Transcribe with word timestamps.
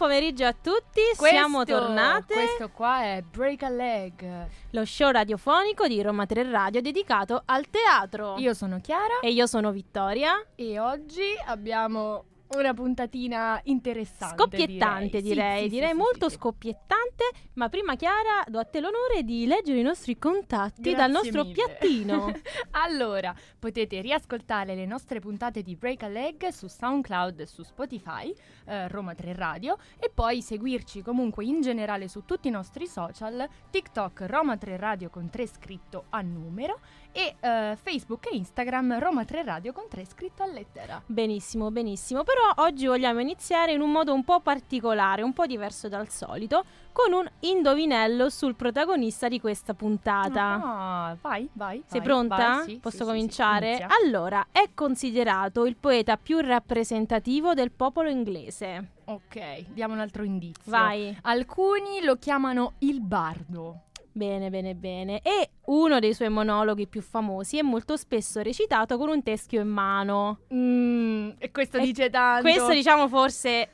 pomeriggio 0.00 0.46
a 0.46 0.54
tutti, 0.54 1.02
siamo 1.12 1.62
tornate. 1.64 2.32
Questo 2.32 2.70
qua 2.70 3.02
è 3.02 3.22
Break 3.22 3.62
a 3.64 3.68
Leg. 3.68 4.46
Lo 4.70 4.86
show 4.86 5.10
radiofonico 5.10 5.86
di 5.86 6.00
Roma 6.00 6.24
3 6.24 6.50
Radio 6.50 6.80
dedicato 6.80 7.42
al 7.44 7.68
teatro. 7.68 8.38
Io 8.38 8.54
sono 8.54 8.80
Chiara 8.80 9.20
E 9.20 9.30
io 9.30 9.46
sono 9.46 9.70
Vittoria. 9.72 10.42
e 10.54 10.78
oggi 10.78 11.34
abbiamo 11.44 12.24
una 12.56 12.74
puntatina 12.74 13.60
interessante. 13.64 14.36
Scoppiettante 14.36 15.20
direi, 15.20 15.62
Sì, 15.62 15.68
sì, 15.68 15.74
direi 15.74 15.90
sì, 15.90 15.96
molto 15.96 16.28
sì, 16.28 16.36
scoppiettante, 16.36 17.24
ma 17.54 17.68
prima 17.68 17.94
Chiara 17.96 18.44
do 18.48 18.58
a 18.58 18.64
te 18.64 18.80
l'onore 18.80 19.22
di 19.22 19.46
leggere 19.46 19.78
i 19.78 19.82
nostri 19.82 20.18
contatti 20.18 20.82
Grazie 20.82 20.98
dal 20.98 21.10
nostro 21.10 21.42
mille. 21.42 21.54
piattino. 21.54 22.32
allora, 22.72 23.34
potete 23.58 24.00
riascoltare 24.00 24.74
le 24.74 24.86
nostre 24.86 25.20
puntate 25.20 25.62
di 25.62 25.76
Break 25.76 26.02
a 26.02 26.08
Leg 26.08 26.48
su 26.48 26.66
SoundCloud 26.66 27.42
su 27.44 27.62
Spotify, 27.62 28.34
eh, 28.66 28.88
Roma 28.88 29.14
3 29.14 29.32
Radio, 29.34 29.78
e 29.98 30.10
poi 30.12 30.42
seguirci 30.42 31.02
comunque 31.02 31.44
in 31.44 31.60
generale 31.60 32.08
su 32.08 32.24
tutti 32.24 32.48
i 32.48 32.50
nostri 32.50 32.86
social, 32.86 33.48
TikTok 33.70 34.24
Roma 34.26 34.56
3 34.56 34.76
Radio 34.76 35.08
con 35.08 35.30
3 35.30 35.46
scritto 35.46 36.06
a 36.10 36.20
numero 36.20 36.80
e 37.12 37.34
eh, 37.40 37.76
Facebook 37.80 38.26
e 38.30 38.36
Instagram 38.36 38.98
Roma 38.98 39.24
3 39.24 39.42
Radio 39.42 39.72
con 39.72 39.84
3 39.88 40.04
scritto 40.06 40.42
a 40.42 40.46
lettera. 40.46 41.02
benissimo, 41.06 41.70
benissimo, 41.70 42.22
però 42.24 42.64
oggi 42.64 42.86
vogliamo 42.86 43.20
iniziare 43.20 43.72
in 43.72 43.80
un 43.80 43.90
modo 43.90 44.12
un 44.12 44.24
po' 44.24 44.40
particolare, 44.40 45.22
un 45.22 45.32
po' 45.32 45.46
diverso 45.46 45.88
dal 45.88 46.08
solito, 46.08 46.64
con 46.92 47.12
un 47.12 47.28
indovinello 47.40 48.28
sul 48.30 48.54
protagonista 48.56 49.28
di 49.28 49.40
questa 49.40 49.74
puntata. 49.74 50.60
Ah, 50.62 51.16
vai, 51.20 51.48
vai. 51.52 51.82
Sei 51.86 51.98
vai, 52.00 52.08
pronta? 52.08 52.36
vai, 52.36 52.64
sì, 52.64 52.78
Posso 52.78 52.98
sì, 52.98 53.04
cominciare? 53.04 53.76
sì, 53.76 53.84
allora, 54.04 54.46
è 54.52 54.70
considerato 54.74 55.66
il 55.66 55.76
poeta 55.76 56.16
più 56.16 56.38
rappresentativo 56.40 57.54
del 57.54 57.70
popolo 57.70 58.08
inglese. 58.08 58.92
ok, 59.04 59.66
diamo 59.72 59.94
un 59.94 60.00
altro 60.00 60.22
indizio. 60.24 60.70
Vai. 60.70 61.16
Alcuni 61.22 62.02
lo 62.02 62.16
chiamano 62.16 62.74
il 62.78 63.00
bardo. 63.00 63.82
Bene, 64.12 64.50
bene, 64.50 64.74
bene. 64.74 65.20
E 65.22 65.50
uno 65.66 65.98
dei 65.98 66.14
suoi 66.14 66.28
monologhi 66.28 66.86
più 66.86 67.00
famosi 67.00 67.58
è 67.58 67.62
molto 67.62 67.96
spesso 67.96 68.42
recitato 68.42 68.98
con 68.98 69.08
un 69.08 69.22
teschio 69.22 69.60
in 69.60 69.68
mano. 69.68 70.40
Mm, 70.52 71.30
e 71.38 71.50
questo 71.50 71.78
E 71.78 71.82
dice 71.82 72.10
tanto. 72.10 72.42
Questo 72.42 72.70
diciamo 72.72 73.08
forse 73.08 73.68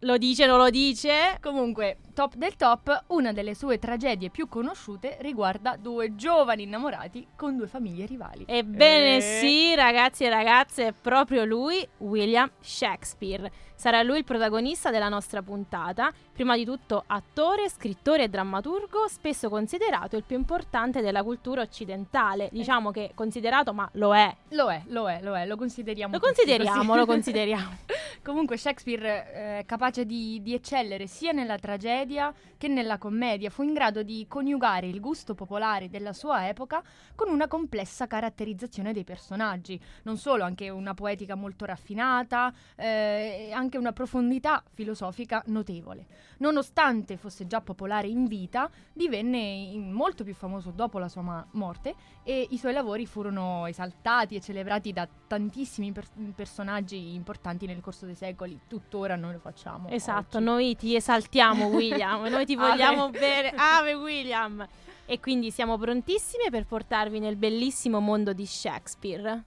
lo 0.00 0.16
dice, 0.16 0.46
non 0.46 0.58
lo 0.58 0.70
dice. 0.70 1.38
Comunque, 1.40 1.98
top 2.18 2.34
del 2.34 2.56
top, 2.56 3.04
una 3.08 3.32
delle 3.32 3.54
sue 3.54 3.78
tragedie 3.78 4.28
più 4.28 4.48
conosciute 4.48 5.18
riguarda 5.20 5.76
due 5.76 6.16
giovani 6.16 6.64
innamorati 6.64 7.28
con 7.36 7.56
due 7.56 7.68
famiglie 7.68 8.06
rivali. 8.06 8.44
Ebbene 8.44 9.18
Eh. 9.18 9.20
sì, 9.20 9.72
ragazzi 9.76 10.24
e 10.24 10.28
ragazze, 10.28 10.88
è 10.88 10.92
proprio 10.92 11.44
lui, 11.44 11.86
William 11.98 12.50
Shakespeare. 12.58 13.48
Sarà 13.76 14.02
lui 14.02 14.18
il 14.18 14.24
protagonista 14.24 14.90
della 14.90 15.08
nostra 15.08 15.40
puntata. 15.40 16.10
Prima 16.32 16.56
di 16.56 16.64
tutto 16.64 17.04
attore, 17.06 17.68
scrittore 17.68 18.24
e 18.24 18.28
drammaturgo, 18.28 19.06
spesso 19.06 19.48
considerato 19.48 20.16
il 20.16 20.24
più 20.24 20.36
importante 20.36 21.00
della 21.00 21.22
cultura 21.22 21.62
occidentale. 21.62 22.48
Diciamo 22.50 22.90
che 22.90 23.12
considerato, 23.14 23.72
ma 23.72 23.88
lo 23.92 24.16
è. 24.16 24.34
Lo 24.48 24.68
è, 24.72 24.82
lo 24.86 25.08
è, 25.08 25.20
lo 25.22 25.36
è, 25.36 25.46
lo 25.46 25.56
consideriamo. 25.56 26.14
Lo 26.14 26.18
consideriamo, 26.18 26.96
lo 26.96 27.06
consideriamo. 27.06 27.76
Comunque 28.24 28.56
Shakespeare 28.56 29.32
eh, 29.32 29.58
è 29.60 29.64
capace 29.64 30.04
di, 30.04 30.42
di 30.42 30.54
eccellere 30.54 31.06
sia 31.06 31.30
nella 31.30 31.56
tragedia 31.56 32.07
che 32.56 32.68
nella 32.68 32.98
commedia. 32.98 33.50
Fu 33.50 33.62
in 33.62 33.72
grado 33.72 34.02
di 34.02 34.26
coniugare 34.28 34.86
il 34.86 35.00
gusto 35.00 35.34
popolare 35.34 35.88
della 35.88 36.12
sua 36.12 36.48
epoca 36.48 36.82
con 37.14 37.28
una 37.28 37.48
complessa 37.48 38.06
caratterizzazione 38.06 38.92
dei 38.92 39.04
personaggi. 39.04 39.80
Non 40.04 40.16
solo, 40.16 40.44
anche 40.44 40.68
una 40.68 40.94
poetica 40.94 41.34
molto 41.34 41.64
raffinata 41.64 42.52
eh, 42.76 43.50
anche 43.52 43.78
una 43.78 43.92
profondità 43.92 44.62
filosofica 44.72 45.42
notevole. 45.46 46.06
Nonostante 46.38 47.16
fosse 47.16 47.46
già 47.46 47.60
popolare 47.60 48.06
in 48.06 48.26
vita, 48.26 48.70
divenne 48.92 49.76
molto 49.76 50.24
più 50.24 50.34
famoso 50.34 50.70
dopo 50.70 50.98
la 50.98 51.08
sua 51.08 51.22
ma- 51.22 51.46
morte 51.52 51.94
e 52.22 52.46
i 52.50 52.58
suoi 52.58 52.72
lavori 52.72 53.06
furono 53.06 53.66
esaltati 53.66 54.36
e 54.36 54.40
celebrati 54.40 54.92
da 54.92 55.08
tantissimi 55.26 55.92
per- 55.92 56.06
personaggi 56.34 57.14
importanti 57.14 57.66
nel 57.66 57.80
corso 57.80 58.06
dei 58.06 58.14
secoli. 58.14 58.60
Tuttora 58.68 59.16
noi 59.16 59.32
lo 59.32 59.38
facciamo. 59.38 59.88
Esatto, 59.88 60.36
oggi. 60.36 60.46
noi 60.46 60.76
ti 60.76 60.94
esaltiamo 60.94 61.68
William, 61.98 62.26
noi 62.28 62.46
ti 62.46 62.54
Ave. 62.54 62.68
vogliamo 62.68 63.10
bene. 63.10 63.52
Ave 63.56 63.94
William! 63.94 64.66
E 65.06 65.20
quindi 65.20 65.50
siamo 65.50 65.78
prontissime 65.78 66.50
per 66.50 66.66
portarvi 66.66 67.18
nel 67.18 67.36
bellissimo 67.36 67.98
mondo 67.98 68.32
di 68.32 68.46
Shakespeare. 68.46 69.42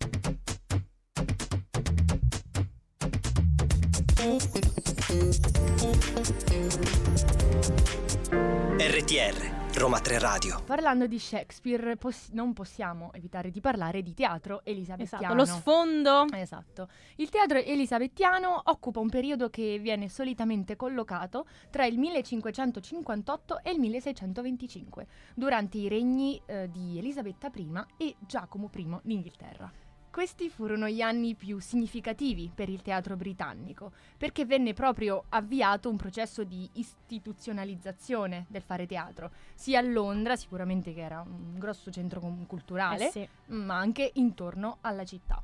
RTR, 8.78 9.61
Roma 9.74 10.00
3 10.00 10.20
Radio. 10.20 10.62
Parlando 10.66 11.08
di 11.08 11.18
Shakespeare, 11.18 11.96
poss- 11.96 12.30
non 12.32 12.52
possiamo 12.54 13.12
evitare 13.14 13.50
di 13.52 13.62
parlare 13.62 14.04
di 14.04 14.14
teatro 14.14 14.62
elisabettiano. 14.66 15.24
Esatto, 15.24 15.34
lo 15.34 15.46
sfondo. 15.46 16.26
Esatto. 16.34 16.90
Il 17.16 17.30
teatro 17.30 17.58
elisabettiano 17.58 18.62
occupa 18.66 19.00
un 19.00 19.10
periodo 19.10 19.50
che 19.50 19.80
viene 19.80 20.10
solitamente 20.10 20.76
collocato 20.76 21.48
tra 21.70 21.86
il 21.86 21.98
1558 21.98 23.64
e 23.64 23.72
il 23.72 23.80
1625, 23.80 25.08
durante 25.36 25.78
i 25.78 25.88
regni 25.88 26.40
eh, 26.46 26.70
di 26.70 26.98
Elisabetta 26.98 27.50
I 27.56 27.86
e 27.98 28.16
Giacomo 28.20 28.70
I 28.76 28.98
d'Inghilterra. 29.02 29.91
Questi 30.12 30.50
furono 30.50 30.90
gli 30.90 31.00
anni 31.00 31.36
più 31.36 31.60
significativi 31.60 32.52
per 32.54 32.68
il 32.68 32.82
teatro 32.82 33.16
britannico, 33.16 33.94
perché 34.18 34.46
venne 34.46 34.74
proprio 34.74 35.24
avviato 35.30 35.90
un 35.90 35.96
processo 35.96 36.44
di 36.44 36.70
istituzionalizzazione 36.74 38.46
del 38.50 38.62
fare 38.62 38.86
teatro, 38.86 39.32
sia 39.56 39.80
a 39.80 39.82
Londra, 39.82 40.36
sicuramente 40.36 40.94
che 40.94 41.00
era 41.00 41.22
un 41.22 41.58
grosso 41.58 41.90
centro 41.92 42.20
culturale, 42.46 43.08
Eh 43.08 43.12
sì. 43.12 43.28
ma 43.54 43.78
anche 43.78 44.12
intorno 44.16 44.80
alla 44.82 45.06
città. 45.06 45.42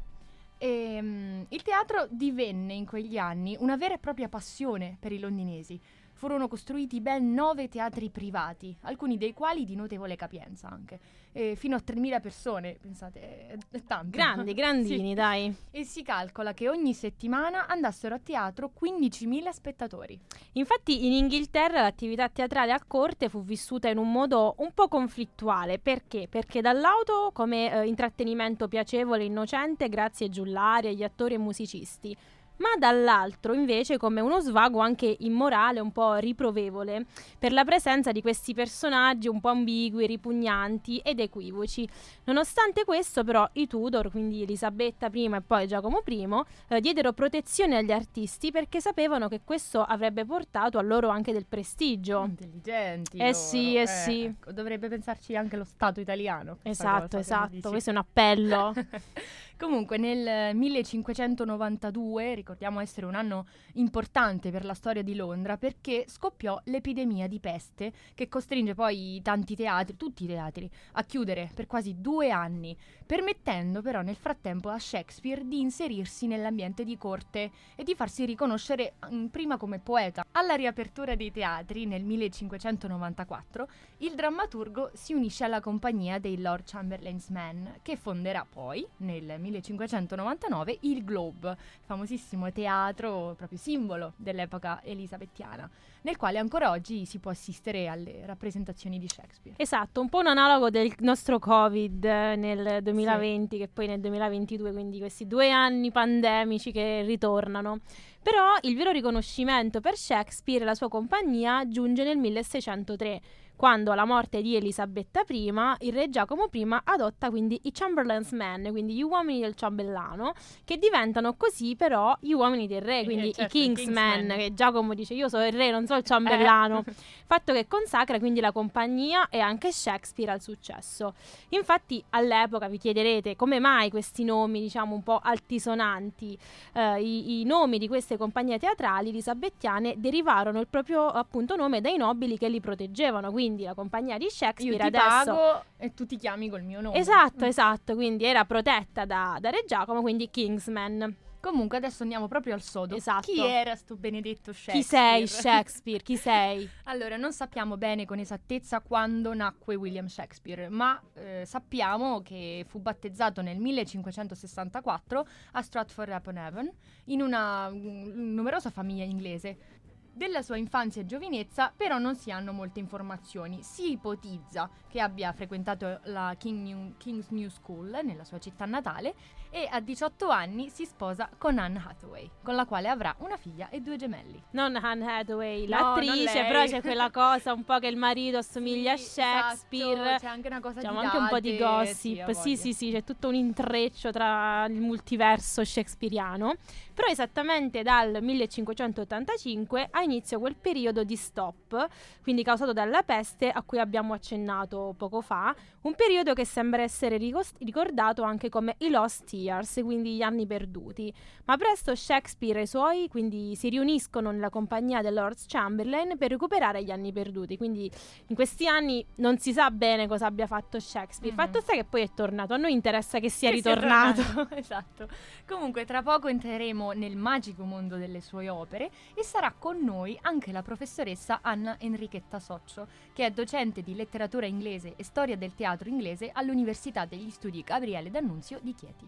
E, 0.57 0.99
mm, 1.01 1.41
il 1.47 1.61
teatro 1.61 2.05
divenne 2.09 2.73
in 2.73 2.85
quegli 2.85 3.17
anni 3.17 3.55
una 3.59 3.77
vera 3.77 3.93
e 3.93 3.99
propria 3.99 4.27
passione 4.27 4.97
per 4.99 5.13
i 5.13 5.19
londinesi. 5.19 5.79
Furono 6.11 6.47
costruiti 6.47 6.99
ben 6.99 7.31
nove 7.31 7.69
teatri 7.69 8.09
privati, 8.09 8.75
alcuni 8.81 9.17
dei 9.17 9.33
quali 9.33 9.65
di 9.65 9.75
notevole 9.75 10.15
capienza 10.15 10.67
anche. 10.67 10.99
E 11.37 11.55
fino 11.55 11.75
a 11.75 11.81
3.000 11.85 12.19
persone, 12.19 12.77
pensate, 12.81 13.47
è, 13.47 13.57
è 13.69 13.83
tanto. 13.83 14.17
Grandi, 14.17 14.53
grandini, 14.55 15.09
Sì. 15.09 15.13
dai. 15.13 15.55
E 15.69 15.83
si 15.83 16.01
calcola 16.01 16.55
che 16.55 16.67
ogni 16.67 16.95
settimana 16.95 17.67
andassero 17.67 18.15
a 18.15 18.17
teatro 18.19 18.71
15.000 18.81 19.49
spettatori. 19.51 20.19
Infatti 20.53 21.05
in 21.05 21.13
Inghilterra 21.13 21.81
l'attività 21.83 22.27
teatrale 22.27 22.71
a 22.71 22.81
corte 22.87 23.29
fu 23.29 23.43
vissuta 23.43 23.87
in 23.87 23.99
un 23.99 24.11
modo 24.11 24.55
un 24.57 24.71
po' 24.73 24.87
conflittuale. 24.87 25.77
Perché? 25.77 26.27
Perché 26.27 26.61
dall'auto 26.61 27.29
come 27.33 27.71
eh, 27.71 27.85
intrattenimento 27.87 28.67
piacevole 28.67 29.21
e 29.21 29.25
innocente 29.27 29.89
grazie 29.89 30.25
ai 30.25 30.31
giullari, 30.31 30.87
agli 30.87 31.03
attori 31.03 31.35
e 31.35 31.37
musicisti. 31.37 32.17
Ma 32.57 32.69
dall'altro 32.77 33.53
invece 33.53 33.97
come 33.97 34.21
uno 34.21 34.39
svago 34.39 34.79
anche 34.79 35.15
immorale, 35.19 35.79
un 35.79 35.91
po' 35.91 36.15
riprovevole, 36.15 37.05
per 37.37 37.51
la 37.51 37.63
presenza 37.63 38.11
di 38.11 38.21
questi 38.21 38.53
personaggi 38.53 39.27
un 39.27 39.39
po' 39.39 39.49
ambigui, 39.49 40.07
ripugnanti 40.07 40.97
ed 40.97 41.19
equivoci. 41.19 41.87
Nonostante 42.25 42.83
questo 42.83 43.23
però 43.23 43.47
i 43.53 43.67
Tudor, 43.67 44.09
quindi 44.09 44.41
Elisabetta 44.41 45.09
I 45.11 45.25
e 45.25 45.41
poi 45.41 45.67
Giacomo 45.67 46.01
I, 46.05 46.27
eh, 46.69 46.81
diedero 46.81 47.13
protezione 47.13 47.77
agli 47.77 47.91
artisti 47.91 48.51
perché 48.51 48.81
sapevano 48.81 49.27
che 49.27 49.41
questo 49.43 49.83
avrebbe 49.83 50.25
portato 50.25 50.77
a 50.77 50.81
loro 50.81 51.09
anche 51.09 51.31
del 51.31 51.45
prestigio. 51.45 52.23
Intelligenti. 52.23 53.17
Eh 53.17 53.25
loro. 53.25 53.33
sì, 53.33 53.75
eh 53.75 53.87
sì. 53.87 54.23
ecco, 54.23 54.51
dovrebbe 54.51 54.87
pensarci 54.87 55.35
anche 55.35 55.55
lo 55.55 55.63
Stato 55.63 55.99
italiano. 55.99 56.57
Esatto, 56.63 57.17
cosa, 57.17 57.49
esatto, 57.49 57.69
questo 57.69 57.89
è 57.89 57.93
un 57.93 57.99
appello. 57.99 58.73
Comunque 59.57 59.97
nel 59.97 60.55
1592, 60.55 62.35
ricordiamo 62.35 62.79
essere 62.79 63.07
un 63.07 63.15
anno 63.15 63.47
importante 63.73 64.51
per 64.51 64.63
la 64.63 64.75
storia 64.75 65.01
di 65.01 65.15
Londra, 65.15 65.57
perché 65.57 66.05
scoppiò 66.07 66.61
l'epidemia 66.65 67.27
di 67.27 67.39
peste 67.39 67.91
che 68.13 68.29
costringe 68.29 68.75
poi 68.75 69.19
tanti 69.23 69.55
teatri, 69.55 69.97
tutti 69.97 70.25
i 70.25 70.27
teatri, 70.27 70.69
a 70.91 71.03
chiudere 71.03 71.49
per 71.55 71.65
quasi 71.65 71.95
due 71.97 72.29
anni, 72.29 72.77
permettendo 73.03 73.81
però 73.81 74.01
nel 74.01 74.15
frattempo 74.15 74.69
a 74.69 74.77
Shakespeare 74.77 75.43
di 75.43 75.59
inserirsi 75.59 76.27
nell'ambiente 76.27 76.83
di 76.83 76.95
corte 76.95 77.49
e 77.75 77.83
di 77.83 77.95
farsi 77.95 78.25
riconoscere 78.25 78.93
mm, 79.11 79.25
prima 79.27 79.57
come 79.57 79.79
poeta. 79.79 80.23
Alla 80.33 80.53
riapertura 80.53 81.15
dei 81.15 81.31
teatri 81.31 81.87
nel 81.87 82.03
1594, 82.03 83.67
il 83.99 84.13
drammaturgo 84.13 84.91
si 84.93 85.13
unisce 85.13 85.45
alla 85.45 85.61
compagnia 85.61 86.19
dei 86.19 86.39
Lord 86.39 86.65
Chamberlain's 86.67 87.29
Men, 87.29 87.79
che 87.81 87.95
fonderà 87.95 88.45
poi, 88.47 88.85
nel 88.97 89.39
1599 89.51 90.77
il 90.81 91.03
Globe, 91.03 91.55
famosissimo 91.83 92.51
teatro 92.51 93.33
proprio 93.35 93.57
simbolo 93.57 94.13
dell'epoca 94.17 94.81
elisabettiana, 94.83 95.69
nel 96.01 96.17
quale 96.17 96.37
ancora 96.37 96.71
oggi 96.71 97.05
si 97.05 97.19
può 97.19 97.31
assistere 97.31 97.87
alle 97.87 98.25
rappresentazioni 98.25 98.99
di 98.99 99.07
Shakespeare. 99.07 99.57
Esatto, 99.59 100.01
un 100.01 100.09
po' 100.09 100.19
un 100.19 100.27
analogo 100.27 100.69
del 100.69 100.93
nostro 100.99 101.39
Covid 101.39 102.03
eh, 102.03 102.35
nel 102.35 102.83
2020 102.83 103.55
sì. 103.55 103.61
che 103.61 103.67
poi 103.67 103.87
nel 103.87 103.99
2022, 103.99 104.71
quindi 104.71 104.99
questi 104.99 105.27
due 105.27 105.49
anni 105.49 105.91
pandemici 105.91 106.71
che 106.71 107.03
ritornano. 107.03 107.79
Però 108.21 108.57
il 108.61 108.75
vero 108.75 108.91
riconoscimento 108.91 109.79
per 109.79 109.95
Shakespeare 109.95 110.63
e 110.63 110.65
la 110.65 110.75
sua 110.75 110.89
compagnia 110.89 111.65
giunge 111.67 112.03
nel 112.03 112.17
1603 112.17 113.21
quando 113.57 113.91
alla 113.91 114.05
morte 114.05 114.41
di 114.41 114.55
Elisabetta 114.55 115.23
I, 115.27 115.51
il 115.79 115.91
re 115.91 116.09
Giacomo 116.09 116.47
I 116.51 116.65
adotta 116.85 117.29
quindi 117.29 117.59
i 117.63 117.71
Chamberlain's 117.71 118.31
Men, 118.31 118.67
quindi 118.69 118.93
gli 118.93 119.01
uomini 119.01 119.41
del 119.41 119.55
ciambellano, 119.55 120.33
che 120.63 120.77
diventano 120.77 121.35
così 121.35 121.75
però 121.75 122.15
gli 122.21 122.31
uomini 122.31 122.67
del 122.67 122.81
re, 122.81 123.03
quindi 123.03 123.29
eh, 123.29 123.33
certo, 123.33 123.57
i 123.57 123.59
Kingsmen, 123.59 124.13
Kingsman. 124.13 124.37
che 124.37 124.53
Giacomo 124.53 124.93
dice 124.93 125.15
io 125.15 125.27
sono 125.27 125.45
il 125.45 125.53
re, 125.53 125.71
non 125.71 125.87
so 125.87 125.95
il 125.95 126.03
ciambellano, 126.03 126.83
eh. 126.85 126.93
fatto 127.25 127.51
che 127.51 127.67
consacra 127.67 128.19
quindi 128.19 128.39
la 128.39 128.51
compagnia 128.51 129.27
e 129.27 129.39
anche 129.39 129.71
Shakespeare 129.71 130.31
al 130.31 130.41
successo. 130.41 131.15
Infatti 131.49 132.01
all'epoca 132.11 132.67
vi 132.67 132.77
chiederete 132.77 133.35
come 133.35 133.59
mai 133.59 133.89
questi 133.89 134.23
nomi, 134.23 134.61
diciamo 134.61 134.93
un 134.93 135.01
po' 135.01 135.19
altisonanti, 135.21 136.37
eh, 136.73 137.01
i, 137.01 137.41
i 137.41 137.43
nomi 137.43 137.79
di 137.79 137.87
queste 137.87 138.17
compagnie 138.17 138.59
teatrali 138.59 139.09
elisabettiane 139.09 139.95
derivarono 139.97 140.59
il 140.59 140.67
proprio 140.67 141.07
appunto 141.07 141.55
nome 141.55 141.81
dai 141.81 141.97
nobili 141.97 142.37
che 142.37 142.49
li 142.49 142.61
proteggevano, 142.61 143.31
quindi 143.31 143.45
quindi 143.47 143.63
la 143.63 143.73
compagnia 143.73 144.17
di 144.17 144.29
Shakespeare 144.29 144.83
Io 144.83 144.89
ti 144.89 144.97
adesso... 144.97 145.33
pago 145.33 145.63
e 145.77 145.93
tu 145.93 146.05
ti 146.05 146.17
chiami 146.17 146.49
col 146.49 146.63
mio 146.63 146.81
nome. 146.81 146.97
Esatto, 146.97 147.45
mm. 147.45 147.47
esatto, 147.47 147.95
quindi 147.95 148.25
era 148.25 148.43
protetta 148.43 149.05
da, 149.05 149.37
da 149.39 149.49
Re 149.49 149.63
Giacomo, 149.65 150.01
quindi 150.01 150.29
Kingsman. 150.29 151.15
Comunque 151.39 151.77
adesso 151.77 152.03
andiamo 152.03 152.27
proprio 152.27 152.55
al 152.55 152.61
sodo. 152.61 152.95
Esatto. 152.95 153.31
Chi 153.31 153.39
era 153.39 153.73
sto 153.75 153.95
benedetto 153.95 154.51
Shakespeare? 154.51 155.21
Chi 155.21 155.27
sei 155.27 155.27
Shakespeare? 155.41 156.03
Chi 156.03 156.17
sei? 156.17 156.69
allora, 156.85 157.15
non 157.15 157.31
sappiamo 157.31 157.77
bene 157.77 158.05
con 158.05 158.19
esattezza 158.19 158.81
quando 158.81 159.33
nacque 159.33 159.75
William 159.75 160.07
Shakespeare, 160.07 160.67
ma 160.67 161.01
eh, 161.13 161.43
sappiamo 161.45 162.21
che 162.21 162.65
fu 162.67 162.79
battezzato 162.79 163.41
nel 163.41 163.59
1564 163.59 165.27
a 165.51 165.61
Stratford-upon-Avon 165.61 166.69
in 167.05 167.21
una 167.21 167.69
m- 167.69 168.33
numerosa 168.33 168.69
famiglia 168.69 169.05
inglese. 169.05 169.76
Della 170.17 170.41
sua 170.41 170.57
infanzia 170.57 171.03
e 171.03 171.05
giovinezza 171.05 171.71
però 171.77 171.99
non 171.99 172.15
si 172.15 172.31
hanno 172.31 172.51
molte 172.51 172.79
informazioni. 172.79 173.61
Si 173.61 173.91
ipotizza 173.91 174.67
che 174.87 174.99
abbia 174.99 175.31
frequentato 175.31 175.99
la 176.05 176.33
King 176.39 176.65
New, 176.65 176.93
King's 176.97 177.29
New 177.29 177.47
School 177.49 177.99
nella 178.01 178.23
sua 178.23 178.39
città 178.39 178.65
natale 178.65 179.13
e 179.57 179.67
a 179.71 179.79
18 179.79 180.29
anni 180.29 180.69
si 180.69 180.85
sposa 180.85 181.29
con 181.35 181.57
Anne 181.57 181.81
Hathaway, 181.83 182.29
con 182.43 182.53
la 182.53 182.65
quale 182.65 182.89
avrà 182.89 183.15
una 183.19 183.37
figlia 183.37 183.69
e 183.69 183.81
due 183.81 183.95
gemelli. 183.95 184.39
Non 184.51 184.75
Anne 184.75 185.19
Hathaway, 185.19 185.65
l'attrice, 185.65 186.41
no, 186.41 186.47
però 186.47 186.65
c'è 186.65 186.81
quella 186.81 187.09
cosa 187.09 187.53
un 187.53 187.63
po' 187.63 187.79
che 187.79 187.87
il 187.87 187.97
marito 187.97 188.37
assomiglia 188.37 188.95
sì, 188.95 189.19
a 189.21 189.23
Shakespeare. 189.23 190.01
Esatto, 190.01 190.19
c'è 190.19 190.27
anche 190.27 190.47
una 190.47 190.59
cosa 190.59 190.79
diciamo 190.79 190.99
di 190.99 191.05
anche 191.05 191.17
un 191.17 191.27
po' 191.27 191.39
di 191.39 191.57
gossip. 191.57 192.31
Sì, 192.31 192.33
sì, 192.33 192.55
sì, 192.55 192.73
sì, 192.73 192.91
c'è 192.91 193.03
tutto 193.03 193.29
un 193.29 193.35
intreccio 193.35 194.11
tra 194.11 194.65
il 194.65 194.79
multiverso 194.79 195.63
shakespeariano. 195.63 196.53
Però 196.93 197.07
esattamente 197.07 197.83
dal 197.83 198.17
1585 198.21 199.87
ha 199.91 200.01
inizio 200.01 200.39
quel 200.39 200.55
periodo 200.55 201.03
di 201.03 201.15
stop, 201.15 201.87
quindi 202.21 202.43
causato 202.43 202.73
dalla 202.73 203.03
peste 203.03 203.49
a 203.49 203.61
cui 203.61 203.79
abbiamo 203.79 204.13
accennato 204.13 204.93
poco 204.97 205.21
fa, 205.21 205.55
un 205.81 205.95
periodo 205.95 206.33
che 206.33 206.45
sembra 206.45 206.81
essere 206.81 207.17
ricordato 207.17 208.23
anche 208.23 208.49
come 208.49 208.75
i 208.79 208.89
Lost 208.89 209.31
Years, 209.33 209.45
quindi 209.83 210.15
gli 210.15 210.21
anni 210.21 210.45
perduti. 210.45 211.13
Ma 211.45 211.57
presto 211.57 211.95
Shakespeare 211.95 212.59
e 212.59 212.63
i 212.63 212.67
suoi 212.67 213.07
quindi 213.07 213.55
si 213.55 213.69
riuniscono 213.69 214.31
nella 214.31 214.49
compagnia 214.49 215.01
del 215.01 215.13
Lord 215.13 215.37
Chamberlain 215.47 216.17
per 216.17 216.29
recuperare 216.29 216.83
gli 216.83 216.91
anni 216.91 217.11
perduti. 217.11 217.57
Quindi 217.57 217.89
in 218.27 218.35
questi 218.35 218.67
anni 218.67 219.05
non 219.15 219.37
si 219.37 219.53
sa 219.53 219.71
bene 219.71 220.07
cosa 220.07 220.25
abbia 220.25 220.47
fatto 220.47 220.79
Shakespeare. 220.79 221.35
Mm-hmm. 221.35 221.45
Fatto 221.45 221.61
sta 221.61 221.73
che 221.73 221.83
poi 221.83 222.01
è 222.01 222.09
tornato. 222.13 222.53
A 222.53 222.57
noi 222.57 222.73
interessa 222.73 223.19
che 223.19 223.29
sia 223.29 223.49
che 223.49 223.55
ritornato. 223.55 224.21
Sia 224.21 224.47
esatto. 224.57 225.07
Comunque 225.45 225.85
tra 225.85 226.01
poco 226.01 226.27
entreremo 226.27 226.91
nel 226.91 227.15
magico 227.15 227.63
mondo 227.63 227.97
delle 227.97 228.21
sue 228.21 228.49
opere 228.49 228.89
e 229.13 229.23
sarà 229.23 229.53
con 229.57 229.83
noi 229.83 230.17
anche 230.21 230.51
la 230.51 230.61
professoressa 230.61 231.39
Anna 231.41 231.77
Enrichetta 231.79 232.39
Soccio, 232.39 232.87
che 233.13 233.25
è 233.25 233.31
docente 233.31 233.81
di 233.81 233.95
letteratura 233.95 234.45
inglese 234.45 234.93
e 234.95 235.03
storia 235.03 235.37
del 235.37 235.55
teatro 235.55 235.89
inglese 235.89 236.29
all'Università 236.33 237.05
degli 237.05 237.29
Studi 237.29 237.61
Gabriele 237.61 238.11
D'Annunzio 238.11 238.59
di 238.61 238.73
Chieti. 238.73 239.07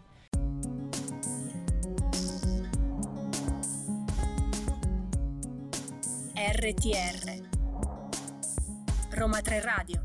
RTR 6.42 7.50
Roma 9.10 9.42
3 9.42 9.60
Radio 9.60 10.04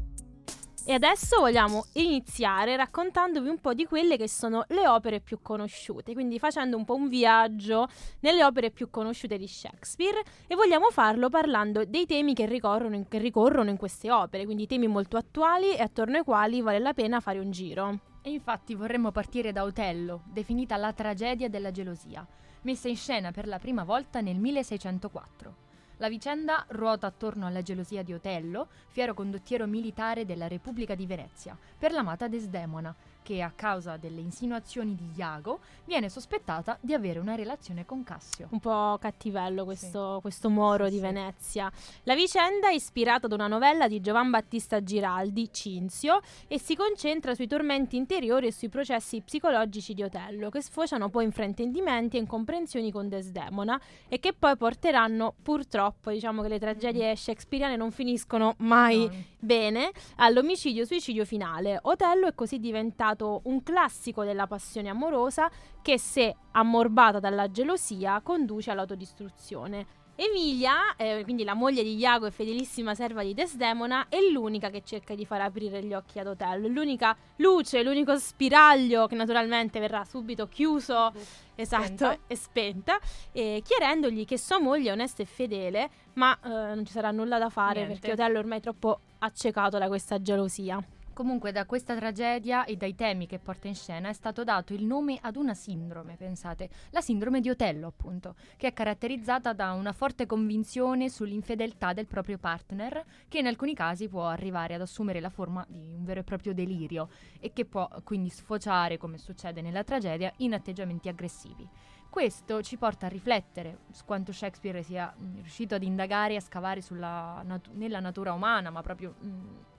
e 0.84 0.92
adesso 0.92 1.38
vogliamo 1.38 1.84
iniziare 1.92 2.74
raccontandovi 2.74 3.48
un 3.48 3.60
po' 3.60 3.72
di 3.72 3.84
quelle 3.84 4.16
che 4.16 4.28
sono 4.28 4.64
le 4.70 4.88
opere 4.88 5.20
più 5.20 5.38
conosciute, 5.40 6.12
quindi 6.12 6.40
facendo 6.40 6.76
un 6.76 6.84
po' 6.84 6.96
un 6.96 7.08
viaggio 7.08 7.86
nelle 8.18 8.42
opere 8.42 8.72
più 8.72 8.90
conosciute 8.90 9.38
di 9.38 9.46
Shakespeare 9.46 10.20
e 10.48 10.56
vogliamo 10.56 10.90
farlo 10.90 11.28
parlando 11.28 11.84
dei 11.84 12.04
temi 12.04 12.34
che 12.34 12.46
ricorrono 12.46 12.96
in, 12.96 13.06
che 13.06 13.18
ricorrono 13.18 13.70
in 13.70 13.76
queste 13.76 14.10
opere, 14.10 14.44
quindi 14.44 14.66
temi 14.66 14.88
molto 14.88 15.16
attuali 15.16 15.76
e 15.76 15.82
attorno 15.82 16.16
ai 16.16 16.24
quali 16.24 16.62
vale 16.62 16.80
la 16.80 16.94
pena 16.94 17.20
fare 17.20 17.38
un 17.38 17.52
giro. 17.52 18.00
E 18.22 18.30
infatti 18.30 18.74
vorremmo 18.74 19.12
partire 19.12 19.52
da 19.52 19.62
Otello, 19.62 20.24
definita 20.26 20.76
la 20.76 20.92
tragedia 20.92 21.48
della 21.48 21.70
gelosia, 21.70 22.26
messa 22.62 22.88
in 22.88 22.96
scena 22.96 23.30
per 23.30 23.46
la 23.46 23.60
prima 23.60 23.84
volta 23.84 24.20
nel 24.20 24.40
1604. 24.40 25.63
La 25.98 26.08
vicenda 26.08 26.64
ruota 26.68 27.06
attorno 27.06 27.46
alla 27.46 27.62
gelosia 27.62 28.02
di 28.02 28.12
Otello, 28.12 28.68
fiero 28.88 29.14
condottiero 29.14 29.66
militare 29.66 30.24
della 30.24 30.48
Repubblica 30.48 30.94
di 30.94 31.06
Venezia, 31.06 31.56
per 31.78 31.92
l'amata 31.92 32.26
Desdemona, 32.26 32.94
che 33.24 33.40
a 33.40 33.50
causa 33.56 33.96
delle 33.96 34.20
insinuazioni 34.20 34.94
di 34.94 35.08
Iago 35.16 35.60
viene 35.86 36.10
sospettata 36.10 36.76
di 36.80 36.92
avere 36.92 37.18
una 37.18 37.34
relazione 37.34 37.86
con 37.86 38.04
Cassio. 38.04 38.48
Un 38.50 38.60
po' 38.60 38.98
cattivello 39.00 39.64
questo, 39.64 40.16
sì. 40.16 40.20
questo 40.20 40.50
moro 40.50 40.84
sì, 40.84 40.90
di 40.90 40.96
sì. 40.96 41.02
Venezia. 41.02 41.72
La 42.02 42.14
vicenda 42.14 42.68
è 42.68 42.74
ispirata 42.74 43.24
ad 43.24 43.32
una 43.32 43.46
novella 43.46 43.88
di 43.88 44.00
Giovan 44.00 44.28
Battista 44.28 44.82
Giraldi, 44.82 45.48
Cinzio, 45.50 46.20
e 46.46 46.60
si 46.60 46.76
concentra 46.76 47.34
sui 47.34 47.46
tormenti 47.46 47.96
interiori 47.96 48.48
e 48.48 48.52
sui 48.52 48.68
processi 48.68 49.22
psicologici 49.22 49.94
di 49.94 50.02
Otello, 50.02 50.50
che 50.50 50.60
sfociano 50.60 51.08
poi 51.08 51.24
in 51.24 51.32
fraintendimenti 51.32 52.18
e 52.18 52.20
incomprensioni 52.20 52.92
con 52.92 53.08
Desdemona 53.08 53.80
e 54.06 54.20
che 54.20 54.34
poi 54.34 54.54
porteranno 54.56 55.34
purtroppo, 55.42 55.83
diciamo 56.04 56.42
che 56.42 56.48
le 56.48 56.58
tragedie 56.58 57.10
mm. 57.10 57.14
shakespeariane 57.14 57.76
non 57.76 57.90
finiscono 57.90 58.54
mai 58.58 59.06
no. 59.06 59.12
bene, 59.38 59.90
all'omicidio-suicidio 60.16 61.24
finale. 61.24 61.78
Otello 61.82 62.28
è 62.28 62.34
così 62.34 62.58
diventato 62.58 63.40
un 63.44 63.62
classico 63.62 64.24
della 64.24 64.46
passione 64.46 64.88
amorosa 64.88 65.50
che 65.82 65.98
se 65.98 66.34
ammorbata 66.52 67.18
dalla 67.18 67.50
gelosia 67.50 68.20
conduce 68.22 68.70
all'autodistruzione. 68.70 70.03
Emilia, 70.16 70.94
eh, 70.96 71.22
quindi 71.24 71.42
la 71.42 71.54
moglie 71.54 71.82
di 71.82 71.96
Iago 71.96 72.26
e 72.26 72.30
fedelissima 72.30 72.94
serva 72.94 73.24
di 73.24 73.34
Desdemona, 73.34 74.06
è 74.08 74.18
l'unica 74.30 74.70
che 74.70 74.82
cerca 74.84 75.14
di 75.16 75.26
far 75.26 75.40
aprire 75.40 75.82
gli 75.82 75.92
occhi 75.92 76.20
ad 76.20 76.28
Otello, 76.28 76.68
l'unica 76.68 77.16
luce, 77.36 77.82
l'unico 77.82 78.16
spiraglio 78.16 79.08
che 79.08 79.16
naturalmente 79.16 79.80
verrà 79.80 80.04
subito 80.04 80.46
chiuso 80.46 81.12
esatto, 81.56 81.84
spenta. 81.84 82.18
e 82.28 82.36
spenta, 82.36 82.98
e 83.32 83.62
chiedendogli 83.64 84.24
che 84.24 84.38
sua 84.38 84.60
moglie 84.60 84.90
è 84.90 84.92
onesta 84.92 85.22
e 85.22 85.26
fedele, 85.26 85.90
ma 86.14 86.38
eh, 86.44 86.48
non 86.48 86.84
ci 86.86 86.92
sarà 86.92 87.10
nulla 87.10 87.38
da 87.38 87.50
fare 87.50 87.84
Niente. 87.84 87.98
perché 87.98 88.12
Otello 88.12 88.36
è 88.36 88.38
ormai 88.38 88.60
troppo 88.60 89.00
accecato 89.18 89.78
da 89.78 89.88
questa 89.88 90.22
gelosia. 90.22 90.80
Comunque 91.14 91.52
da 91.52 91.64
questa 91.64 91.94
tragedia 91.94 92.64
e 92.64 92.76
dai 92.76 92.96
temi 92.96 93.28
che 93.28 93.38
porta 93.38 93.68
in 93.68 93.76
scena 93.76 94.08
è 94.08 94.12
stato 94.12 94.42
dato 94.42 94.74
il 94.74 94.84
nome 94.84 95.16
ad 95.22 95.36
una 95.36 95.54
sindrome, 95.54 96.16
pensate, 96.16 96.68
la 96.90 97.00
sindrome 97.00 97.40
di 97.40 97.48
Otello 97.48 97.86
appunto, 97.86 98.34
che 98.56 98.66
è 98.66 98.72
caratterizzata 98.72 99.52
da 99.52 99.74
una 99.74 99.92
forte 99.92 100.26
convinzione 100.26 101.08
sull'infedeltà 101.08 101.92
del 101.92 102.08
proprio 102.08 102.36
partner, 102.36 103.04
che 103.28 103.38
in 103.38 103.46
alcuni 103.46 103.74
casi 103.74 104.08
può 104.08 104.26
arrivare 104.26 104.74
ad 104.74 104.80
assumere 104.80 105.20
la 105.20 105.30
forma 105.30 105.64
di 105.68 105.94
un 105.94 106.02
vero 106.04 106.18
e 106.18 106.24
proprio 106.24 106.52
delirio 106.52 107.08
e 107.38 107.52
che 107.52 107.64
può 107.64 107.88
quindi 108.02 108.28
sfociare, 108.28 108.98
come 108.98 109.16
succede 109.16 109.60
nella 109.60 109.84
tragedia, 109.84 110.32
in 110.38 110.52
atteggiamenti 110.52 111.08
aggressivi. 111.08 111.68
Questo 112.10 112.60
ci 112.60 112.76
porta 112.76 113.06
a 113.06 113.08
riflettere 113.08 113.82
su 113.92 114.04
quanto 114.04 114.32
Shakespeare 114.32 114.82
sia 114.82 115.14
riuscito 115.34 115.76
ad 115.76 115.84
indagare 115.84 116.32
e 116.32 116.36
a 116.38 116.40
scavare 116.40 116.82
nat- 116.90 117.70
nella 117.72 118.00
natura 118.00 118.32
umana, 118.32 118.70
ma 118.70 118.82
proprio... 118.82 119.14
Mh, 119.20 119.72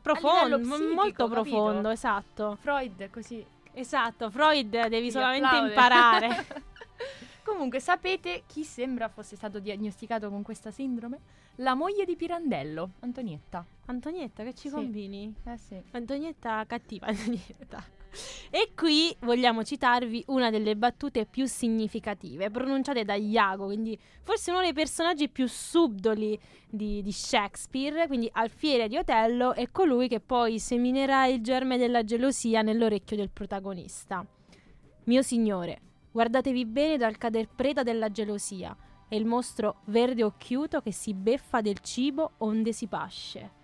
profondo, 0.00 0.58
molto 0.58 1.28
profondo, 1.28 1.72
capito? 1.72 1.90
esatto. 1.90 2.56
Freud 2.60 3.10
così. 3.10 3.44
Esatto, 3.72 4.30
Freud 4.30 4.88
devi 4.88 5.06
Ti 5.06 5.10
solamente 5.12 5.46
applaude. 5.46 5.68
imparare. 5.68 6.46
Comunque, 7.44 7.80
sapete 7.80 8.42
chi 8.46 8.64
sembra 8.64 9.08
fosse 9.08 9.36
stato 9.36 9.58
diagnosticato 9.58 10.28
con 10.28 10.42
questa 10.42 10.70
sindrome? 10.70 11.20
La 11.56 11.74
moglie 11.74 12.04
di 12.04 12.14
Pirandello, 12.14 12.90
Antonietta. 13.00 13.64
Antonietta, 13.86 14.42
che 14.42 14.54
ci 14.54 14.68
sì. 14.68 14.74
combini? 14.74 15.34
Eh 15.44 15.56
sì. 15.56 15.80
Antonietta 15.92 16.64
cattiva, 16.66 17.06
Antonietta. 17.08 17.82
E 18.50 18.72
qui 18.74 19.14
vogliamo 19.20 19.62
citarvi 19.62 20.24
una 20.28 20.50
delle 20.50 20.76
battute 20.76 21.26
più 21.26 21.46
significative, 21.46 22.50
pronunciate 22.50 23.04
da 23.04 23.14
Iago, 23.14 23.66
quindi 23.66 23.98
forse 24.22 24.50
uno 24.50 24.60
dei 24.60 24.72
personaggi 24.72 25.28
più 25.28 25.46
subdoli 25.46 26.38
di, 26.68 27.02
di 27.02 27.12
Shakespeare, 27.12 28.06
quindi 28.06 28.28
Alfiere 28.32 28.88
di 28.88 28.96
Otello, 28.96 29.54
è 29.54 29.70
colui 29.70 30.08
che 30.08 30.20
poi 30.20 30.58
seminerà 30.58 31.26
il 31.26 31.42
germe 31.42 31.76
della 31.76 32.04
gelosia 32.04 32.62
nell'orecchio 32.62 33.16
del 33.16 33.30
protagonista. 33.30 34.24
Mio 35.04 35.22
signore, 35.22 35.80
guardatevi 36.10 36.66
bene 36.66 36.96
dal 36.96 37.16
cader 37.16 37.48
preda 37.54 37.82
della 37.82 38.10
gelosia, 38.10 38.76
è 39.08 39.14
il 39.14 39.24
mostro 39.24 39.80
verde 39.86 40.22
occhiuto 40.22 40.80
che 40.80 40.92
si 40.92 41.14
beffa 41.14 41.60
del 41.60 41.78
cibo 41.80 42.32
onde 42.38 42.72
si 42.72 42.86
pasce. 42.86 43.57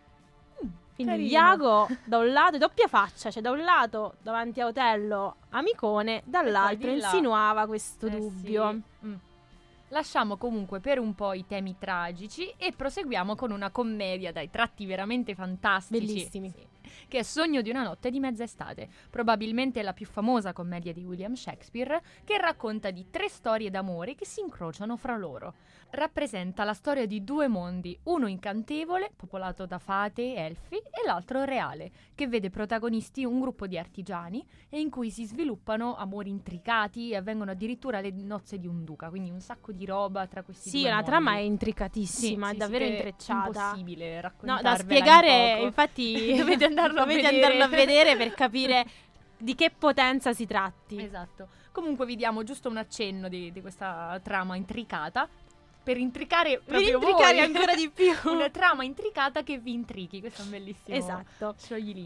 Quindi 0.95 1.13
Carino. 1.13 1.29
Iago 1.29 1.89
da 2.05 2.19
un 2.19 2.33
lato, 2.33 2.59
doppia 2.59 2.87
faccia, 2.87 3.31
cioè 3.31 3.43
da 3.43 3.51
un 3.51 3.63
lato 3.63 4.15
davanti 4.23 4.61
a 4.61 4.67
Otello 4.67 5.37
amicone, 5.51 6.23
dall'altro 6.25 6.91
insinuava 6.91 7.67
questo 7.67 8.07
Eh 8.07 8.11
sì. 8.11 8.19
dubbio. 8.19 8.81
Mm. 9.05 9.15
Lasciamo 9.89 10.37
comunque 10.37 10.81
per 10.81 10.99
un 10.99 11.15
po' 11.15 11.35
i 11.35 11.47
temi 11.47 11.77
tragici 11.79 12.53
e 12.57 12.73
proseguiamo 12.73 13.37
con 13.37 13.51
una 13.53 13.71
commedia 13.71 14.33
dai 14.33 14.51
tratti 14.51 14.87
veramente 14.87 15.35
fantastici. 15.35 16.05
Bellissimi. 16.05 16.51
Sì. 16.51 16.67
Che 17.09 17.19
è 17.19 17.23
Sogno 17.23 17.61
di 17.61 17.71
una 17.71 17.83
notte 17.83 18.11
di 18.11 18.19
mezz'estate, 18.19 18.89
probabilmente 19.11 19.83
la 19.83 19.93
più 19.93 20.07
famosa 20.07 20.53
commedia 20.53 20.93
di 20.93 21.05
William 21.05 21.35
Shakespeare, 21.35 22.03
che 22.25 22.39
racconta 22.39 22.91
di 22.91 23.07
tre 23.11 23.29
storie 23.29 23.71
d'amore 23.71 24.15
che 24.15 24.27
si 24.27 24.41
incrociano 24.41 24.97
fra 24.97 25.17
loro. 25.17 25.55
Rappresenta 25.97 26.65
la 26.65 26.75
storia 26.75 27.07
di 27.07 27.23
due 27.23 27.47
mondi, 27.47 27.97
uno 28.05 28.27
incantevole, 28.27 29.13
popolato 29.15 29.65
da 29.65 29.79
fate 29.79 30.23
e 30.35 30.41
elfi, 30.41 30.75
e 30.75 31.07
l'altro 31.07 31.45
reale, 31.45 31.93
che 32.17 32.27
vede 32.27 32.51
protagonisti 32.51 33.25
un 33.25 33.39
gruppo 33.39 33.69
di 33.69 33.79
artigiani 33.79 34.45
e 34.69 34.81
in 34.81 34.91
cui 34.91 35.13
si 35.13 35.25
sviluppano 35.25 35.95
amori 35.95 36.31
intricati 36.31 37.11
e 37.13 37.17
avvengono 37.17 37.53
addirittura 37.53 38.01
le 38.01 38.11
nozze 38.11 38.59
di 38.59 38.67
un 38.67 38.83
duca, 38.83 39.09
quindi 39.09 39.31
un 39.31 39.39
sacco 39.41 39.71
di 39.71 39.85
roba 39.87 40.27
tra 40.27 40.43
questi 40.43 40.69
Sì, 40.71 40.81
due 40.81 40.89
la 40.89 40.95
mondi. 40.97 41.11
trama 41.11 41.35
è 41.37 41.39
Sì, 41.39 41.47
intricatissima, 41.47 42.49
sì, 42.49 42.55
è 42.55 42.59
davvero 42.59 42.85
sì, 42.85 42.91
intrecciata. 42.91 43.43
È 43.45 43.47
impossibile 43.47 44.15
No, 44.17 44.21
raccontarvela 44.21 44.73
da 44.73 44.77
spiegare, 44.77 45.57
in 45.59 45.65
infatti 45.67 46.35
Dovete 46.37 46.65
andarlo 46.65 47.01
a 47.01 47.03
dovete 47.03 47.23
vedere. 47.23 47.45
andarlo 47.47 47.63
a 47.63 47.69
vedere 47.69 48.17
per 48.17 48.31
capire 48.35 48.85
di 49.39 49.55
che 49.55 49.71
potenza 49.71 50.33
si 50.33 50.45
tratti. 50.45 51.03
Esatto. 51.03 51.49
Comunque 51.73 52.07
vi 52.07 52.17
diamo 52.17 52.43
giusto 52.43 52.69
un 52.69 52.77
accenno 52.79 53.29
di, 53.29 53.53
di 53.53 53.61
questa 53.61 54.19
trama 54.23 54.57
intricata 54.57 55.29
per 55.85 55.99
intricare 55.99 56.59
Per 56.59 56.65
proprio 56.65 56.99
intricare 56.99 57.35
voi. 57.35 57.45
ancora 57.45 57.75
di 57.75 57.91
più. 57.95 58.13
Una 58.31 58.49
trama 58.49 58.83
intricata 58.83 59.43
che 59.43 59.59
vi 59.59 59.73
intrichi, 59.75 60.21
questo 60.21 60.41
è 60.43 60.45
un 60.45 60.51
bellissimo 60.51 60.97
Esatto. 60.97 61.55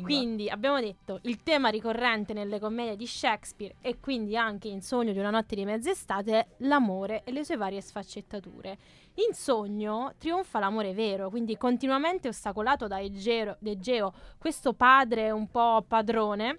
Quindi 0.02 0.50
abbiamo 0.50 0.80
detto 0.80 1.20
il 1.22 1.42
tema 1.42 1.68
ricorrente 1.68 2.32
nelle 2.34 2.58
commedie 2.58 2.96
di 2.96 3.06
Shakespeare 3.06 3.76
e 3.80 3.98
quindi 4.00 4.36
anche 4.36 4.68
in 4.68 4.82
Sogno 4.82 5.12
di 5.12 5.18
una 5.18 5.30
notte 5.30 5.54
di 5.54 5.64
mezz'estate 5.64 6.32
è 6.32 6.46
l'amore 6.58 7.22
e 7.24 7.32
le 7.32 7.44
sue 7.44 7.56
varie 7.56 7.80
sfaccettature. 7.80 8.76
In 9.28 9.34
Sogno 9.34 10.14
trionfa 10.18 10.58
l'amore 10.58 10.92
vero, 10.92 11.30
quindi 11.30 11.56
continuamente 11.56 12.28
ostacolato 12.28 12.86
da 12.86 13.00
Egeo, 13.00 13.56
Egeo, 13.64 14.12
questo 14.38 14.74
padre 14.74 15.30
un 15.30 15.50
po' 15.50 15.84
padrone, 15.86 16.58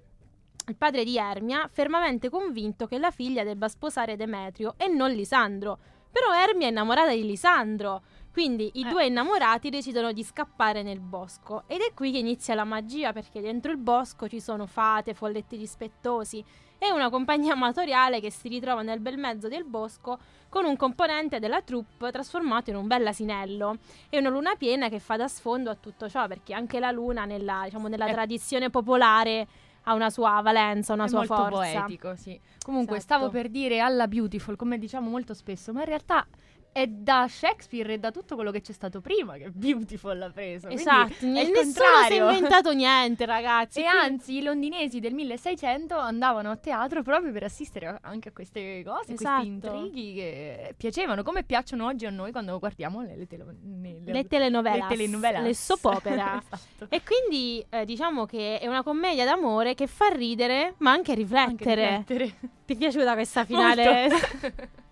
il 0.67 0.75
padre 0.75 1.03
di 1.03 1.17
Ermia, 1.17 1.67
fermamente 1.71 2.29
convinto 2.29 2.85
che 2.85 2.97
la 2.97 3.11
figlia 3.11 3.43
debba 3.43 3.67
sposare 3.67 4.15
Demetrio 4.15 4.75
e 4.77 4.87
non 4.87 5.11
Lisandro. 5.11 5.79
Però 6.11 6.33
Ermia 6.33 6.67
è 6.67 6.69
innamorata 6.69 7.11
di 7.13 7.25
Lisandro. 7.25 8.01
Quindi 8.31 8.69
i 8.75 8.85
Eh. 8.85 8.89
due 8.89 9.05
innamorati 9.07 9.69
decidono 9.69 10.11
di 10.11 10.23
scappare 10.23 10.81
nel 10.83 10.99
bosco. 10.99 11.63
Ed 11.67 11.81
è 11.81 11.93
qui 11.93 12.11
che 12.11 12.19
inizia 12.19 12.53
la 12.55 12.63
magia, 12.63 13.11
perché 13.11 13.41
dentro 13.41 13.71
il 13.71 13.77
bosco 13.77 14.27
ci 14.29 14.39
sono 14.39 14.65
fate, 14.65 15.13
folletti 15.13 15.57
dispettosi 15.57 16.43
e 16.81 16.91
una 16.91 17.09
compagnia 17.09 17.53
amatoriale 17.53 18.21
che 18.21 18.31
si 18.31 18.47
ritrova 18.47 18.81
nel 18.83 19.01
bel 19.01 19.17
mezzo 19.17 19.49
del 19.49 19.65
bosco 19.65 20.17
con 20.47 20.63
un 20.63 20.77
componente 20.77 21.39
della 21.39 21.61
troupe 21.61 22.09
trasformato 22.11 22.69
in 22.69 22.77
un 22.77 22.87
bel 22.87 23.05
asinello 23.05 23.79
e 24.09 24.17
una 24.19 24.29
luna 24.29 24.55
piena 24.55 24.87
che 24.87 24.99
fa 24.99 25.17
da 25.17 25.27
sfondo 25.27 25.69
a 25.69 25.75
tutto 25.75 26.07
ciò, 26.07 26.27
perché 26.27 26.53
anche 26.53 26.79
la 26.79 26.91
luna 26.91 27.25
nella, 27.25 27.61
diciamo, 27.65 27.87
nella 27.89 28.05
È- 28.05 28.13
tradizione 28.13 28.69
popolare 28.69 29.47
ha 29.89 29.93
una 29.95 30.09
sua 30.11 30.39
valenza, 30.41 30.93
una 30.93 31.05
è 31.05 31.07
sua 31.07 31.17
molto 31.19 31.35
forza. 31.35 31.81
poetico, 31.81 32.15
sì. 32.15 32.39
Comunque 32.63 32.97
Esatto. 32.97 33.15
stavo 33.15 33.31
per 33.31 33.49
dire 33.49 33.79
alla 33.79 34.07
Beautiful, 34.07 34.55
come 34.55 34.77
diciamo 34.77 35.09
molto 35.09 35.33
spesso, 35.33 35.73
ma 35.73 35.79
in 35.79 35.87
realtà 35.87 36.25
è 36.71 36.85
da 36.87 37.25
Shakespeare 37.27 37.93
e 37.93 37.97
da 37.99 38.11
tutto 38.11 38.35
quello 38.35 38.51
che 38.51 38.61
c'è 38.61 38.71
stato 38.73 39.01
prima 39.01 39.33
che 39.35 39.49
Beautiful 39.51 40.17
l'ha 40.17 40.29
preso. 40.29 40.67
Esatto, 40.69 41.25
n- 41.25 41.35
il 41.37 41.49
nessuno 41.51 41.85
si 42.07 42.13
è 42.13 42.21
inventato 42.23 42.71
niente, 42.73 43.25
ragazzi. 43.25 43.79
E 43.79 43.83
Quindi- 43.83 43.99
anzi, 44.05 44.37
i 44.37 44.41
londinesi 44.43 44.99
del 44.99 45.13
1600 45.13 45.95
andavano 45.97 46.51
a 46.51 46.55
teatro 46.55 47.01
proprio 47.03 47.31
per 47.31 47.43
assistere 47.43 47.97
anche 48.01 48.29
a 48.29 48.31
queste 48.31 48.83
cose, 48.85 49.11
a 49.11 49.13
Esatto. 49.15 49.35
questi 49.35 49.47
intrighi 49.47 50.13
che 50.13 50.73
piacevano, 50.77 51.23
come 51.23 51.43
piacciono 51.43 51.85
oggi 51.87 52.05
a 52.05 52.09
noi 52.11 52.31
quando 52.31 52.57
guardiamo 52.59 53.01
le, 53.01 53.15
le, 53.17 53.27
tele- 53.27 53.45
nelle- 53.63 54.11
le 54.11 54.27
telenovelas, 54.27 54.89
le 54.89 54.95
telenovelas. 54.95 55.43
le 55.43 55.53
soap 55.53 55.85
opera. 55.85 56.41
Esatto. 56.49 56.85
E 56.89 57.01
quindi 57.03 57.65
eh, 57.69 57.85
diciamo 57.85 58.25
che 58.25 58.59
è 58.59 58.67
una 58.67 58.83
commedia 58.83 59.25
d'amore 59.25 59.73
che 59.75 59.87
fa 59.87 60.07
ridere, 60.07 60.75
ma 60.77 60.91
anche 60.91 61.11
Anche 61.11 61.15
riflettere. 61.23 61.89
riflettere. 62.05 62.33
Ti 62.65 62.73
è 62.73 62.77
piaciuta 62.77 63.13
questa 63.13 63.43
finale? 63.45 64.09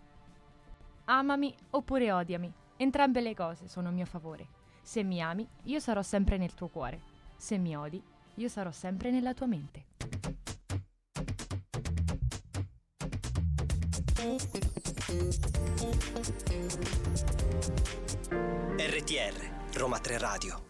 Amami 1.09 1.55
oppure 1.69 2.11
odiami. 2.11 2.51
Entrambe 2.75 3.21
le 3.21 3.33
cose 3.33 3.69
sono 3.69 3.87
a 3.87 3.91
mio 3.91 4.05
favore. 4.05 4.47
Se 4.81 5.03
mi 5.03 5.21
ami, 5.21 5.47
io 5.63 5.79
sarò 5.79 6.01
sempre 6.01 6.37
nel 6.37 6.53
tuo 6.53 6.67
cuore. 6.67 6.99
Se 7.37 7.57
mi 7.57 7.77
odi, 7.77 8.01
io 8.35 8.49
sarò 8.49 8.71
sempre 8.71 9.09
nella 9.09 9.33
tua 9.33 9.45
mente. 9.45 9.85
RTR, 18.77 19.77
Roma 19.77 19.99
3 19.99 20.17
Radio. 20.17 20.66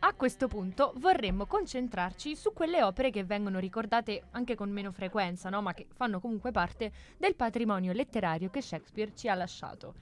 A 0.00 0.14
questo 0.14 0.46
punto 0.46 0.92
vorremmo 0.98 1.46
concentrarci 1.46 2.36
su 2.36 2.52
quelle 2.52 2.84
opere 2.84 3.10
che 3.10 3.24
vengono 3.24 3.58
ricordate 3.58 4.22
anche 4.30 4.54
con 4.54 4.70
meno 4.70 4.92
frequenza, 4.92 5.48
no? 5.48 5.60
ma 5.60 5.74
che 5.74 5.86
fanno 5.92 6.20
comunque 6.20 6.52
parte 6.52 6.92
del 7.16 7.34
patrimonio 7.34 7.92
letterario 7.92 8.48
che 8.48 8.62
Shakespeare 8.62 9.10
ci 9.16 9.28
ha 9.28 9.34
lasciato. 9.34 9.94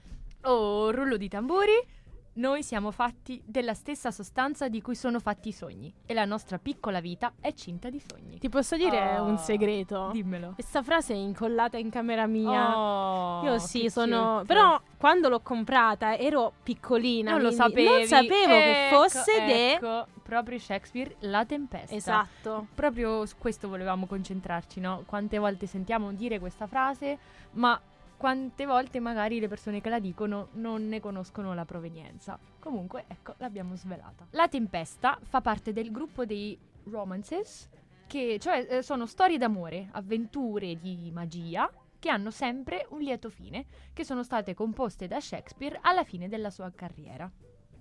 Oh, 0.42 0.90
rullo 0.90 1.16
di 1.16 1.28
tamburi! 1.28 1.72
Noi 2.36 2.62
siamo 2.62 2.90
fatti 2.90 3.40
della 3.46 3.72
stessa 3.72 4.10
sostanza 4.10 4.68
di 4.68 4.82
cui 4.82 4.94
sono 4.94 5.18
fatti 5.20 5.48
i 5.48 5.52
sogni 5.52 5.90
e 6.04 6.12
la 6.12 6.26
nostra 6.26 6.58
piccola 6.58 7.00
vita 7.00 7.32
è 7.40 7.54
cinta 7.54 7.88
di 7.88 7.98
sogni. 8.06 8.38
Ti 8.38 8.48
posso 8.50 8.76
dire 8.76 9.18
Oh, 9.18 9.24
un 9.24 9.38
segreto? 9.38 10.10
Dimmelo. 10.12 10.52
Questa 10.52 10.82
frase 10.82 11.14
è 11.14 11.16
incollata 11.16 11.78
in 11.78 11.88
camera 11.88 12.26
mia. 12.26 12.76
Oh, 12.78 13.42
Io 13.44 13.58
sì, 13.58 13.82
che 13.82 13.90
sono. 13.90 14.40
cute. 14.40 14.46
Però 14.52 14.78
quando 14.98 15.30
l'ho 15.30 15.40
comprata 15.40 16.14
ero 16.18 16.52
piccolina. 16.62 17.30
non 17.30 17.40
lo 17.40 17.50
sapevi. 17.50 17.88
Non 17.88 18.04
sapevo 18.06 18.52
che 18.52 18.86
Ecco, 18.88 18.96
fosse 18.96 19.44
de. 19.46 19.72
ecco, 19.72 20.06
proprio 20.22 20.58
Shakespeare, 20.58 21.16
La 21.20 21.46
Tempesta. 21.46 21.94
Esatto. 21.94 22.66
Proprio 22.74 23.24
su 23.24 23.36
questo 23.38 23.66
volevamo 23.68 24.04
concentrarci, 24.04 24.78
no? 24.80 25.04
Quante 25.06 25.38
volte 25.38 25.66
sentiamo 25.66 26.12
dire 26.12 26.38
questa 26.38 26.66
frase, 26.66 27.16
ma 27.52 27.80
quante 28.16 28.66
volte 28.66 29.00
magari 29.00 29.40
le 29.40 29.49
persone 29.49 29.80
che 29.80 29.90
la 29.90 29.99
dicono 29.99 30.49
non 30.52 30.88
ne 30.88 31.00
conoscono 31.00 31.54
la 31.54 31.64
provenienza. 31.64 32.38
Comunque, 32.58 33.04
ecco, 33.08 33.35
l'abbiamo 33.38 33.76
svelata. 33.76 34.26
La 34.30 34.49
Tempesta 34.49 35.18
fa 35.23 35.40
parte 35.40 35.73
del 35.73 35.90
gruppo 35.90 36.25
dei 36.25 36.58
romances, 36.85 37.68
che 38.06 38.38
cioè 38.40 38.66
eh, 38.68 38.82
sono 38.82 39.06
storie 39.06 39.38
d'amore, 39.38 39.88
avventure 39.92 40.78
di 40.78 41.11
magia 41.12 41.70
che 41.99 42.11
hanno 42.11 42.30
sempre 42.30 42.87
un 42.90 43.00
lieto 43.00 43.30
fine, 43.30 43.66
che 43.92 44.04
sono 44.04 44.23
state 44.23 44.54
composte 44.54 45.06
da 45.06 45.20
Shakespeare 45.20 45.78
alla 45.82 46.04
fine 46.04 46.28
della 46.28 46.50
sua 46.50 46.70
carriera. 46.75 47.30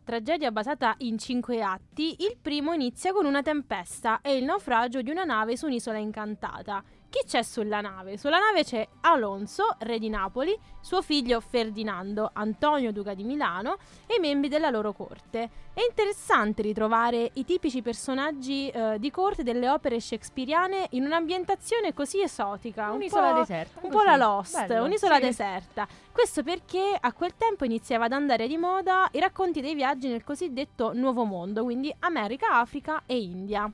Tragedia 0.04 0.52
basata 0.52 0.96
in 1.00 1.18
cinque 1.18 1.62
atti, 1.62 2.24
il 2.24 2.38
primo 2.40 2.74
inizia 2.74 3.12
con 3.12 3.26
una 3.26 3.42
tempesta 3.42 4.22
e 4.22 4.38
il 4.38 4.44
naufragio 4.44 5.02
di 5.02 5.10
una 5.10 5.24
nave 5.24 5.58
su 5.58 5.66
un'isola 5.66 5.98
incantata. 5.98 6.84
Chi 7.16 7.26
c'è 7.26 7.44
sulla 7.44 7.80
nave? 7.80 8.18
Sulla 8.18 8.40
nave 8.40 8.66
c'è 8.66 8.86
Alonso, 9.00 9.78
re 9.80 10.00
di 10.00 10.10
Napoli, 10.10 10.54
suo 10.82 11.02
figlio 11.02 11.40
Ferdinando, 11.40 12.30
Antonio 12.34 12.92
Duca 12.92 13.14
di 13.14 13.24
Milano 13.24 13.78
e 14.06 14.16
i 14.18 14.20
membri 14.20 14.50
della 14.50 14.70
loro 14.70 14.92
corte. 14.92 15.50
È 15.74 15.80
interessante 15.80 16.62
ritrovare 16.62 17.30
i 17.36 17.46
tipici 17.46 17.82
personaggi 17.82 18.68
eh, 18.68 18.98
di 19.00 19.12
corte 19.12 19.44
delle 19.44 19.70
opere 19.70 20.02
shakespeariane 20.02 20.88
in 20.90 21.06
un'ambientazione 21.06 21.94
così 21.94 22.22
esotica. 22.22 22.90
un 22.90 22.96
Un'isola 22.96 23.32
po'- 23.32 23.40
deserta. 23.40 23.80
un 23.80 23.90
così. 23.90 23.96
po' 23.96 24.04
la 24.04 24.16
Lost, 24.18 24.66
Bello, 24.66 24.84
un'isola 24.84 25.16
sì. 25.16 25.22
deserta. 25.22 25.88
Questo 26.12 26.44
perché 26.44 26.98
a 27.00 27.14
quel 27.14 27.34
tempo 27.38 27.64
iniziava 27.64 28.06
ad 28.06 28.12
andare 28.12 28.46
di 28.46 28.58
moda 28.58 29.08
i 29.14 29.22
racconti 29.22 29.62
dei 29.62 29.74
viaggi 29.74 30.10
nel 30.10 30.26
cosiddetto 30.26 30.92
Nuovo 30.92 31.24
Mondo, 31.24 31.64
quindi 31.64 31.96
America, 32.00 32.60
Africa 32.60 33.04
e 33.06 33.18
India. 33.18 33.72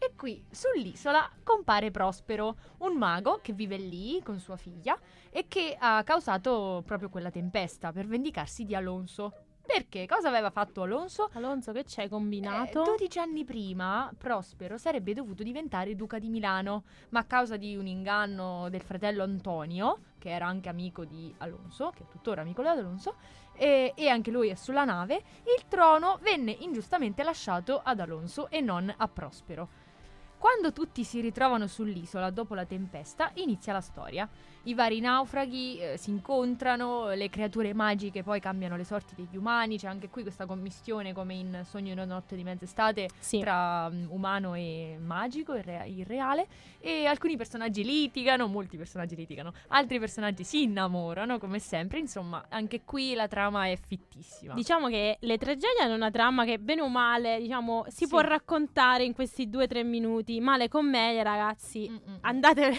E 0.00 0.12
qui 0.16 0.44
sull'isola 0.50 1.28
compare 1.42 1.90
Prospero, 1.90 2.56
un 2.78 2.96
mago 2.96 3.40
che 3.42 3.52
vive 3.52 3.76
lì 3.76 4.22
con 4.22 4.38
sua 4.38 4.56
figlia 4.56 4.96
e 5.30 5.46
che 5.48 5.76
ha 5.78 6.02
causato 6.04 6.82
proprio 6.86 7.08
quella 7.08 7.30
tempesta 7.30 7.92
per 7.92 8.06
vendicarsi 8.06 8.64
di 8.64 8.74
Alonso. 8.76 9.32
Perché? 9.68 10.06
Cosa 10.06 10.28
aveva 10.28 10.48
fatto 10.50 10.82
Alonso? 10.82 11.28
Alonso, 11.34 11.72
che 11.72 11.84
c'hai 11.86 12.06
Eh, 12.06 12.08
combinato? 12.08 12.84
12 12.84 13.18
anni 13.18 13.44
prima 13.44 14.10
Prospero 14.16 14.78
sarebbe 14.78 15.12
dovuto 15.12 15.42
diventare 15.42 15.94
duca 15.94 16.18
di 16.18 16.30
Milano, 16.30 16.84
ma 17.10 17.18
a 17.20 17.24
causa 17.24 17.56
di 17.58 17.76
un 17.76 17.86
inganno 17.86 18.68
del 18.70 18.80
fratello 18.80 19.24
Antonio, 19.24 19.98
che 20.18 20.30
era 20.30 20.46
anche 20.46 20.70
amico 20.70 21.04
di 21.04 21.34
Alonso, 21.38 21.90
che 21.94 22.04
è 22.04 22.08
tuttora 22.08 22.40
amico 22.40 22.62
di 22.62 22.68
Alonso, 22.68 23.16
e, 23.52 23.92
e 23.94 24.08
anche 24.08 24.30
lui 24.30 24.48
è 24.48 24.54
sulla 24.54 24.84
nave, 24.84 25.16
il 25.56 25.66
trono 25.68 26.18
venne 26.22 26.52
ingiustamente 26.52 27.22
lasciato 27.22 27.80
ad 27.84 28.00
Alonso 28.00 28.48
e 28.48 28.60
non 28.62 28.92
a 28.96 29.08
Prospero. 29.08 29.86
Quando 30.38 30.72
tutti 30.72 31.02
si 31.02 31.20
ritrovano 31.20 31.66
sull'isola 31.66 32.30
dopo 32.30 32.54
la 32.54 32.64
tempesta, 32.64 33.30
inizia 33.34 33.72
la 33.72 33.80
storia. 33.80 34.28
I 34.64 34.74
vari 34.74 35.00
naufraghi 35.00 35.78
eh, 35.78 35.96
si 35.96 36.10
incontrano, 36.10 37.08
le 37.10 37.28
creature 37.30 37.72
magiche 37.72 38.22
poi 38.22 38.38
cambiano 38.38 38.76
le 38.76 38.84
sorti 38.84 39.14
degli 39.14 39.36
umani, 39.36 39.78
c'è 39.78 39.86
anche 39.88 40.08
qui 40.10 40.22
questa 40.22 40.46
commistione 40.46 41.12
come 41.12 41.34
in 41.34 41.60
Sogno 41.64 41.92
in 41.92 41.98
una 41.98 42.04
notte 42.04 42.36
di 42.36 42.42
mezz'estate 42.44 43.08
Sì. 43.18 43.40
tra 43.40 43.88
mm, 43.88 44.10
umano 44.10 44.54
e 44.54 44.98
magico, 45.00 45.54
irre- 45.54 45.88
irreale, 45.88 46.46
e 46.80 47.06
alcuni 47.06 47.36
personaggi 47.36 47.82
litigano, 47.82 48.46
molti 48.46 48.76
personaggi 48.76 49.16
litigano, 49.16 49.52
altri 49.68 49.98
personaggi 49.98 50.44
si 50.44 50.62
innamorano, 50.64 51.38
come 51.38 51.58
sempre, 51.60 51.98
insomma, 51.98 52.44
anche 52.48 52.82
qui 52.84 53.14
la 53.14 53.26
trama 53.26 53.66
è 53.68 53.76
fittissima. 53.76 54.54
Diciamo 54.54 54.88
che 54.88 55.16
le 55.20 55.38
tragedie 55.38 55.82
hanno 55.82 55.94
una 55.94 56.10
trama 56.10 56.44
che 56.44 56.58
bene 56.58 56.82
o 56.82 56.88
male, 56.88 57.38
diciamo, 57.40 57.84
si 57.88 58.04
Sì. 58.04 58.08
può 58.08 58.20
raccontare 58.20 59.04
in 59.04 59.14
questi 59.14 59.48
due 59.48 59.64
o 59.64 59.66
tre 59.66 59.82
minuti, 59.82 60.27
ma 60.40 60.56
le 60.56 60.68
commedie, 60.68 61.22
ragazzi, 61.22 61.88
Mm-mm. 61.88 62.18
andate 62.20 62.66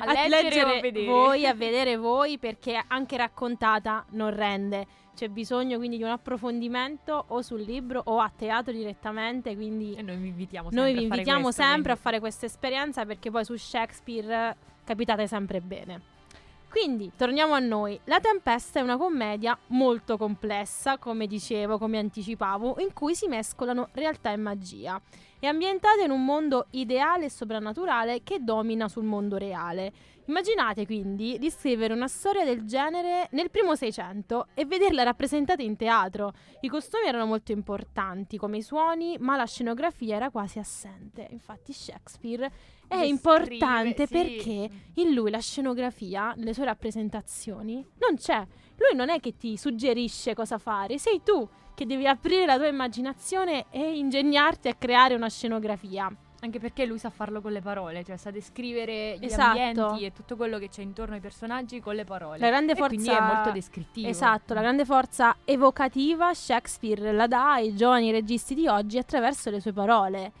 a, 0.00 0.08
A 0.10 0.28
leggere 0.28 0.78
a 0.78 0.80
vedere. 0.80 1.06
voi, 1.06 1.46
a 1.46 1.54
vedere 1.54 1.96
voi, 1.96 2.38
perché 2.38 2.82
anche 2.86 3.16
raccontata 3.16 4.04
non 4.10 4.34
rende. 4.34 4.86
C'è 5.14 5.28
bisogno 5.28 5.78
quindi 5.78 5.96
di 5.96 6.02
un 6.02 6.10
approfondimento 6.10 7.24
o 7.28 7.40
sul 7.40 7.60
libro 7.62 8.02
o 8.06 8.18
a 8.18 8.30
teatro 8.36 8.72
direttamente, 8.72 9.54
quindi 9.54 9.94
E 9.94 10.02
noi 10.02 10.16
vi 10.16 10.28
invitiamo 10.28 10.70
sempre 10.70 10.82
noi 10.82 10.92
vi 10.92 11.04
a 11.04 11.08
fare 11.08 11.14
invitiamo 11.20 11.42
questo, 11.44 11.62
sempre 11.62 11.92
a 11.92 11.96
fare 11.96 12.18
questa 12.20 12.46
esperienza 12.46 13.06
perché 13.06 13.30
poi 13.30 13.44
su 13.44 13.54
Shakespeare 13.56 14.56
capitate 14.84 15.26
sempre 15.28 15.60
bene. 15.60 16.12
Quindi, 16.68 17.12
torniamo 17.16 17.52
a 17.54 17.60
noi. 17.60 18.00
La 18.06 18.18
Tempesta 18.18 18.80
è 18.80 18.82
una 18.82 18.96
commedia 18.96 19.56
molto 19.68 20.16
complessa, 20.16 20.98
come 20.98 21.28
dicevo, 21.28 21.78
come 21.78 21.98
anticipavo, 21.98 22.80
in 22.80 22.92
cui 22.92 23.14
si 23.14 23.28
mescolano 23.28 23.90
realtà 23.92 24.32
e 24.32 24.36
magia. 24.36 25.00
È 25.44 25.48
ambientata 25.48 26.02
in 26.02 26.10
un 26.10 26.24
mondo 26.24 26.68
ideale 26.70 27.26
e 27.26 27.30
soprannaturale 27.30 28.22
che 28.22 28.42
domina 28.42 28.88
sul 28.88 29.04
mondo 29.04 29.36
reale. 29.36 29.92
Immaginate 30.24 30.86
quindi 30.86 31.36
di 31.38 31.50
scrivere 31.50 31.92
una 31.92 32.08
storia 32.08 32.46
del 32.46 32.64
genere 32.64 33.28
nel 33.32 33.50
primo 33.50 33.76
Seicento 33.76 34.46
e 34.54 34.64
vederla 34.64 35.02
rappresentata 35.02 35.60
in 35.60 35.76
teatro. 35.76 36.32
I 36.62 36.68
costumi 36.68 37.08
erano 37.08 37.26
molto 37.26 37.52
importanti, 37.52 38.38
come 38.38 38.56
i 38.56 38.62
suoni, 38.62 39.18
ma 39.20 39.36
la 39.36 39.44
scenografia 39.44 40.16
era 40.16 40.30
quasi 40.30 40.58
assente. 40.58 41.28
Infatti 41.28 41.74
Shakespeare 41.74 42.46
è 42.88 42.96
Descrive, 42.96 43.06
importante 43.06 44.06
sì. 44.06 44.12
perché 44.14 44.70
in 44.94 45.12
lui 45.12 45.30
la 45.30 45.40
scenografia, 45.40 46.32
nelle 46.38 46.54
sue 46.54 46.64
rappresentazioni, 46.64 47.86
non 47.98 48.16
c'è. 48.16 48.46
Lui 48.76 48.96
non 48.96 49.10
è 49.10 49.20
che 49.20 49.36
ti 49.36 49.58
suggerisce 49.58 50.32
cosa 50.32 50.56
fare, 50.56 50.96
sei 50.96 51.20
tu 51.22 51.46
che 51.74 51.86
devi 51.86 52.06
aprire 52.06 52.46
la 52.46 52.56
tua 52.56 52.68
immaginazione 52.68 53.66
e 53.70 53.96
ingegnarti 53.96 54.68
a 54.68 54.74
creare 54.74 55.14
una 55.14 55.28
scenografia. 55.28 56.10
Anche 56.40 56.58
perché 56.60 56.84
lui 56.84 56.98
sa 56.98 57.08
farlo 57.08 57.40
con 57.40 57.52
le 57.52 57.62
parole, 57.62 58.04
cioè 58.04 58.18
sa 58.18 58.30
descrivere 58.30 59.16
gli 59.18 59.24
Esatto. 59.24 59.58
ambienti 59.58 60.04
e 60.04 60.12
tutto 60.12 60.36
quello 60.36 60.58
che 60.58 60.68
c'è 60.68 60.82
intorno 60.82 61.14
ai 61.14 61.20
personaggi 61.20 61.80
con 61.80 61.94
le 61.94 62.04
parole. 62.04 62.38
La 62.38 62.48
grande 62.48 62.72
E 62.72 62.76
quindi 62.76 63.06
forza- 63.06 63.18
è 63.30 63.34
molto 63.34 63.50
descrittivo. 63.50 64.08
Esatto, 64.08 64.52
la 64.52 64.60
grande 64.60 64.84
forza 64.84 65.36
evocativa 65.46 66.34
Shakespeare 66.34 67.12
la 67.12 67.26
dà 67.26 67.52
ai 67.54 67.74
giovani 67.74 68.10
registi 68.10 68.54
di 68.54 68.66
oggi 68.68 68.98
attraverso 68.98 69.48
le 69.48 69.60
sue 69.60 69.72
parole. 69.72 70.32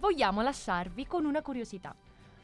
Vogliamo 0.00 0.42
lasciarvi 0.42 1.06
con 1.06 1.24
una 1.24 1.42
curiosità. 1.42 1.94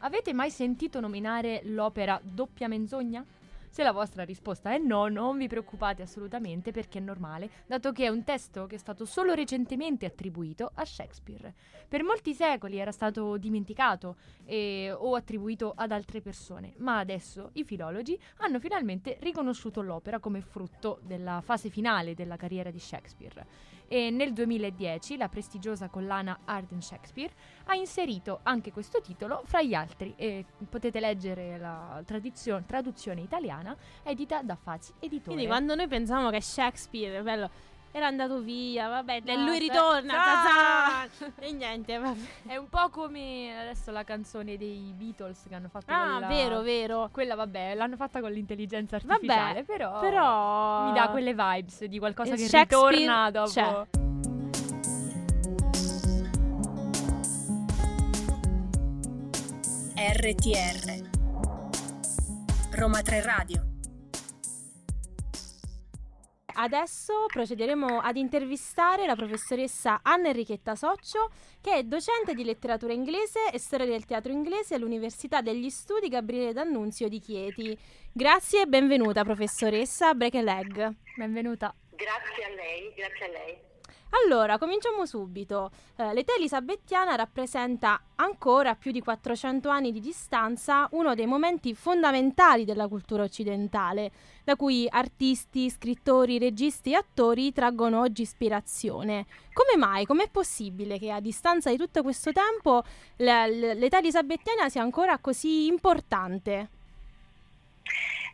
Avete 0.02 0.32
mai 0.32 0.50
sentito 0.50 1.00
nominare 1.00 1.62
l'opera 1.64 2.20
Doppia 2.22 2.68
menzogna? 2.68 3.24
Se 3.72 3.84
la 3.84 3.92
vostra 3.92 4.24
risposta 4.24 4.74
è 4.74 4.78
no, 4.78 5.06
non 5.06 5.38
vi 5.38 5.46
preoccupate 5.46 6.02
assolutamente 6.02 6.72
perché 6.72 6.98
è 6.98 7.00
normale, 7.00 7.48
dato 7.66 7.92
che 7.92 8.04
è 8.04 8.08
un 8.08 8.24
testo 8.24 8.66
che 8.66 8.74
è 8.74 8.78
stato 8.78 9.04
solo 9.04 9.32
recentemente 9.32 10.06
attribuito 10.06 10.72
a 10.74 10.84
Shakespeare. 10.84 11.54
Per 11.86 12.02
molti 12.02 12.34
secoli 12.34 12.78
era 12.78 12.90
stato 12.90 13.36
dimenticato 13.36 14.16
e- 14.44 14.90
o 14.90 15.14
attribuito 15.14 15.72
ad 15.76 15.92
altre 15.92 16.20
persone, 16.20 16.74
ma 16.78 16.98
adesso 16.98 17.50
i 17.52 17.64
filologi 17.64 18.18
hanno 18.38 18.58
finalmente 18.58 19.18
riconosciuto 19.20 19.82
l'opera 19.82 20.18
come 20.18 20.40
frutto 20.40 20.98
della 21.04 21.40
fase 21.40 21.68
finale 21.68 22.14
della 22.14 22.36
carriera 22.36 22.72
di 22.72 22.80
Shakespeare. 22.80 23.46
E 23.92 24.08
nel 24.10 24.32
2010 24.32 25.16
la 25.16 25.28
prestigiosa 25.28 25.88
collana 25.88 26.42
Art 26.44 26.70
and 26.70 26.80
Shakespeare 26.80 27.32
ha 27.64 27.74
inserito 27.74 28.38
anche 28.44 28.70
questo 28.70 29.00
titolo 29.00 29.42
fra 29.46 29.62
gli 29.62 29.74
altri 29.74 30.14
e 30.16 30.44
potete 30.68 31.00
leggere 31.00 31.58
la 31.58 32.00
tradizio- 32.06 32.62
traduzione 32.68 33.20
italiana 33.20 33.76
edita 34.04 34.42
da 34.42 34.54
Fazi 34.54 34.92
Editore. 35.00 35.34
Quindi 35.34 35.46
quando 35.46 35.74
noi 35.74 35.88
pensiamo 35.88 36.30
che 36.30 36.40
Shakespeare, 36.40 37.20
bello, 37.20 37.50
era 37.92 38.06
andato 38.06 38.38
via, 38.40 38.88
vabbè, 38.88 39.22
e 39.24 39.36
lui 39.36 39.58
ritorna, 39.58 40.14
zazà! 40.14 41.34
e 41.40 41.52
niente, 41.52 41.98
vabbè. 41.98 42.18
È 42.46 42.56
un 42.56 42.68
po' 42.68 42.88
come 42.90 43.58
adesso 43.60 43.90
la 43.90 44.04
canzone 44.04 44.56
dei 44.56 44.92
Beatles 44.96 45.44
che 45.48 45.54
hanno 45.54 45.68
fatto 45.68 45.86
Ah, 45.92 46.18
quella... 46.18 46.26
vero, 46.28 46.60
vero. 46.62 47.08
Quella 47.12 47.34
vabbè, 47.34 47.74
l'hanno 47.74 47.96
fatta 47.96 48.20
con 48.20 48.30
l'intelligenza 48.30 48.98
Vabbè, 48.98 49.12
artificiale, 49.12 49.64
però, 49.64 49.98
Però 50.00 50.84
mi 50.86 50.92
dà 50.92 51.08
quelle 51.08 51.34
vibes 51.34 51.84
di 51.84 51.98
qualcosa 51.98 52.34
il 52.34 52.48
che 52.48 52.58
ritorna 52.58 53.30
dopo. 53.30 53.50
c'è. 53.50 53.86
RTR 59.96 61.08
Roma 62.72 63.02
3 63.02 63.22
Radio 63.22 63.69
Adesso 66.62 67.24
procederemo 67.32 68.00
ad 68.00 68.18
intervistare 68.18 69.06
la 69.06 69.16
professoressa 69.16 70.00
Anna 70.02 70.28
Enrichetta 70.28 70.74
Soccio, 70.74 71.30
che 71.58 71.72
è 71.72 71.84
docente 71.84 72.34
di 72.34 72.44
letteratura 72.44 72.92
inglese 72.92 73.50
e 73.50 73.58
storia 73.58 73.86
del 73.86 74.04
teatro 74.04 74.30
inglese 74.30 74.74
all'Università 74.74 75.40
degli 75.40 75.70
Studi 75.70 76.08
Gabriele 76.08 76.52
D'Annunzio 76.52 77.08
di 77.08 77.18
Chieti. 77.18 77.78
Grazie 78.12 78.62
e 78.62 78.66
benvenuta 78.66 79.24
professoressa 79.24 80.12
Break 80.12 80.34
a 80.34 80.42
Leg. 80.42 80.94
Benvenuta. 81.16 81.74
Grazie 81.92 82.44
a 82.44 82.54
lei, 82.54 82.92
grazie 82.94 83.24
a 83.24 83.28
lei. 83.28 83.69
Allora, 84.12 84.58
cominciamo 84.58 85.06
subito. 85.06 85.70
Eh, 85.96 86.12
l'età 86.12 86.34
elisabettiana 86.34 87.14
rappresenta 87.14 88.00
ancora 88.16 88.70
a 88.70 88.74
più 88.74 88.90
di 88.90 89.00
400 89.00 89.68
anni 89.68 89.92
di 89.92 90.00
distanza 90.00 90.88
uno 90.92 91.14
dei 91.14 91.26
momenti 91.26 91.74
fondamentali 91.74 92.64
della 92.64 92.88
cultura 92.88 93.22
occidentale, 93.22 94.10
da 94.42 94.56
cui 94.56 94.88
artisti, 94.90 95.70
scrittori, 95.70 96.38
registi 96.38 96.90
e 96.90 96.96
attori 96.96 97.52
traggono 97.52 98.00
oggi 98.00 98.22
ispirazione. 98.22 99.26
Come 99.52 99.76
mai? 99.76 100.06
Com'è 100.06 100.28
possibile 100.28 100.98
che 100.98 101.12
a 101.12 101.20
distanza 101.20 101.70
di 101.70 101.76
tutto 101.76 102.02
questo 102.02 102.32
tempo 102.32 102.82
l'età 103.16 103.98
elisabettiana 103.98 104.68
sia 104.68 104.82
ancora 104.82 105.18
così 105.18 105.66
importante? 105.66 106.68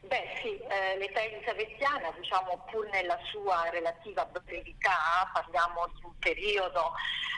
Beh 0.06 0.38
sì, 0.40 0.56
eh, 0.56 0.96
l'età 0.98 1.20
elisabettiana, 1.22 2.12
diciamo 2.12 2.64
pur 2.70 2.88
nella 2.90 3.18
sua 3.30 3.68
relativa 3.70 4.24
brevità, 4.26 5.28
parliamo 5.32 5.88
di 5.94 6.04
un 6.04 6.16
periodo 6.18 6.92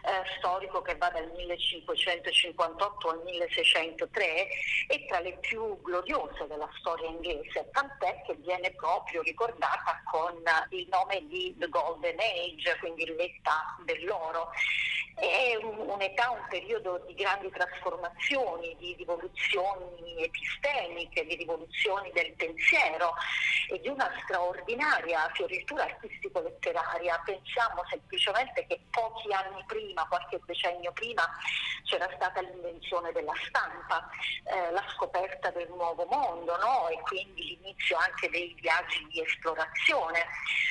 eh, 0.05 0.23
storico 0.37 0.83
che 0.83 0.97
va 0.97 1.09
dal 1.09 1.31
1558 1.35 3.09
al 3.09 3.23
1603, 3.25 4.49
è 4.87 5.07
tra 5.07 5.21
le 5.21 5.39
più 5.39 5.81
gloriose 5.81 6.47
della 6.47 6.69
storia 6.79 7.09
inglese, 7.09 7.71
tant'è 7.73 8.23
che 8.27 8.35
viene 8.35 8.71
proprio 8.73 9.23
ricordata 9.23 10.03
con 10.11 10.35
il 10.71 10.87
nome 10.91 11.27
di 11.27 11.55
The 11.59 11.69
Golden 11.69 12.19
Age, 12.19 12.77
quindi 12.81 13.07
l'età 13.07 13.77
dell'oro. 13.85 14.51
È 15.15 15.57
un- 15.57 15.89
un'età, 15.91 16.31
un 16.31 16.47
periodo 16.49 17.03
di 17.07 17.15
grandi 17.15 17.51
trasformazioni, 17.51 18.77
di 18.79 18.95
rivoluzioni 18.97 20.23
epistemiche, 20.23 21.27
di 21.27 21.35
rivoluzioni 21.35 22.13
del 22.13 22.33
pensiero 22.59 23.15
e 23.71 23.81
di 23.81 23.89
una 23.89 24.11
straordinaria 24.25 25.31
fioritura 25.35 25.85
artistico-letteraria. 25.85 27.21
Pensiamo 27.25 27.85
semplicemente 27.89 28.67
che 28.67 28.81
pochi 28.91 29.33
anni 29.33 29.63
prima, 29.67 30.07
qualche 30.09 30.41
decennio 30.45 30.93
prima, 30.93 31.23
c'era 31.85 32.09
stata 32.17 32.41
l'invenzione 32.41 33.13
della 33.13 33.33
stampa, 33.47 34.09
eh, 34.45 34.73
la 34.73 34.85
scoperta 34.95 35.51
del 35.51 35.69
nuovo 35.69 36.05
mondo 36.07 36.57
no? 36.59 36.89
e 36.89 36.99
quindi 37.01 37.45
l'inizio 37.45 37.97
anche 37.97 38.29
dei 38.31 38.55
viaggi 38.61 39.07
di 39.11 39.23
esplorazione. 39.23 40.21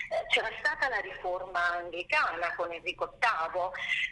Eh, 0.10 0.28
c'era 0.30 0.50
stata 0.60 0.89
la 0.89 1.00
riforma 1.00 1.78
anglicana 1.78 2.54
con 2.56 2.71
Enrico 2.71 3.17
VIII, 3.19 3.69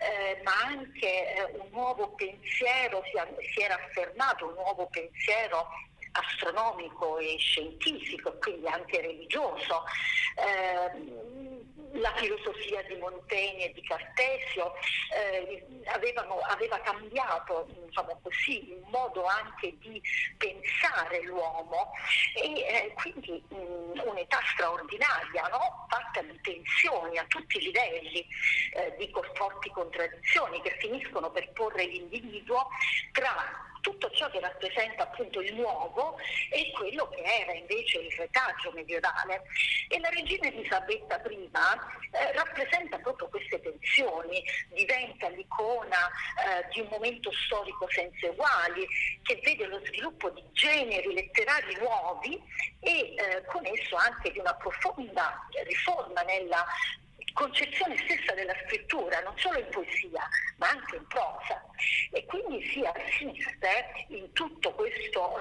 eh, 0.08 0.42
ma 0.44 0.54
anche 0.64 1.36
eh, 1.36 1.44
un 1.60 1.68
nuovo 1.72 2.10
pensiero 2.10 3.04
si, 3.06 3.48
si 3.54 3.62
era 3.62 3.76
affermato, 3.76 4.48
un 4.48 4.54
nuovo 4.54 4.88
pensiero 4.88 5.68
astronomico 6.16 7.18
e 7.18 7.36
scientifico, 7.38 8.38
quindi 8.40 8.68
anche 8.68 9.02
religioso. 9.02 9.84
Eh, 10.38 11.64
la 12.00 12.14
filosofia 12.16 12.82
di 12.84 12.96
Montaigne 12.98 13.70
e 13.70 13.74
di 13.74 13.82
Cartesio 13.84 14.74
eh, 15.14 15.66
avevano, 15.86 16.40
aveva 16.40 16.80
cambiato 16.80 17.68
diciamo 17.86 18.20
così, 18.22 18.72
il 18.72 18.84
modo 18.90 19.26
anche 19.26 19.78
di 19.80 20.02
pensare 20.38 21.22
l'uomo 21.24 21.92
e 22.36 22.60
eh, 22.60 22.94
quindi 22.96 23.42
mh, 23.48 24.02
un'età 24.04 24.40
straordinaria, 24.54 25.48
no? 25.50 25.86
fatta 25.88 26.22
di 26.22 26.40
tensioni 26.42 27.18
a 27.18 27.26
tutti 27.28 27.58
i 27.58 27.62
livelli, 27.62 28.28
eh, 28.74 28.96
di 28.98 29.12
forti 29.36 29.70
contraddizioni 29.70 30.62
che 30.62 30.76
finiscono 30.80 31.32
per 31.32 31.50
porre 31.54 31.86
l'individuo 31.86 32.68
tra 33.14 33.74
tutto 33.86 34.10
ciò 34.10 34.28
che 34.32 34.40
rappresenta 34.40 35.04
appunto 35.04 35.40
il 35.42 35.54
nuovo 35.54 36.18
e 36.50 36.72
quello 36.72 37.08
che 37.10 37.22
era 37.22 37.54
invece 37.54 38.00
il 38.00 38.12
retaggio 38.18 38.72
medievale. 38.74 39.44
E 39.90 40.00
la 40.00 40.10
regina 40.10 40.48
Elisabetta 40.48 41.22
I 41.30 41.50
eh, 42.12 42.32
rappresenta 42.34 42.98
proprio 42.98 43.30
queste 43.30 43.62
tensioni, 43.62 44.44
diventa 44.74 45.30
l'icona 45.30 46.10
eh, 46.10 46.68
di 46.74 46.80
un 46.80 46.88
momento 46.90 47.32
storico 47.32 47.88
senza 47.92 48.28
uguali, 48.28 48.88
che 49.22 49.40
vede 49.44 49.68
lo 49.68 49.80
sviluppo 49.86 50.32
di 50.32 50.44
generi 50.54 51.14
letterari 51.14 51.78
nuovi 51.78 52.42
e 52.80 53.14
eh, 53.14 53.46
con 53.46 53.64
esso 53.68 53.96
anche 53.98 54.32
di 54.32 54.40
una 54.40 54.56
profonda 54.56 55.48
riforma 55.64 56.24
nella 56.24 56.66
concezione 57.36 57.98
stessa 57.98 58.34
della 58.34 58.56
scrittura, 58.66 59.20
non 59.20 59.38
solo 59.38 59.60
in 59.60 59.68
poesia, 59.70 60.28
ma 60.58 60.70
anche 60.70 60.96
in 60.96 61.06
prosa. 61.08 61.62
E 62.12 62.26
quindi 62.26 62.66
si 62.72 62.82
assiste 62.82 64.06
in 64.08 64.32
tutto 64.32 64.72
questo, 64.74 65.40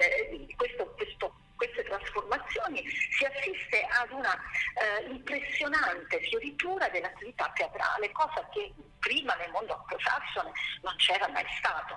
eh, 0.00 0.46
questo, 0.56 0.86
questo 0.96 1.34
queste 1.56 1.84
trasformazioni 1.84 2.82
si 2.88 3.24
assiste 3.24 3.86
ad 3.88 4.10
una 4.10 4.34
eh, 4.34 5.10
impressionante 5.10 6.20
fioritura 6.20 6.88
dell'attività 6.88 7.50
teatrale, 7.54 8.10
cosa 8.10 8.48
che 8.52 8.72
prima 9.04 9.34
nel 9.34 9.50
mondo 9.50 9.74
anglosassone 9.76 10.50
non 10.80 10.96
c'era 10.96 11.28
mai 11.28 11.44
stato. 11.58 11.94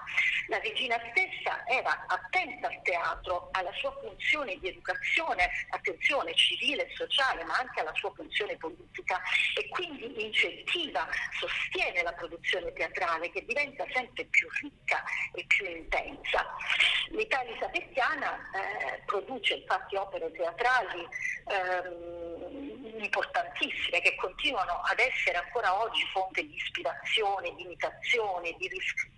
La 0.48 0.60
regina 0.60 1.00
stessa 1.10 1.66
era 1.66 2.06
attenta 2.08 2.68
al 2.68 2.82
teatro, 2.84 3.48
alla 3.52 3.72
sua 3.74 3.92
funzione 4.02 4.60
di 4.60 4.68
educazione, 4.68 5.50
attenzione 5.70 6.36
civile 6.36 6.86
e 6.86 6.96
sociale, 6.96 7.46
ma 7.46 7.56
anche 7.56 7.80
alla 7.80 7.94
sua 7.96 8.12
funzione 8.14 8.58
politica 8.58 9.22
e 9.56 9.68
quindi 9.70 10.22
incentiva, 10.22 11.08
sostiene 11.40 12.04
la 12.04 12.14
produzione 12.14 12.74
teatrale 12.74 13.32
che 13.32 13.46
diventa 13.46 13.86
sempre 13.94 14.26
più 14.26 14.48
ricca 14.62 15.02
e 15.34 15.46
più 15.46 15.66
intensa. 15.66 16.46
L'Italia 17.12 17.52
elisabettiana 17.52 18.36
eh, 18.52 19.02
produce 19.06 19.54
infatti 19.54 19.96
opere 19.96 20.30
teatrali 20.32 21.08
ehm, 21.48 23.02
importantissime 23.02 24.02
che 24.02 24.16
continuano 24.16 24.82
ad 24.84 25.00
essere 25.00 25.38
ancora 25.38 25.82
oggi 25.82 26.06
fonte 26.12 26.42
di 26.42 26.56
ispirazione, 26.56 26.96
di 27.56 27.64
imitazione, 27.64 28.56
di 28.58 28.68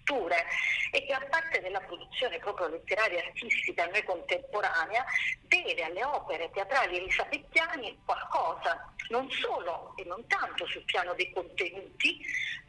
riscritture 0.10 0.46
e 0.92 1.06
che 1.06 1.14
a 1.14 1.22
parte 1.30 1.62
della 1.62 1.80
produzione 1.82 2.40
proprio 2.40 2.68
letteraria 2.68 3.22
e 3.22 3.28
artistica 3.28 3.86
noi 3.86 4.04
contemporanea 4.04 5.06
deve 5.44 5.84
alle 5.84 6.04
opere 6.04 6.50
teatrali 6.52 6.98
elisabettiane 6.98 7.98
qualcosa, 8.06 8.92
non 9.10 9.30
solo 9.30 9.94
e 9.98 10.04
non 10.06 10.26
tanto 10.28 10.66
sul 10.68 10.84
piano 10.84 11.14
dei 11.14 11.32
contenuti, 11.32 12.20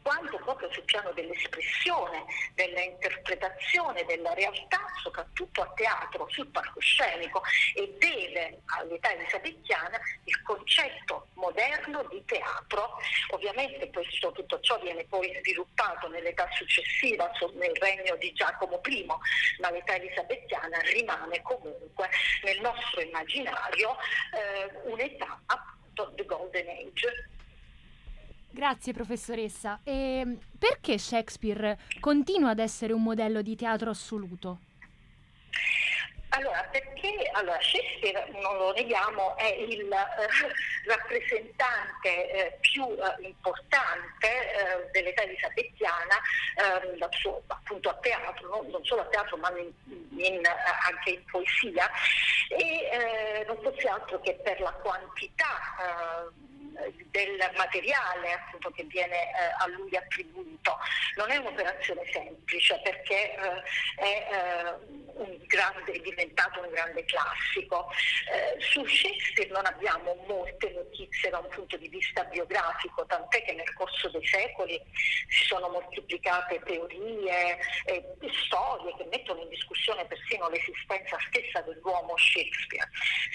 quanto 0.01 0.37
proprio 0.37 0.71
sul 0.71 0.83
piano 0.83 1.11
dell'espressione, 1.11 2.25
dell'interpretazione 2.55 4.03
della 4.05 4.33
realtà, 4.33 4.79
soprattutto 5.01 5.61
a 5.61 5.71
teatro, 5.75 6.27
sul 6.29 6.47
palcoscenico 6.47 7.43
e 7.75 7.95
deve 7.99 8.61
all'età 8.77 9.13
elisabettiana 9.13 9.99
il 10.25 10.41
concetto 10.43 11.27
moderno 11.33 12.03
di 12.09 12.23
teatro. 12.25 12.97
Ovviamente 13.29 13.89
questo, 13.91 14.31
tutto 14.31 14.59
ciò 14.61 14.79
viene 14.79 15.03
poi 15.05 15.31
sviluppato 15.39 16.07
nell'età 16.07 16.47
successiva, 16.51 17.30
nel 17.53 17.75
regno 17.75 18.15
di 18.17 18.31
Giacomo 18.33 18.81
I, 18.85 19.05
ma 19.05 19.71
l'età 19.71 19.95
elisabettiana 19.95 20.79
rimane 20.79 21.41
comunque 21.41 22.09
nel 22.43 22.59
nostro 22.61 23.01
immaginario 23.01 23.95
eh, 24.33 24.89
un'età 24.89 25.41
appunto 25.45 26.13
the 26.15 26.25
golden 26.25 26.67
age. 26.67 27.29
Grazie 28.49 28.93
professoressa. 28.93 29.79
E 29.83 30.37
perché 30.57 30.97
Shakespeare 30.97 31.77
continua 31.99 32.49
ad 32.49 32.59
essere 32.59 32.91
un 32.93 33.01
modello 33.01 33.41
di 33.41 33.55
teatro 33.55 33.89
assoluto? 33.89 34.59
Allora, 36.41 36.67
perché 36.71 37.29
allora, 37.33 37.61
Shakespeare, 37.61 38.25
non 38.31 38.57
lo 38.57 38.73
neghiamo, 38.73 39.37
è 39.37 39.45
il 39.45 39.91
eh, 39.91 40.89
rappresentante 40.89 42.31
eh, 42.31 42.57
più 42.61 42.83
eh, 42.83 43.27
importante 43.27 44.27
eh, 44.27 44.89
dell'età 44.91 45.21
elisabettiana, 45.21 46.19
ehm, 46.55 47.09
suo, 47.11 47.43
appunto 47.45 47.89
a 47.89 47.93
teatro, 48.01 48.47
no? 48.47 48.65
non 48.71 48.83
solo 48.83 49.01
a 49.01 49.05
teatro 49.05 49.37
ma 49.37 49.53
in, 49.55 49.71
in, 50.17 50.41
anche 50.89 51.11
in 51.11 51.23
poesia, 51.25 51.87
e 52.49 52.89
eh, 52.89 53.45
non 53.45 53.61
fosse 53.61 53.87
altro 53.87 54.19
che 54.21 54.33
per 54.43 54.59
la 54.61 54.71
quantità 54.71 55.59
eh, 55.77 56.49
del 57.11 57.37
materiale 57.55 58.33
appunto, 58.33 58.71
che 58.71 58.83
viene 58.83 59.29
eh, 59.29 59.53
a 59.59 59.67
lui 59.67 59.95
attribuito. 59.95 60.77
Non 61.15 61.29
è 61.29 61.37
un'operazione 61.37 62.01
semplice 62.11 62.79
perché 62.83 63.35
eh, 63.35 63.63
è, 63.95 64.27
eh, 64.31 65.10
grande, 65.45 65.91
è, 65.91 65.99
diventato 65.99 66.61
un 66.61 66.69
grande 66.69 67.03
classico. 67.05 67.89
Eh, 68.31 68.59
su 68.61 68.85
Shakespeare 68.85 69.51
non 69.51 69.65
abbiamo 69.65 70.15
molte 70.27 70.71
notizie 70.71 71.29
da 71.29 71.39
un 71.39 71.49
punto 71.49 71.77
di 71.77 71.87
vista 71.87 72.23
biografico, 72.25 73.05
tant'è 73.05 73.43
che 73.43 73.53
nel 73.53 73.73
corso 73.73 74.09
dei 74.09 74.25
secoli 74.25 74.81
si 75.29 75.45
sono 75.45 75.69
moltiplicate 75.69 76.61
teorie 76.65 77.57
e 77.85 78.03
storie 78.43 78.95
che 78.97 79.05
mettono 79.11 79.41
in 79.41 79.49
discussione 79.49 80.05
persino 80.05 80.49
l'esistenza 80.49 81.17
stessa 81.27 81.61
dell'uomo 81.61 82.17
Shakespeare. 82.17 82.89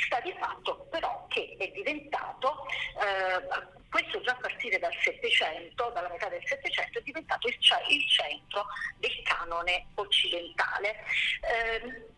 Sta 0.07 0.21
di 0.21 0.35
fatto 0.39 0.87
però 0.91 1.27
che 1.29 1.57
è 1.59 1.69
diventato 1.69 2.67
eh, 2.69 3.85
questo 3.91 4.21
già 4.21 4.33
a 4.33 4.37
partire 4.37 4.79
dal 4.79 4.95
Settecento, 5.03 5.91
dalla 5.95 6.09
metà 6.09 6.29
del 6.29 6.45
Settecento, 6.45 6.99
è 6.99 7.03
diventato 7.03 7.49
il, 7.49 7.57
il, 7.89 8.09
centro 8.09 8.67
del 8.99 9.23
canone 9.23 9.87
occidentale. 9.95 10.97
Eh, 11.41 12.15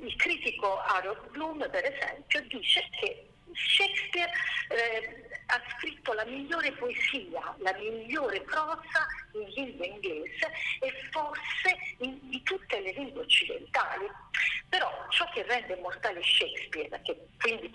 il 0.00 0.16
critico 0.16 0.78
Harold 0.80 1.30
Bloom, 1.30 1.68
per 1.70 1.84
esempio, 1.84 2.40
dice 2.48 2.88
che 2.98 3.28
Shakespeare 3.54 4.32
eh, 4.68 5.24
ha 5.46 5.62
scritto 5.76 6.12
la 6.12 6.24
migliore 6.24 6.72
poesia, 6.72 7.54
la 7.58 7.74
migliore 7.74 8.40
prosa 8.42 9.06
in 9.32 9.48
lingua 9.50 9.86
inglese 9.86 10.50
e 10.80 10.92
forse 11.10 11.76
in, 11.98 12.18
di 12.28 12.42
tutte 12.42 12.80
le 12.80 12.92
lingue 12.92 13.22
occidentali. 13.22 14.06
Però 14.68 14.90
ciò 15.10 15.28
che 15.30 15.42
rende 15.44 15.74
immortale 15.74 16.20
Shakespeare, 16.22 17.00
che 17.02 17.26
quindi 17.38 17.68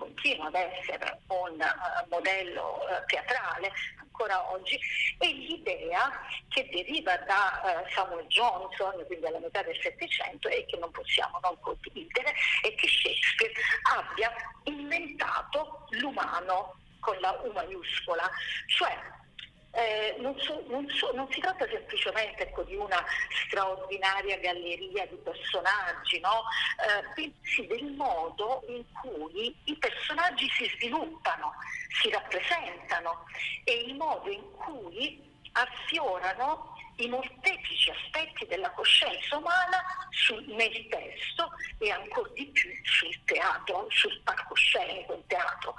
ad 0.49 0.55
essere 0.55 1.21
un 1.27 1.59
uh, 1.59 2.09
modello 2.09 2.79
uh, 2.81 3.05
teatrale 3.05 3.71
ancora 3.97 4.51
oggi, 4.51 4.77
è 5.17 5.25
l'idea 5.27 6.11
che 6.49 6.67
deriva 6.69 7.15
da 7.19 7.61
uh, 7.63 7.89
Samuel 7.93 8.25
Johnson, 8.27 9.05
quindi 9.05 9.25
alla 9.25 9.39
metà 9.39 9.61
del 9.63 9.79
Settecento, 9.81 10.49
e 10.49 10.65
che 10.65 10.77
non 10.77 10.91
possiamo 10.91 11.39
non 11.41 11.57
condividere, 11.61 12.33
è 12.61 12.75
che 12.75 12.87
Shakespeare 12.87 13.53
abbia 13.95 14.31
inventato 14.63 15.87
l'umano 15.91 16.75
con 16.99 17.17
la 17.19 17.31
U 17.43 17.51
maiuscola, 17.53 18.29
cioè 18.67 18.97
eh, 19.71 20.15
non, 20.19 20.37
so, 20.39 20.63
non, 20.67 20.87
so, 20.89 21.11
non, 21.13 21.27
si 21.31 21.39
tratta 21.39 21.67
semplicemente 21.67 22.43
ecco, 22.43 22.63
di 22.63 22.75
una 22.75 23.03
straordinaria 23.45 24.37
galleria 24.37 25.05
di 25.05 25.15
personaggi, 25.17 26.19
no? 26.19 26.43
eh, 26.87 27.05
pensi 27.13 27.67
del 27.67 27.91
modo 27.91 28.63
in 28.67 28.83
cui 29.01 29.55
i 29.65 29.75
personaggi 29.75 30.49
si 30.49 30.65
sviluppano, 30.75 31.53
si 32.01 32.09
rappresentano 32.09 33.25
e 33.63 33.73
il 33.85 33.95
modo 33.95 34.29
in 34.29 34.51
cui 34.57 35.27
affiorano 35.51 36.77
i 36.99 37.07
molteplici 37.07 37.89
aspetti 37.89 38.45
della 38.47 38.69
coscienza 38.71 39.37
umana 39.37 39.83
sul, 40.09 40.43
nel 40.47 40.87
testo 40.87 41.49
e 41.79 41.91
ancora 41.91 42.29
di 42.33 42.45
più 42.47 42.69
sul 42.83 43.17
teatro, 43.25 43.87
sul 43.89 44.19
palcoscenico, 44.23 45.13
il 45.13 45.23
teatro. 45.27 45.75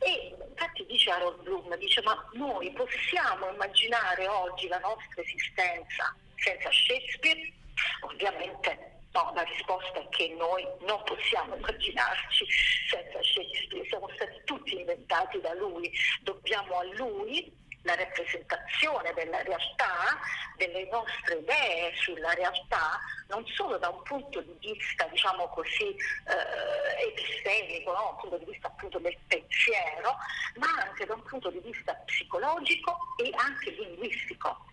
E 0.00 0.34
infatti 0.48 0.84
dice 0.86 1.10
Harold 1.10 1.42
Bloom, 1.42 1.74
dice 1.76 2.02
ma 2.02 2.28
noi 2.32 2.70
possiamo 2.72 3.50
immaginare 3.50 4.28
oggi 4.28 4.68
la 4.68 4.78
nostra 4.78 5.22
esistenza 5.22 6.14
senza 6.36 6.70
Shakespeare? 6.70 7.52
Ovviamente 8.00 8.96
No, 9.12 9.32
la 9.34 9.42
risposta 9.42 10.00
è 10.00 10.08
che 10.10 10.34
noi 10.38 10.62
non 10.80 11.02
possiamo 11.04 11.56
immaginarci 11.56 12.44
senza 12.90 13.22
Shakespeare, 13.22 13.88
siamo 13.88 14.08
stati 14.14 14.38
tutti 14.44 14.78
inventati 14.78 15.40
da 15.40 15.54
lui, 15.54 15.90
dobbiamo 16.20 16.78
a 16.78 16.84
lui 16.94 17.50
la 17.88 17.94
rappresentazione 17.94 19.14
della 19.14 19.42
realtà, 19.42 20.20
delle 20.56 20.86
nostre 20.90 21.38
idee 21.38 21.94
sulla 21.96 22.34
realtà, 22.34 23.00
non 23.28 23.46
solo 23.46 23.78
da 23.78 23.88
un 23.88 24.02
punto 24.02 24.42
di 24.42 24.54
vista, 24.60 25.06
diciamo 25.06 25.48
così, 25.48 25.88
eh, 25.88 27.08
epistemico, 27.08 27.92
no? 27.92 28.10
un 28.10 28.20
punto 28.20 28.36
di 28.36 28.44
vista 28.44 28.66
appunto 28.66 28.98
del 28.98 29.16
pensiero, 29.26 30.16
ma 30.56 30.68
anche 30.84 31.06
da 31.06 31.14
un 31.14 31.22
punto 31.22 31.48
di 31.50 31.60
vista 31.60 31.94
psicologico 32.04 32.98
e 33.16 33.30
anche 33.34 33.70
linguistico. 33.70 34.66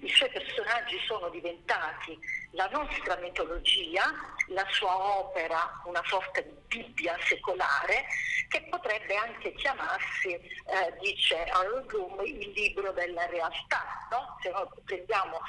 I 0.00 0.08
suoi 0.10 0.30
personaggi 0.30 0.98
sono 1.06 1.28
diventati 1.30 2.18
la 2.52 2.68
nostra 2.68 3.16
mitologia, 3.16 4.12
la 4.48 4.66
sua 4.70 4.96
opera, 5.18 5.82
una 5.84 6.02
sorta 6.06 6.40
di 6.40 6.54
Bibbia 6.68 7.16
secolare, 7.24 8.06
che 8.48 8.62
potrebbe 8.70 9.14
anche 9.16 9.52
chiamarsi, 9.54 10.32
eh, 10.32 10.94
dice 11.00 11.44
Harold 11.44 11.86
Bloom, 11.86 12.24
il 12.24 12.50
libro 12.50 12.92
della 12.92 13.26
realtà. 13.26 14.06
No? 14.10 14.38
Se 14.40 14.50
noi 14.50 14.66
prendiamo 14.84 15.40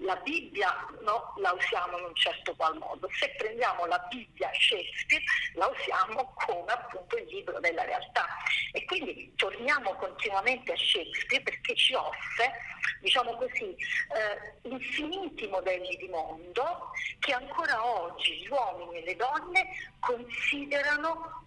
la 0.00 0.16
Bibbia 0.16 0.86
no, 1.02 1.34
la 1.36 1.52
usiamo 1.52 1.98
in 1.98 2.04
un 2.04 2.14
certo 2.14 2.54
qual 2.56 2.76
modo, 2.78 3.08
se 3.12 3.34
prendiamo 3.36 3.86
la 3.86 3.98
Bibbia 4.08 4.50
Shakespeare 4.52 5.22
la 5.54 5.66
usiamo 5.66 6.32
come 6.34 6.72
appunto 6.72 7.16
il 7.16 7.26
libro 7.26 7.60
della 7.60 7.84
realtà. 7.84 8.26
E 8.72 8.84
quindi 8.84 9.32
torniamo 9.36 9.94
continuamente 9.94 10.72
a 10.72 10.76
Shakespeare 10.76 11.42
perché 11.42 11.74
ci 11.74 11.94
offre, 11.94 12.52
diciamo 13.00 13.36
così, 13.36 13.74
eh, 13.74 14.68
infiniti 14.68 15.46
modelli 15.48 15.96
di 15.96 16.08
mondo 16.08 16.90
che 17.18 17.32
ancora 17.32 17.84
oggi 17.84 18.38
gli 18.38 18.48
uomini 18.48 18.98
e 18.98 19.04
le 19.04 19.16
donne 19.16 19.68
considerano 20.00 20.59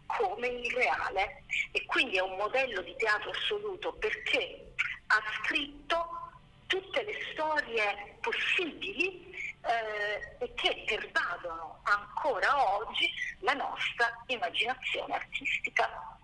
come 0.06 0.47
il 0.47 0.71
reale 0.71 1.43
e 1.71 1.86
quindi 1.86 2.17
è 2.17 2.21
un 2.21 2.36
modello 2.36 2.82
di 2.82 2.95
teatro 2.97 3.32
assoluto 3.32 3.93
perché 3.93 4.73
ha 5.08 5.21
scritto 5.43 6.32
tutte 6.67 7.04
le 7.04 7.13
storie 7.32 8.17
possibili 8.21 9.32
eh, 9.62 10.43
e 10.43 10.54
che 10.56 10.84
pervadono 10.86 11.82
ancora 11.84 12.78
oggi 12.78 13.10
la 13.39 13.54
nostra 13.54 14.23
immaginazione 14.28 15.13
artistica. 15.13 16.17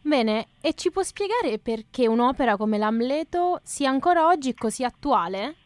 Bene, 0.00 0.48
e 0.60 0.74
ci 0.74 0.90
può 0.90 1.02
spiegare 1.02 1.58
perché 1.58 2.08
un'opera 2.08 2.56
come 2.56 2.78
l'Amleto 2.78 3.60
sia 3.62 3.88
ancora 3.88 4.26
oggi 4.26 4.54
così 4.54 4.84
attuale? 4.84 5.56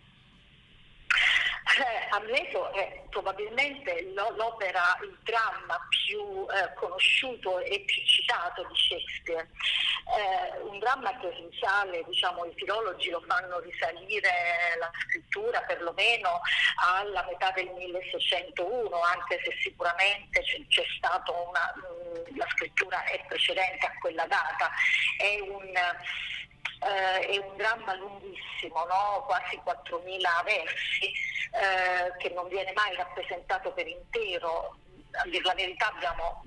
Eh, 1.67 2.07
Amleto 2.11 2.73
è 2.73 3.03
probabilmente 3.11 4.13
l'opera, 4.15 4.97
il 5.03 5.19
dramma 5.25 5.85
più 5.89 6.47
eh, 6.49 6.73
conosciuto 6.75 7.59
e 7.59 7.81
più 7.81 8.03
citato 8.05 8.65
di 8.69 8.75
Shakespeare. 8.77 9.49
Eh, 10.17 10.61
un 10.61 10.79
dramma 10.79 11.19
che 11.19 11.29
risale, 11.31 12.05
diciamo, 12.07 12.45
i 12.45 12.55
filologi 12.55 13.11
lo 13.11 13.23
fanno 13.27 13.59
risalire 13.59 14.31
la 14.79 14.91
scrittura 15.03 15.61
perlomeno 15.63 16.41
alla 16.77 17.25
metà 17.29 17.51
del 17.51 17.69
1601, 17.71 19.01
anche 19.01 19.41
se 19.45 19.53
sicuramente 19.61 20.41
c'è, 20.43 20.65
c'è 20.69 20.85
stata 20.97 21.33
una, 21.33 21.75
mh, 21.75 22.37
la 22.39 22.47
scrittura 22.55 23.03
è 23.05 23.23
precedente 23.27 23.87
a 23.87 23.93
quella 23.99 24.27
data. 24.27 24.71
È 25.19 25.41
un, 25.41 25.75
eh, 25.75 27.21
è 27.27 27.39
un 27.39 27.57
dramma 27.57 27.95
lunghissimo, 27.95 28.85
no? 28.85 29.25
quasi 29.27 29.61
4.000 29.65 30.45
versi, 30.45 31.13
eh, 31.57 32.17
che 32.19 32.31
non 32.35 32.49
viene 32.49 32.73
mai 32.75 32.95
rappresentato 32.95 33.73
per 33.73 33.87
intero. 33.87 34.77
A 35.13 35.29
dire 35.29 35.43
la 35.45 35.55
verità 35.55 35.93
abbiamo 35.95 36.43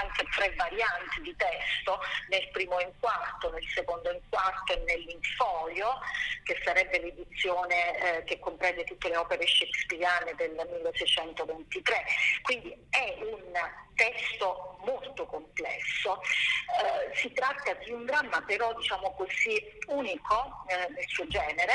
anche 0.00 0.24
tre 0.36 0.54
varianti 0.54 1.20
di 1.22 1.34
testo, 1.36 2.00
nel 2.28 2.48
primo 2.50 2.80
in 2.80 2.92
quarto, 3.00 3.50
nel 3.50 3.66
secondo 3.74 4.10
in 4.10 4.20
quarto 4.28 4.72
e 4.72 4.82
nell'infolio, 4.86 5.98
che 6.44 6.60
sarebbe 6.62 7.00
l'edizione 7.00 7.98
eh, 7.98 8.24
che 8.24 8.38
comprende 8.38 8.84
tutte 8.84 9.08
le 9.08 9.16
opere 9.16 9.46
shakespeariane 9.46 10.34
del 10.36 10.52
1623. 10.52 12.04
Quindi 12.42 12.86
è 12.90 13.16
un 13.20 13.52
testo 13.94 14.76
molto 14.84 15.26
complesso. 15.26 16.20
Eh, 16.20 17.16
si 17.16 17.32
tratta 17.32 17.74
di 17.74 17.90
un 17.90 18.04
dramma 18.04 18.42
però 18.42 18.74
diciamo 18.74 19.14
così 19.14 19.62
unico 19.86 20.64
eh, 20.68 20.88
nel 20.90 21.08
suo 21.08 21.26
genere, 21.28 21.72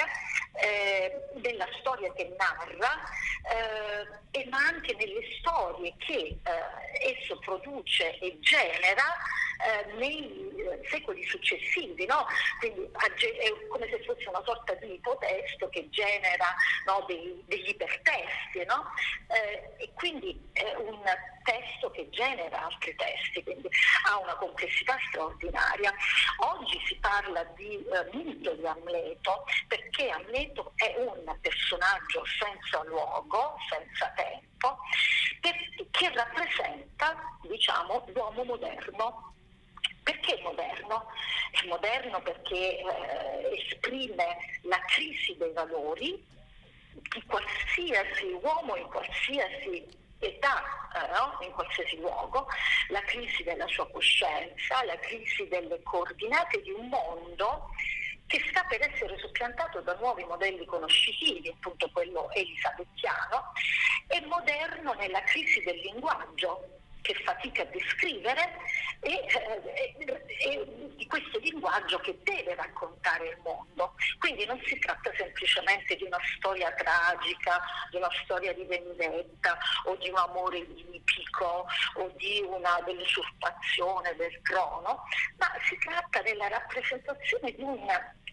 eh, 0.61 1.21
della 1.35 1.67
storia 1.79 2.11
che 2.13 2.35
narra, 2.37 2.91
eh, 4.31 4.45
ma 4.49 4.57
anche 4.57 4.93
nelle 4.95 5.21
storie 5.39 5.93
che 5.97 6.28
eh, 6.29 7.15
esso 7.15 7.37
produce 7.39 8.17
e 8.19 8.39
genera 8.39 9.15
eh, 9.59 9.93
nei 9.93 10.49
secoli 10.89 11.25
successivi, 11.25 12.05
no? 12.05 12.25
quindi 12.59 12.89
è 12.93 13.67
come 13.67 13.87
se 13.89 14.01
fosse 14.03 14.27
una 14.29 14.41
sorta 14.43 14.73
di 14.75 14.93
ipotesto 14.93 15.69
che 15.69 15.89
genera 15.89 16.55
no, 16.85 17.03
dei, 17.07 17.43
degli 17.45 17.69
ipertesti 17.69 18.63
no? 18.65 18.85
eh, 19.27 19.83
e 19.83 19.91
quindi 19.95 20.39
è 20.53 20.75
un 20.75 21.03
testo 21.43 21.89
che 21.91 22.09
genera 22.09 22.65
altri 22.65 22.95
testi, 22.95 23.43
quindi 23.43 23.69
ha 24.07 24.17
una 24.17 24.35
complessità 24.35 24.97
straordinaria. 25.09 25.93
Oggi 26.37 26.79
si 26.85 26.95
parla 26.97 27.43
di 27.55 27.75
eh, 27.75 28.15
mito 28.15 28.53
di 28.53 28.65
Amleto 28.65 29.45
perché 29.67 30.09
Amleto 30.09 30.73
è 30.75 30.95
un 30.97 31.37
personaggio 31.41 32.23
senza 32.39 32.83
luogo, 32.83 33.55
senza 33.69 34.13
tempo, 34.15 34.58
che 35.91 36.11
rappresenta 36.13 37.15
diciamo, 37.41 38.05
l'uomo 38.13 38.43
moderno 38.43 39.29
perché 40.09 40.39
moderno? 40.41 41.05
È 41.51 41.67
moderno 41.67 42.21
perché 42.21 42.79
eh, 42.79 43.63
esprime 43.63 44.37
la 44.63 44.79
crisi 44.85 45.35
dei 45.37 45.51
valori 45.53 46.25
di 46.91 47.23
qualsiasi 47.25 48.25
uomo 48.41 48.75
in 48.75 48.87
qualsiasi 48.87 49.85
età, 50.19 50.63
eh, 50.95 51.11
no? 51.11 51.37
in 51.45 51.51
qualsiasi 51.51 51.97
luogo, 51.99 52.47
la 52.89 53.01
crisi 53.01 53.43
della 53.43 53.67
sua 53.67 53.87
coscienza, 53.89 54.83
la 54.83 54.97
crisi 54.97 55.47
delle 55.47 55.81
coordinate 55.83 56.61
di 56.61 56.71
un 56.71 56.87
mondo 56.87 57.69
che 58.25 58.43
sta 58.49 58.63
per 58.63 58.81
essere 58.81 59.17
soppiantato 59.17 59.81
da 59.81 59.95
nuovi 59.95 60.23
modelli 60.23 60.63
conoscitivi, 60.65 61.49
appunto 61.49 61.89
quello 61.91 62.29
elisabettiano, 62.31 63.53
e 64.09 64.21
moderno 64.25 64.93
nella 64.93 65.21
crisi 65.23 65.61
del 65.61 65.77
linguaggio, 65.77 66.79
che 67.01 67.13
fatica 67.23 67.61
a 67.61 67.65
descrivere 67.65 68.57
e, 68.99 69.13
eh, 69.13 70.23
e, 70.43 70.93
di 70.95 71.07
questo 71.07 71.39
linguaggio 71.39 71.97
che 71.99 72.17
deve 72.23 72.55
raccontare 72.55 73.29
il 73.29 73.37
mondo. 73.43 73.93
Quindi 74.19 74.45
non 74.45 74.59
si 74.65 74.77
tratta 74.79 75.11
semplicemente 75.15 75.95
di 75.95 76.03
una 76.03 76.19
storia 76.37 76.71
tragica, 76.73 77.61
di 77.89 77.97
una 77.97 78.09
storia 78.23 78.53
di 78.53 78.65
vendetta 78.65 79.57
o 79.85 79.95
di 79.95 80.09
un 80.09 80.17
amore 80.17 80.59
lipico 80.59 81.65
o 81.95 82.11
di 82.17 82.43
una 82.45 82.81
dell'usurpazione 82.85 84.15
del 84.15 84.41
trono, 84.41 85.03
ma 85.37 85.47
si 85.67 85.77
tratta 85.77 86.21
della 86.21 86.47
rappresentazione 86.49 87.53
di 87.53 87.61
un 87.61 87.87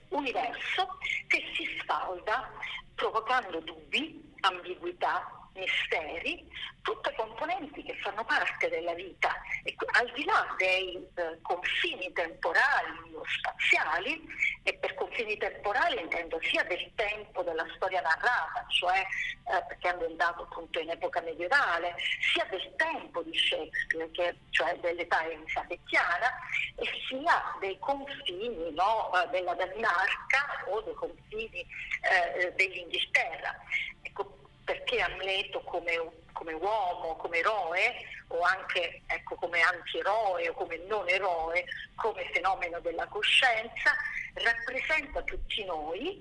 universo 0.08 0.98
che 1.28 1.42
si 1.54 1.78
sfalda 1.80 2.50
provocando 2.94 3.60
dubbi, 3.60 4.34
ambiguità, 4.40 5.45
misteri, 5.56 6.46
tutte 6.82 7.14
componenti 7.16 7.82
che 7.82 7.96
fanno 7.96 8.24
parte 8.24 8.68
della 8.68 8.94
vita 8.94 9.34
e 9.64 9.74
al 9.92 10.12
di 10.12 10.24
là 10.24 10.54
dei 10.56 10.94
eh, 11.14 11.38
confini 11.42 12.12
temporali 12.12 13.14
o 13.14 13.22
spaziali, 13.26 14.24
e 14.62 14.74
per 14.74 14.94
confini 14.94 15.36
temporali 15.36 16.00
intendo 16.00 16.38
sia 16.42 16.62
del 16.64 16.90
tempo 16.94 17.42
della 17.42 17.66
storia 17.74 18.00
narrata, 18.00 18.64
cioè 18.68 18.98
eh, 19.00 19.64
perché 19.68 19.88
è 19.88 19.92
ambientato 19.92 20.42
appunto 20.42 20.78
in 20.78 20.90
epoca 20.90 21.20
medievale, 21.20 21.94
sia 22.32 22.44
del 22.50 22.74
tempo 22.76 23.22
di 23.22 23.36
Shakespeare, 23.36 24.10
che, 24.12 24.38
cioè 24.50 24.76
dell'età 24.78 25.24
elisabettiana, 25.26 26.30
e 26.76 26.84
sia 27.08 27.56
dei 27.60 27.78
confini 27.78 28.72
no, 28.72 29.10
eh, 29.14 29.28
della 29.30 29.54
Danimarca 29.54 30.64
o 30.66 30.80
dei 30.82 30.94
confini 30.94 31.66
eh, 32.02 32.52
dell'Inghilterra. 32.54 33.54
Ecco, 34.02 34.35
perché 34.66 35.00
Amleto 35.00 35.60
come, 35.60 36.10
come, 36.32 36.52
uomo, 36.52 37.14
come 37.16 37.38
eroe 37.38 37.94
o 38.28 38.40
anche 38.40 39.02
ecco, 39.06 39.36
come 39.36 39.60
antieroe 39.60 40.48
o 40.48 40.54
come 40.54 40.76
non 40.88 41.08
eroe, 41.08 41.64
come 41.94 42.28
fenomeno 42.32 42.80
della 42.80 43.06
coscienza, 43.06 43.94
rappresenta 44.34 45.22
tutti 45.22 45.64
noi, 45.64 46.20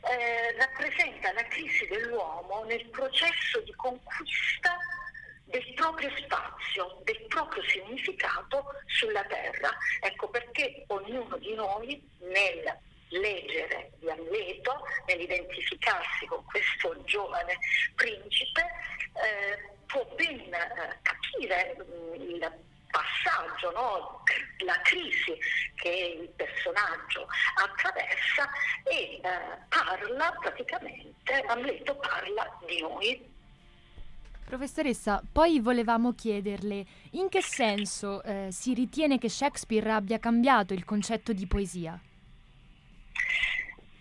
eh, 0.00 0.56
rappresenta 0.56 1.34
la 1.34 1.44
crisi 1.44 1.86
dell'uomo 1.86 2.64
nel 2.64 2.88
processo 2.88 3.60
di 3.60 3.74
conquista 3.74 4.74
del 5.44 5.74
proprio 5.74 6.10
spazio, 6.16 7.00
del 7.04 7.26
proprio 7.28 7.62
significato 7.64 8.64
sulla 8.86 9.24
terra. 9.24 9.76
Ecco 10.00 10.30
perché 10.30 10.84
ognuno 10.86 11.36
di 11.36 11.54
noi 11.54 12.10
nel 12.20 12.78
leggere 13.10 13.92
di 13.98 14.10
Amleto, 14.10 14.82
nell'identificarsi 15.06 16.26
con 16.26 16.44
questo 16.44 17.02
giovane 17.04 17.58
principe, 17.94 18.60
eh, 18.60 19.70
può 19.86 20.04
ben 20.16 20.52
eh, 20.52 20.98
capire 21.02 21.76
mh, 21.76 21.82
mm, 21.82 22.30
il 22.30 22.52
passaggio 22.90 23.70
no, 23.72 24.22
la 24.64 24.78
crisi 24.82 25.36
che 25.76 26.18
il 26.20 26.28
personaggio 26.30 27.26
attraversa 27.62 28.50
e 28.84 28.94
eh, 28.94 29.20
parla 29.68 30.36
praticamente, 30.40 31.32
Amleto 31.46 31.94
parla 31.96 32.58
di 32.66 32.80
noi. 32.80 33.28
Professoressa, 34.44 35.22
poi 35.30 35.60
volevamo 35.60 36.12
chiederle 36.12 36.84
in 37.12 37.28
che 37.28 37.40
senso 37.40 38.20
eh, 38.24 38.48
si 38.50 38.74
ritiene 38.74 39.18
che 39.18 39.28
Shakespeare 39.28 39.92
abbia 39.92 40.18
cambiato 40.18 40.74
il 40.74 40.84
concetto 40.84 41.32
di 41.32 41.46
poesia? 41.46 42.00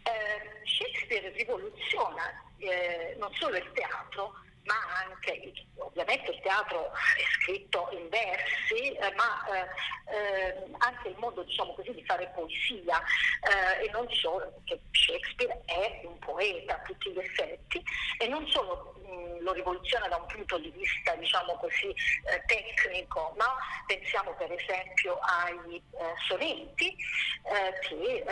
Eh, 0.04 0.66
Shakespeare 0.66 1.32
rivoluziona 1.32 2.24
eh, 2.58 3.16
non 3.20 3.34
solo 3.34 3.58
il 3.58 3.72
teatro, 3.74 4.34
ma 4.70 4.76
anche, 5.04 5.52
ovviamente 5.78 6.30
il 6.30 6.40
teatro 6.42 6.92
è 6.92 7.24
scritto 7.42 7.90
in 7.92 8.08
versi, 8.10 8.94
eh, 8.94 9.14
ma 9.16 9.44
eh, 9.48 9.68
eh, 10.16 10.64
anche 10.78 11.08
il 11.10 11.16
modo 11.18 11.42
diciamo 11.42 11.74
così, 11.74 11.92
di 11.92 12.06
fare 12.06 12.32
poesia 12.36 13.02
eh, 13.50 13.86
e 13.86 13.90
non 13.90 14.08
solo, 14.12 14.62
perché 14.64 14.80
Shakespeare 14.92 15.60
è 15.66 16.02
un 16.04 16.20
poeta 16.20 16.76
a 16.76 16.82
tutti 16.82 17.12
gli 17.12 17.18
effetti 17.18 17.84
e 18.20 18.28
non 18.28 18.48
solo 18.48 18.94
mh, 19.04 19.42
lo 19.42 19.54
rivoluziona 19.54 20.08
da 20.08 20.18
un 20.18 20.28
punto 20.28 20.60
di 20.60 20.70
vista 20.70 21.16
diciamo 21.16 21.56
così 21.58 21.90
eh, 21.90 22.44
tecnico, 22.46 23.34
ma 23.38 23.48
pensiamo 23.88 24.34
per 24.36 24.52
esempio 24.52 25.18
ai 25.20 25.82
sonetti 26.28 26.96
che 27.88 28.26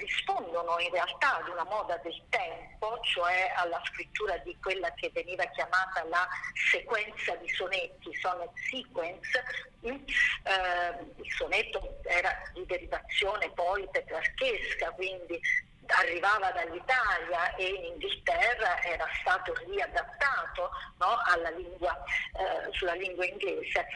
rispondono 0.00 0.78
in 0.80 0.90
realtà 0.90 1.36
ad 1.36 1.48
una 1.48 1.64
moda 1.64 1.96
del 1.98 2.20
tempo, 2.28 2.98
cioè 3.02 3.52
alla 3.54 3.80
scrittura 3.84 4.36
di 4.38 4.56
quella 4.60 4.92
che 4.94 5.10
veniva 5.14 5.44
chiamata 5.44 5.59
chiamata 5.60 6.04
la 6.08 6.26
sequenza 6.70 7.34
di 7.36 7.48
sonetti, 7.50 8.14
sonnet 8.20 8.50
sequence. 8.70 9.44
Mm, 9.86 9.92
eh, 9.92 11.22
il 11.22 11.32
sonetto 11.36 12.00
era 12.04 12.30
di 12.54 12.64
derivazione 12.66 13.50
poi 13.50 13.86
petrarchesca, 13.90 14.90
quindi 14.92 15.38
arrivava 15.86 16.52
dall'Italia 16.52 17.54
e 17.56 17.66
in 17.66 17.84
Inghilterra 17.84 18.80
era 18.84 19.06
stato 19.20 19.52
riadattato 19.66 20.70
no, 20.98 21.16
lingua, 21.56 22.02
eh, 22.38 22.72
sulla 22.72 22.94
lingua 22.94 23.26
inglese. 23.26 23.86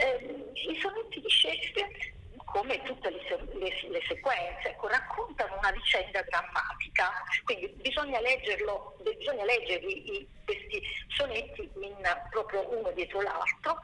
Eh, 0.00 0.52
I 0.54 0.78
sonetti 0.80 1.20
di 1.20 1.30
Shakespeare 1.30 2.14
come 2.56 2.80
tutte 2.84 3.10
le, 3.10 3.20
le, 3.58 3.88
le 3.90 4.02
sequenze, 4.08 4.70
ecco, 4.70 4.88
raccontano 4.88 5.58
una 5.58 5.70
vicenda 5.72 6.22
drammatica, 6.22 7.12
quindi 7.44 7.68
bisogna, 7.82 8.18
leggerlo, 8.20 8.96
bisogna 9.02 9.44
leggerli 9.44 10.16
i, 10.16 10.28
questi 10.42 10.82
sonetti 11.08 11.70
in, 11.82 11.96
proprio 12.30 12.66
uno 12.78 12.90
dietro 12.92 13.20
l'altro 13.20 13.78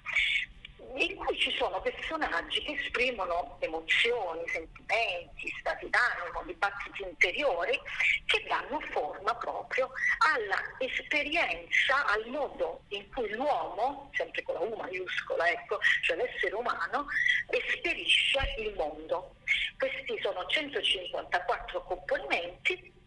in 0.94 1.16
cui 1.16 1.38
ci 1.38 1.50
sono 1.52 1.80
personaggi 1.80 2.62
che 2.62 2.72
esprimono 2.72 3.56
emozioni, 3.60 4.46
sentimenti, 4.48 5.54
stati 5.60 5.88
d'animo, 5.88 6.42
dibattiti 6.44 7.02
interiori 7.02 7.78
che 8.26 8.44
danno 8.46 8.80
forma 8.90 9.34
proprio 9.36 9.90
alla 10.34 10.60
esperienza, 10.78 12.06
al 12.06 12.26
modo 12.26 12.82
in 12.88 13.08
cui 13.10 13.30
l'uomo, 13.30 14.10
sempre 14.14 14.42
con 14.42 14.54
la 14.54 14.60
U 14.60 14.74
maiuscola, 14.76 15.48
ecco, 15.48 15.78
cioè 16.02 16.16
l'essere 16.16 16.54
umano, 16.54 17.06
esperisce 17.48 18.54
il 18.58 18.74
mondo. 18.74 19.34
Questi 19.78 20.18
sono 20.22 20.46
154 20.46 21.82
componimenti 21.82 23.00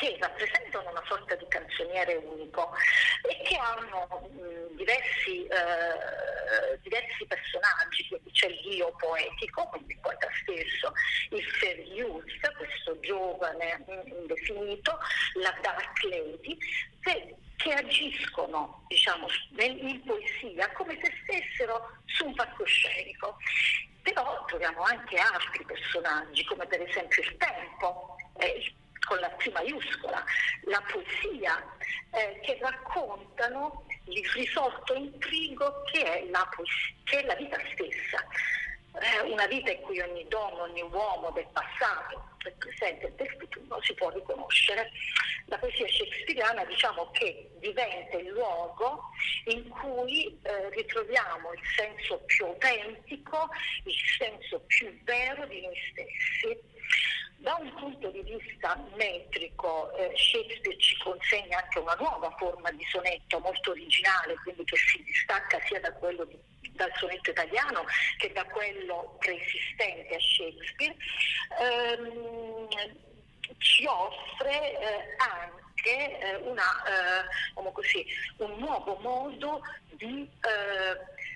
che 0.00 0.16
rappresentano 0.18 0.90
una 0.90 1.02
sorta 1.06 1.34
di 1.34 1.46
canzoniere 1.48 2.14
unico 2.14 2.72
e 3.28 3.42
che 3.42 3.56
hanno 3.56 4.30
mh, 4.32 4.76
diversi, 4.76 5.44
eh, 5.44 6.78
diversi, 6.80 7.26
personaggi, 7.26 8.08
quindi 8.08 8.30
c'è 8.30 8.46
il 8.46 8.60
dio 8.62 8.94
poetico, 8.96 9.66
quindi 9.66 9.92
il 9.92 9.98
poeta 10.00 10.26
stesso, 10.40 10.92
il 11.28 11.86
youth, 11.92 12.56
questo 12.56 12.98
giovane 13.00 13.84
indefinito, 14.06 14.98
la 15.34 15.54
dark 15.60 16.02
lady, 16.04 16.56
che, 17.02 17.36
che 17.56 17.72
agiscono 17.74 18.86
diciamo, 18.88 19.26
in 19.58 20.02
poesia 20.02 20.72
come 20.72 20.98
se 21.02 21.12
stessero 21.24 21.98
su 22.06 22.24
un 22.24 22.34
palcoscenico. 22.34 23.36
Però 24.02 24.46
troviamo 24.46 24.80
anche 24.80 25.18
altri 25.18 25.62
personaggi, 25.66 26.42
come 26.44 26.66
per 26.66 26.80
esempio 26.80 27.22
il 27.22 27.36
tempo, 27.36 28.16
eh, 28.38 28.46
il 28.46 28.79
con 29.06 29.18
la 29.18 29.28
P 29.30 29.50
maiuscola, 29.52 30.24
la 30.64 30.82
poesia, 30.90 31.62
eh, 32.12 32.40
che 32.42 32.58
raccontano 32.60 33.84
il 34.04 34.28
risolto 34.34 34.94
intrigo 34.94 35.82
che 35.92 36.02
è 36.02 36.26
la, 36.30 36.48
poesia, 36.54 36.94
che 37.04 37.20
è 37.20 37.26
la 37.26 37.34
vita 37.34 37.58
stessa. 37.72 38.24
Eh, 38.92 39.30
una 39.30 39.46
vita 39.46 39.70
in 39.70 39.80
cui 39.82 40.00
ogni 40.00 40.26
donna, 40.28 40.62
ogni 40.62 40.82
uomo 40.82 41.30
del 41.30 41.46
passato, 41.52 42.30
del 42.42 42.54
presente 42.54 43.06
e 43.06 43.12
del 43.12 43.36
futuro 43.38 43.80
si 43.82 43.94
può 43.94 44.10
riconoscere. 44.10 44.90
La 45.46 45.58
poesia 45.58 45.86
shakespeariana 45.86 46.64
diciamo 46.64 47.10
che 47.12 47.50
diventa 47.60 48.16
il 48.16 48.28
luogo 48.28 49.10
in 49.44 49.68
cui 49.68 50.38
eh, 50.42 50.70
ritroviamo 50.70 51.52
il 51.52 51.62
senso 51.76 52.18
più 52.26 52.46
autentico, 52.46 53.48
il 53.84 53.94
senso 54.18 54.60
più 54.66 54.92
vero 55.04 55.46
di 55.46 55.60
noi 55.60 55.76
stessi 55.90 56.58
da 57.40 57.56
un 57.58 57.72
punto 57.74 58.10
di 58.10 58.22
vista 58.22 58.76
metrico 58.96 59.92
eh, 59.96 60.12
Shakespeare 60.14 60.78
ci 60.78 60.96
consegna 60.98 61.58
anche 61.58 61.78
una 61.78 61.94
nuova 61.94 62.30
forma 62.38 62.70
di 62.70 62.84
sonetto 62.90 63.38
molto 63.40 63.70
originale, 63.70 64.34
quindi 64.42 64.64
che 64.64 64.76
si 64.76 65.02
distacca 65.02 65.58
sia 65.66 65.80
da 65.80 65.92
quello 65.92 66.24
di, 66.24 66.38
dal 66.72 66.92
sonetto 66.96 67.30
italiano 67.30 67.84
che 68.18 68.30
da 68.32 68.44
quello 68.44 69.16
preesistente 69.18 70.14
a 70.14 70.20
Shakespeare. 70.20 70.96
Ehm, 71.60 72.68
ci 73.58 73.84
offre 73.86 74.78
eh, 74.78 75.16
anche 75.18 76.18
eh, 76.20 76.36
una, 76.36 76.62
eh, 76.84 77.72
così, 77.72 78.06
un 78.38 78.58
nuovo 78.58 78.96
modo 79.00 79.62
di 79.96 80.28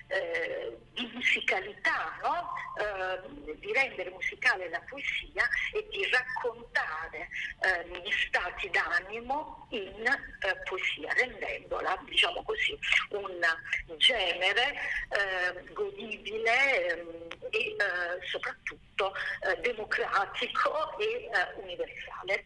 eh, 0.08 0.14
eh, 0.14 0.76
di 0.92 1.10
musicalità, 1.12 2.16
no? 2.22 2.52
eh, 2.78 3.54
di 3.56 3.72
rendere 3.72 4.10
musicale 4.10 4.68
la 4.68 4.80
poesia 4.88 5.48
e 5.72 5.86
di 5.90 6.06
raccontare 6.08 7.28
eh, 7.60 7.88
gli 7.88 8.12
stati 8.26 8.70
d'animo 8.70 9.66
in 9.70 10.06
eh, 10.06 10.56
poesia, 10.68 11.12
rendendola, 11.14 11.98
diciamo 12.04 12.42
così, 12.42 12.78
un 13.10 13.40
genere 13.96 14.74
eh, 15.08 15.72
godibile 15.72 16.86
ehm, 16.86 17.28
e 17.50 17.76
soprattutto 18.30 19.12
democratico 19.60 20.98
e 20.98 21.30
universale. 21.56 22.44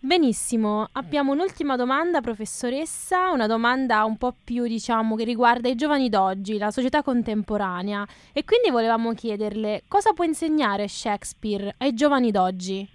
Benissimo, 0.00 0.88
abbiamo 0.92 1.32
un'ultima 1.32 1.74
domanda, 1.74 2.20
professoressa, 2.20 3.30
una 3.30 3.48
domanda 3.48 4.04
un 4.04 4.16
po' 4.16 4.32
più, 4.44 4.64
diciamo, 4.64 5.16
che 5.16 5.24
riguarda 5.24 5.68
i 5.68 5.74
giovani 5.74 6.08
d'oggi, 6.08 6.56
la 6.56 6.70
società 6.70 7.02
contemporanea. 7.02 8.06
E 8.32 8.44
quindi 8.44 8.70
volevamo 8.70 9.12
chiederle 9.14 9.82
cosa 9.88 10.12
può 10.12 10.22
insegnare 10.22 10.86
Shakespeare 10.86 11.74
ai 11.78 11.94
giovani 11.94 12.30
d'oggi? 12.30 12.88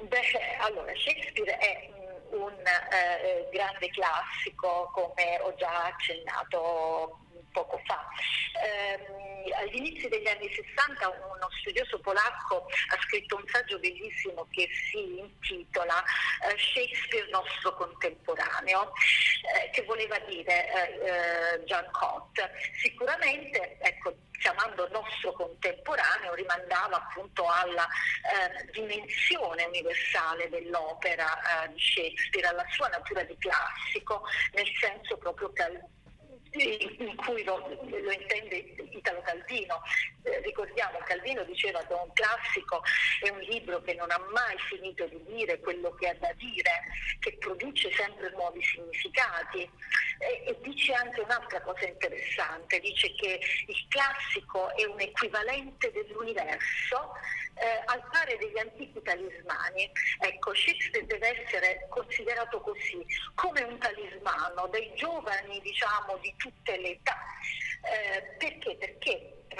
Beh, 0.00 0.20
allora, 0.60 0.90
Shakespeare 0.94 1.58
è 1.58 1.90
un 2.30 2.54
eh, 2.54 3.50
grande 3.52 3.88
classico, 3.88 4.90
come 4.94 5.38
ho 5.42 5.54
già 5.56 5.84
accennato 5.84 7.18
poco 7.56 7.80
fa. 7.86 8.06
Eh, 8.62 9.52
all'inizio 9.62 10.10
degli 10.10 10.28
anni 10.28 10.52
60 10.52 11.08
uno 11.08 11.48
studioso 11.60 11.98
polacco 12.00 12.66
ha 12.66 13.00
scritto 13.06 13.36
un 13.36 13.44
saggio 13.46 13.78
bellissimo 13.78 14.46
che 14.50 14.68
si 14.90 15.18
intitola 15.18 16.02
eh, 16.02 16.58
Shakespeare 16.58 17.30
nostro 17.30 17.74
contemporaneo, 17.76 18.92
eh, 19.54 19.70
che 19.70 19.82
voleva 19.84 20.18
dire 20.20 20.68
eh, 20.68 21.64
John 21.64 21.88
Cott. 21.92 22.38
Sicuramente, 22.82 23.78
ecco, 23.80 24.14
chiamando 24.38 24.86
nostro 24.88 25.32
contemporaneo, 25.32 26.34
rimandava 26.34 26.96
appunto 26.96 27.48
alla 27.48 27.86
eh, 27.86 28.70
dimensione 28.72 29.64
universale 29.64 30.50
dell'opera 30.50 31.64
eh, 31.64 31.72
di 31.72 31.80
Shakespeare, 31.80 32.48
alla 32.48 32.66
sua 32.68 32.88
natura 32.88 33.22
di 33.22 33.36
classico, 33.38 34.24
nel 34.52 34.68
senso 34.78 35.16
proprio 35.16 35.50
che 35.52 35.80
in 36.62 37.16
cui 37.16 37.44
lo, 37.44 37.56
lo 37.58 38.10
intende 38.10 38.56
Italo 38.90 39.20
Calvino. 39.22 39.80
Eh, 40.22 40.40
ricordiamo, 40.40 40.98
Calvino 41.04 41.42
diceva 41.44 41.80
che 41.84 41.92
un 41.92 42.12
classico 42.12 42.82
è 43.20 43.28
un 43.28 43.40
libro 43.40 43.80
che 43.82 43.94
non 43.94 44.10
ha 44.10 44.18
mai 44.32 44.56
finito 44.68 45.06
di 45.06 45.22
dire 45.26 45.60
quello 45.60 45.94
che 45.94 46.08
ha 46.08 46.14
da 46.14 46.32
dire, 46.34 46.70
che 47.20 47.36
produce 47.38 47.92
sempre 47.92 48.30
nuovi 48.30 48.62
significati 48.62 49.68
e, 50.18 50.44
e 50.46 50.56
dice 50.60 50.92
anche 50.92 51.20
un'altra 51.20 51.60
cosa 51.60 51.86
interessante, 51.86 52.80
dice 52.80 53.12
che 53.14 53.40
il 53.66 53.86
classico 53.88 54.74
è 54.76 54.84
un 54.84 55.00
equivalente 55.00 55.90
dell'universo 55.92 57.14
eh, 57.54 57.82
al 57.86 58.02
pari 58.10 58.36
degli 58.38 58.58
antichi 58.58 59.02
talismani. 59.02 59.90
Ecco, 60.20 60.54
Shakespeare 60.54 61.06
deve 61.06 61.44
essere 61.44 61.86
considerato 61.88 62.60
così, 62.60 63.04
come 63.34 63.62
un 63.62 63.78
talismano 63.78 64.66
dei 64.68 64.92
giovani, 64.94 65.60
diciamo, 65.60 66.18
di 66.18 66.34
tutte 66.36 66.76
le 66.78 66.90
età, 66.90 67.16
eh, 67.82 68.36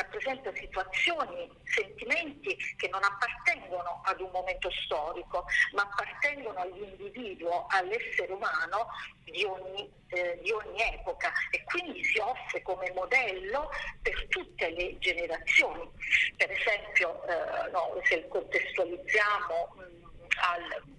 per 0.05 0.57
situazioni, 0.57 1.51
sentimenti 1.64 2.57
che 2.76 2.88
non 2.88 3.03
appartengono 3.03 4.03
ad 4.05 4.20
un 4.20 4.30
momento 4.30 4.70
storico, 4.70 5.47
ma 5.72 5.82
appartengono 5.82 6.59
all'individuo, 6.59 7.66
all'essere 7.68 8.32
umano 8.32 8.88
di 9.24 9.44
ogni, 9.44 9.90
eh, 10.09 10.38
di 10.42 10.51
ogni 10.51 10.82
epoca 10.94 11.32
e 11.51 11.64
quindi 11.64 12.05
si 12.05 12.18
offre 12.18 12.62
come 12.62 12.90
modello 12.92 13.70
per 14.03 14.26
tutte 14.28 14.70
le 14.70 14.99
generazioni. 14.99 15.88
Per 16.36 16.51
esempio, 16.51 17.26
eh, 17.26 17.70
no, 17.70 18.01
se 18.05 18.26
contestualizziamo 18.28 19.74
mh, 19.74 20.07
al 20.40 20.94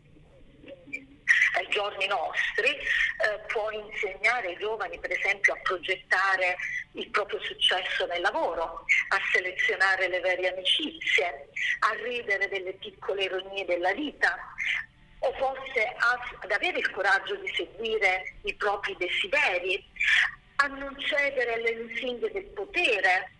ai 1.57 1.67
giorni 1.69 2.07
nostri, 2.07 2.69
eh, 2.69 3.39
può 3.47 3.69
insegnare 3.71 4.49
ai 4.49 4.57
giovani 4.57 4.99
per 4.99 5.11
esempio 5.11 5.53
a 5.53 5.59
progettare 5.63 6.55
il 6.97 7.09
proprio 7.09 7.39
successo 7.41 8.05
nel 8.07 8.21
lavoro, 8.21 8.85
a 9.09 9.19
selezionare 9.31 10.07
le 10.07 10.19
vere 10.19 10.49
amicizie, 10.49 11.49
a 11.79 11.93
ridere 12.03 12.47
delle 12.49 12.73
piccole 12.73 13.23
ironie 13.23 13.65
della 13.65 13.93
vita, 13.93 14.37
o 15.19 15.31
forse 15.33 15.83
a, 15.97 16.19
ad 16.39 16.51
avere 16.51 16.79
il 16.79 16.91
coraggio 16.91 17.35
di 17.35 17.51
seguire 17.55 18.35
i 18.43 18.53
propri 18.55 18.95
desideri, 18.97 19.83
a 20.57 20.67
non 20.67 20.95
cedere 20.99 21.53
alle 21.53 21.75
lusinghe 21.75 22.31
del 22.31 22.45
potere, 22.45 23.31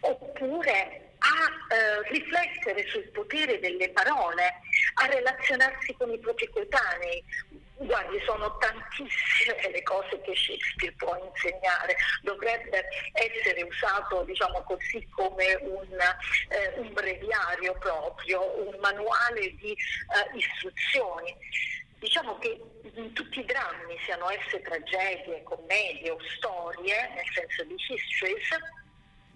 oppure 0.00 1.12
a 1.18 1.74
eh, 1.74 2.08
riflettere 2.10 2.86
sul 2.88 3.08
potere 3.10 3.58
delle 3.60 3.90
parole, 3.90 4.60
a 4.94 5.06
relazionarsi 5.06 5.94
con 5.94 6.10
i 6.10 6.18
propri 6.18 6.48
coetanei. 6.50 7.24
Guardi, 7.80 8.20
sono 8.26 8.56
tantissime 8.58 9.70
le 9.70 9.82
cose 9.84 10.20
che 10.22 10.34
Shakespeare 10.34 10.94
può 10.96 11.16
insegnare, 11.16 11.96
dovrebbe 12.22 12.84
essere 13.12 13.62
usato, 13.62 14.24
diciamo 14.24 14.62
così, 14.64 15.06
come 15.10 15.54
un, 15.60 15.96
eh, 16.48 16.80
un 16.80 16.92
breviario 16.92 17.74
proprio, 17.78 18.66
un 18.66 18.76
manuale 18.80 19.54
di 19.56 19.70
eh, 19.70 20.36
istruzioni. 20.36 21.36
Diciamo 22.00 22.38
che 22.38 22.60
tutti 23.12 23.40
i 23.40 23.44
drammi, 23.44 23.96
siano 24.04 24.28
esse 24.30 24.60
tragedie, 24.60 25.42
commedie 25.44 26.10
o 26.10 26.18
storie, 26.36 27.10
nel 27.14 27.26
senso 27.32 27.64
di 27.64 27.74
histories, 27.74 28.48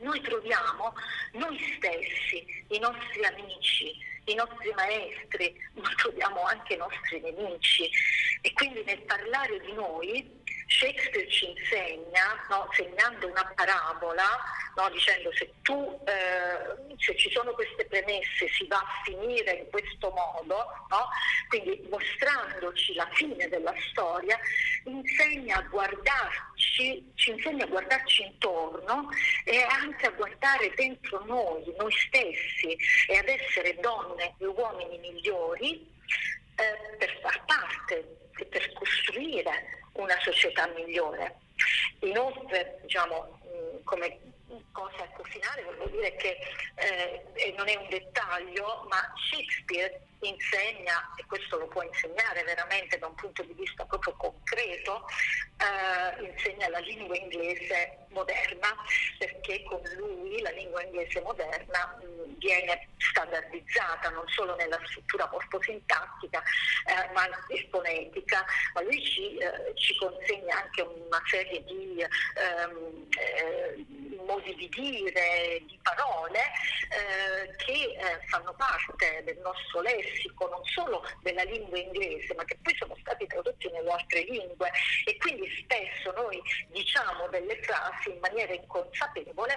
noi 0.02 0.20
troviamo 0.20 0.92
noi 1.32 1.58
stessi, 1.76 2.44
i 2.68 2.78
nostri 2.78 3.24
amici, 3.24 3.96
i 4.26 4.34
nostri 4.34 4.72
maestri, 4.74 5.54
ma 5.74 5.88
troviamo 5.96 6.42
anche 6.42 6.74
i 6.74 6.76
nostri 6.76 7.20
nemici. 7.20 7.90
E 8.42 8.52
quindi 8.52 8.82
nel 8.84 9.00
parlare 9.02 9.60
di 9.60 9.72
noi 9.72 10.41
Shakespeare 10.78 11.28
ci 11.28 11.48
insegna, 11.50 12.44
no, 12.48 12.68
segnando 12.72 13.28
una 13.28 13.52
parabola, 13.54 14.24
no, 14.76 14.88
dicendo 14.90 15.32
se, 15.32 15.52
tu, 15.62 16.00
eh, 16.06 16.96
se 16.98 17.16
ci 17.16 17.30
sono 17.30 17.52
queste 17.52 17.84
premesse 17.86 18.48
si 18.48 18.66
va 18.66 18.78
a 18.78 19.02
finire 19.04 19.52
in 19.52 19.70
questo 19.70 20.10
modo, 20.10 20.56
no, 20.88 21.08
quindi 21.48 21.86
mostrandoci 21.90 22.94
la 22.94 23.08
fine 23.12 23.48
della 23.48 23.74
storia, 23.90 24.38
insegna 24.84 25.58
a 25.58 25.62
guardarci, 25.62 27.12
ci 27.14 27.30
insegna 27.30 27.64
a 27.64 27.68
guardarci 27.68 28.22
intorno 28.22 29.08
e 29.44 29.62
anche 29.62 30.06
a 30.06 30.10
guardare 30.10 30.72
dentro 30.74 31.24
noi, 31.26 31.72
noi 31.76 31.92
stessi 31.92 32.76
e 33.08 33.18
ad 33.18 33.28
essere 33.28 33.76
donne 33.80 34.34
e 34.38 34.46
uomini 34.46 34.98
migliori 34.98 35.90
eh, 36.56 36.96
per 36.96 37.18
far 37.20 37.44
parte 37.44 38.16
per 38.48 38.72
costruire 38.72 39.81
una 39.92 40.18
società 40.20 40.66
migliore. 40.68 41.38
Inoltre, 42.00 42.78
diciamo, 42.82 43.40
come 43.84 44.18
cosa 44.72 45.04
ecco 45.04 45.24
finale, 45.24 45.62
voglio 45.62 45.86
dire 45.88 46.14
che 46.16 46.36
eh, 46.76 47.54
non 47.56 47.68
è 47.68 47.76
un 47.76 47.88
dettaglio, 47.88 48.86
ma 48.88 49.12
Shakespeare 49.30 50.00
insegna, 50.26 51.12
e 51.16 51.24
questo 51.26 51.58
lo 51.58 51.66
può 51.66 51.82
insegnare 51.82 52.42
veramente 52.44 52.98
da 52.98 53.06
un 53.06 53.14
punto 53.14 53.42
di 53.42 53.52
vista 53.54 53.84
proprio 53.84 54.14
concreto, 54.14 55.06
eh, 55.58 56.24
insegna 56.24 56.68
la 56.68 56.78
lingua 56.78 57.16
inglese 57.16 58.06
moderna, 58.08 58.74
perché 59.18 59.62
con 59.64 59.80
lui 59.96 60.40
la 60.40 60.50
lingua 60.50 60.82
inglese 60.82 61.20
moderna 61.20 61.98
mh, 62.00 62.38
viene 62.38 62.88
standardizzata 62.98 64.10
non 64.10 64.26
solo 64.28 64.54
nella 64.56 64.78
struttura 64.86 65.28
morfosintattica 65.30 66.42
eh, 66.86 67.12
ma 67.12 67.22
anche 67.22 67.68
fonetica, 67.70 68.44
ma 68.74 68.82
lui 68.82 69.02
ci, 69.04 69.36
eh, 69.38 69.72
ci, 69.74 69.96
consegna 69.96 70.62
anche 70.62 70.82
una 70.82 71.22
serie 71.26 71.62
di 71.64 72.00
ehm, 72.00 73.08
eh, 73.18 73.86
modi 74.24 74.54
di 74.54 74.68
dire, 74.68 75.62
di 75.66 75.78
parole 75.82 76.38
eh, 76.38 77.56
che 77.56 77.72
eh, 77.72 78.20
fanno 78.28 78.52
parte 78.54 79.22
del 79.24 79.38
nostro 79.38 79.80
lessico, 79.80 80.11
non 80.48 80.64
solo 80.64 81.02
della 81.22 81.42
lingua 81.42 81.78
inglese, 81.78 82.34
ma 82.34 82.44
che 82.44 82.58
poi 82.62 82.74
sono 82.76 82.96
stati 83.00 83.26
tradotti 83.26 83.70
nelle 83.70 83.90
altre 83.90 84.22
lingue 84.22 84.70
e 85.04 85.16
quindi 85.18 85.48
spesso 85.62 86.12
noi 86.12 86.40
diciamo 86.68 87.28
delle 87.28 87.60
frasi 87.62 88.10
in 88.10 88.18
maniera 88.20 88.52
inconsapevole, 88.52 89.56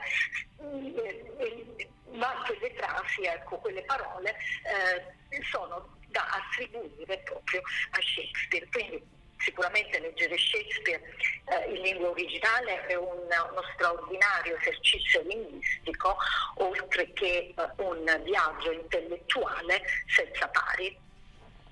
eh, 0.59 1.89
ma 2.11 2.43
quelle 2.45 2.73
frasi, 2.75 3.23
ecco, 3.23 3.57
quelle 3.57 3.83
parole 3.83 4.29
eh, 4.29 5.43
sono 5.51 5.97
da 6.09 6.25
attribuire 6.29 7.17
proprio 7.19 7.61
a 7.91 7.99
Shakespeare. 8.01 8.67
Quindi 8.71 9.14
sicuramente 9.37 9.99
leggere 9.99 10.37
Shakespeare 10.37 11.01
eh, 11.45 11.73
in 11.73 11.81
lingua 11.81 12.09
originale 12.09 12.85
è 12.87 12.95
un, 12.95 13.17
uno 13.17 13.61
straordinario 13.73 14.57
esercizio 14.57 15.21
linguistico, 15.21 16.17
oltre 16.55 17.11
che 17.13 17.53
eh, 17.55 17.83
un 17.83 18.21
viaggio 18.23 18.71
intellettuale 18.71 19.83
senza 20.07 20.47
pari. 20.47 21.03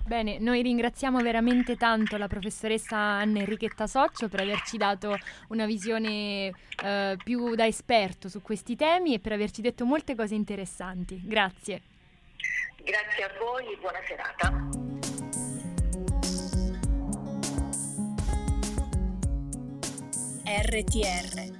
Bene, 0.06 0.38
noi 0.38 0.60
ringraziamo 0.60 1.22
veramente 1.22 1.76
tanto 1.76 2.18
la 2.18 2.28
professoressa 2.28 2.96
Anna 2.96 3.38
Enrichetta 3.38 3.86
Soccio 3.86 4.28
per 4.28 4.40
averci 4.40 4.76
dato 4.76 5.16
una 5.48 5.64
visione 5.64 6.52
eh, 6.84 7.16
più 7.24 7.54
da 7.54 7.66
esperto 7.66 8.28
su 8.28 8.42
questi 8.42 8.76
temi 8.76 9.14
e 9.14 9.18
per 9.18 9.32
averci 9.32 9.62
detto 9.62 9.86
molte 9.86 10.14
cose 10.14 10.34
interessanti. 10.34 11.22
Grazie. 11.24 11.80
Grazie 12.82 13.24
a 13.24 13.30
voi 13.38 13.72
e 13.72 13.76
buona 13.78 14.00
serata. 14.06 14.83
RTR 20.46 21.58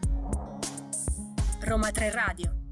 Roma 1.60 1.90
3 1.90 2.10
Radio 2.10 2.64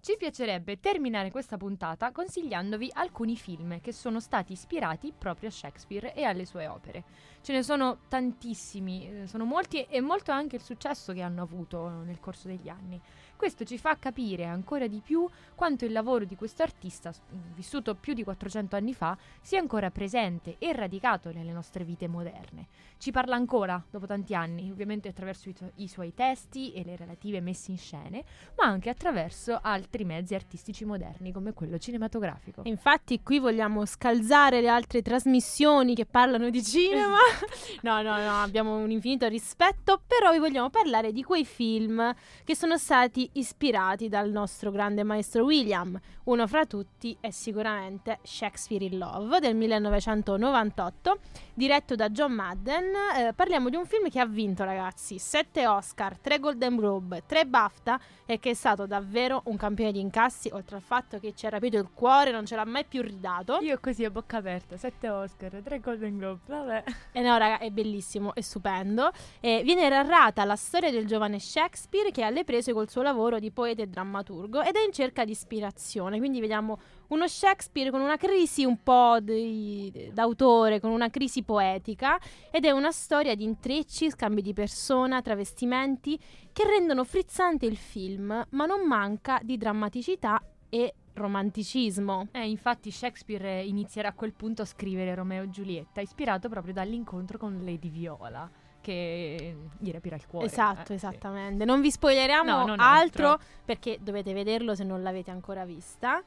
ci 0.00 0.16
piacerebbe 0.18 0.80
terminare 0.80 1.30
questa 1.30 1.56
puntata 1.56 2.12
consigliandovi 2.12 2.90
alcuni 2.92 3.36
film 3.36 3.80
che 3.80 3.90
sono 3.90 4.20
stati 4.20 4.52
ispirati 4.52 5.14
proprio 5.16 5.48
a 5.48 5.52
Shakespeare 5.52 6.14
e 6.14 6.24
alle 6.24 6.44
sue 6.44 6.66
opere. 6.66 7.04
Ce 7.40 7.52
ne 7.52 7.62
sono 7.62 8.00
tantissimi, 8.08 9.22
eh, 9.22 9.26
sono 9.26 9.44
molti 9.44 9.82
e 9.84 10.02
molto 10.02 10.30
anche 10.30 10.56
il 10.56 10.62
successo 10.62 11.14
che 11.14 11.22
hanno 11.22 11.40
avuto 11.40 11.88
nel 11.88 12.20
corso 12.20 12.48
degli 12.48 12.68
anni. 12.68 13.00
Questo 13.36 13.64
ci 13.64 13.78
fa 13.78 13.96
capire 13.98 14.44
ancora 14.44 14.86
di 14.86 15.00
più 15.04 15.28
quanto 15.54 15.84
il 15.84 15.92
lavoro 15.92 16.24
di 16.24 16.36
questo 16.36 16.62
artista, 16.62 17.12
vissuto 17.54 17.94
più 17.94 18.14
di 18.14 18.24
400 18.24 18.76
anni 18.76 18.94
fa, 18.94 19.16
sia 19.40 19.58
ancora 19.58 19.90
presente 19.90 20.56
e 20.58 20.72
radicato 20.72 21.32
nelle 21.32 21.52
nostre 21.52 21.84
vite 21.84 22.08
moderne. 22.08 22.68
Ci 22.98 23.10
parla 23.10 23.34
ancora 23.34 23.82
dopo 23.90 24.06
tanti 24.06 24.34
anni, 24.34 24.70
ovviamente 24.70 25.08
attraverso 25.08 25.48
i, 25.48 25.54
i 25.76 25.88
suoi 25.88 26.14
testi 26.14 26.72
e 26.72 26.84
le 26.84 26.96
relative 26.96 27.40
messe 27.40 27.70
in 27.70 27.78
scene, 27.78 28.24
ma 28.56 28.64
anche 28.64 28.88
attraverso 28.88 29.58
altri 29.60 30.04
mezzi 30.04 30.34
artistici 30.34 30.84
moderni 30.84 31.32
come 31.32 31.52
quello 31.52 31.78
cinematografico. 31.78 32.62
Infatti 32.64 33.22
qui 33.22 33.38
vogliamo 33.38 33.84
scalzare 33.84 34.60
le 34.60 34.68
altre 34.68 35.02
trasmissioni 35.02 35.94
che 35.94 36.06
parlano 36.06 36.50
di 36.50 36.62
cinema. 36.62 37.18
no, 37.82 38.02
no, 38.02 38.16
no, 38.16 38.42
abbiamo 38.42 38.76
un 38.76 38.90
infinito 38.90 39.26
rispetto, 39.28 40.00
però 40.06 40.32
vi 40.32 40.38
vogliamo 40.38 40.70
parlare 40.70 41.12
di 41.12 41.22
quei 41.22 41.44
film 41.44 42.14
che 42.44 42.56
sono 42.56 42.78
stati 42.78 43.23
ispirati 43.32 44.08
dal 44.08 44.30
nostro 44.30 44.70
grande 44.70 45.02
maestro 45.02 45.44
William. 45.44 45.98
Uno 46.24 46.46
fra 46.46 46.64
tutti 46.64 47.16
è 47.20 47.30
sicuramente 47.30 48.18
Shakespeare 48.22 48.84
in 48.84 48.98
Love 48.98 49.40
del 49.40 49.54
1998, 49.54 51.18
diretto 51.52 51.94
da 51.94 52.08
John 52.08 52.32
Madden. 52.32 52.92
Eh, 53.16 53.32
parliamo 53.34 53.68
di 53.68 53.76
un 53.76 53.86
film 53.86 54.08
che 54.08 54.20
ha 54.20 54.26
vinto, 54.26 54.64
ragazzi, 54.64 55.18
7 55.18 55.66
Oscar, 55.66 56.18
3 56.18 56.38
Golden 56.38 56.76
Globe, 56.76 57.22
3 57.26 57.46
BAFTA 57.46 58.00
e 58.26 58.38
che 58.38 58.50
è 58.50 58.54
stato 58.54 58.86
davvero 58.86 59.42
un 59.46 59.56
campione 59.56 59.92
di 59.92 60.00
incassi, 60.00 60.48
oltre 60.52 60.76
al 60.76 60.82
fatto 60.82 61.18
che 61.18 61.34
ci 61.34 61.46
ha 61.46 61.50
rapito 61.50 61.76
il 61.78 61.88
cuore, 61.92 62.30
non 62.30 62.46
ce 62.46 62.56
l'ha 62.56 62.64
mai 62.64 62.84
più 62.84 63.02
ridato. 63.02 63.58
Io 63.60 63.78
così 63.80 64.04
a 64.04 64.10
bocca 64.10 64.38
aperta, 64.38 64.76
7 64.76 65.08
Oscar, 65.08 65.60
3 65.62 65.80
Golden 65.80 66.18
Globe, 66.18 66.40
vabbè. 66.46 66.84
Ed 67.12 67.24
no, 67.24 67.36
raga, 67.36 67.58
è 67.58 67.70
bellissimo, 67.70 68.34
è 68.34 68.40
stupendo. 68.40 69.10
Eh, 69.40 69.62
viene 69.64 69.88
narrata 69.88 70.44
la 70.44 70.56
storia 70.56 70.90
del 70.90 71.06
giovane 71.06 71.38
Shakespeare 71.38 72.10
che 72.10 72.22
alle 72.22 72.44
prese 72.44 72.72
col 72.72 72.88
suo 72.88 73.02
lavoro 73.02 73.13
di 73.38 73.50
poeta 73.52 73.82
e 73.82 73.86
drammaturgo 73.86 74.62
ed 74.62 74.74
è 74.74 74.84
in 74.84 74.92
cerca 74.92 75.24
di 75.24 75.30
ispirazione. 75.30 76.18
Quindi 76.18 76.40
vediamo 76.40 76.78
uno 77.08 77.28
Shakespeare 77.28 77.90
con 77.90 78.00
una 78.00 78.16
crisi 78.16 78.64
un 78.64 78.82
po' 78.82 79.18
di, 79.20 80.10
d'autore, 80.12 80.80
con 80.80 80.90
una 80.90 81.10
crisi 81.10 81.42
poetica 81.42 82.18
ed 82.50 82.64
è 82.64 82.70
una 82.70 82.90
storia 82.90 83.34
di 83.34 83.44
intrecci, 83.44 84.10
scambi 84.10 84.42
di 84.42 84.52
persona, 84.52 85.22
travestimenti 85.22 86.18
che 86.52 86.64
rendono 86.64 87.04
frizzante 87.04 87.66
il 87.66 87.76
film, 87.76 88.46
ma 88.48 88.66
non 88.66 88.86
manca 88.86 89.40
di 89.42 89.56
drammaticità 89.56 90.42
e 90.68 90.94
romanticismo. 91.14 92.28
Eh, 92.32 92.48
infatti 92.48 92.90
Shakespeare 92.90 93.62
inizierà 93.62 94.08
a 94.08 94.14
quel 94.14 94.32
punto 94.32 94.62
a 94.62 94.66
scrivere 94.66 95.14
Romeo 95.14 95.44
e 95.44 95.50
Giulietta, 95.50 96.00
ispirato 96.00 96.48
proprio 96.48 96.74
dall'incontro 96.74 97.38
con 97.38 97.60
Lady 97.64 97.90
Viola 97.90 98.50
che 98.84 99.56
gli 99.78 99.90
rapirà 99.90 100.16
il 100.16 100.26
cuore. 100.26 100.46
Esatto, 100.46 100.92
eh, 100.92 100.96
esattamente. 100.96 101.60
Sì. 101.60 101.64
Non 101.64 101.80
vi 101.80 101.90
spoileriamo 101.90 102.50
no, 102.50 102.74
altro, 102.78 103.28
altro 103.28 103.38
perché 103.64 103.98
dovete 104.02 104.34
vederlo 104.34 104.74
se 104.74 104.84
non 104.84 105.02
l'avete 105.02 105.30
ancora 105.30 105.64
vista. 105.64 106.22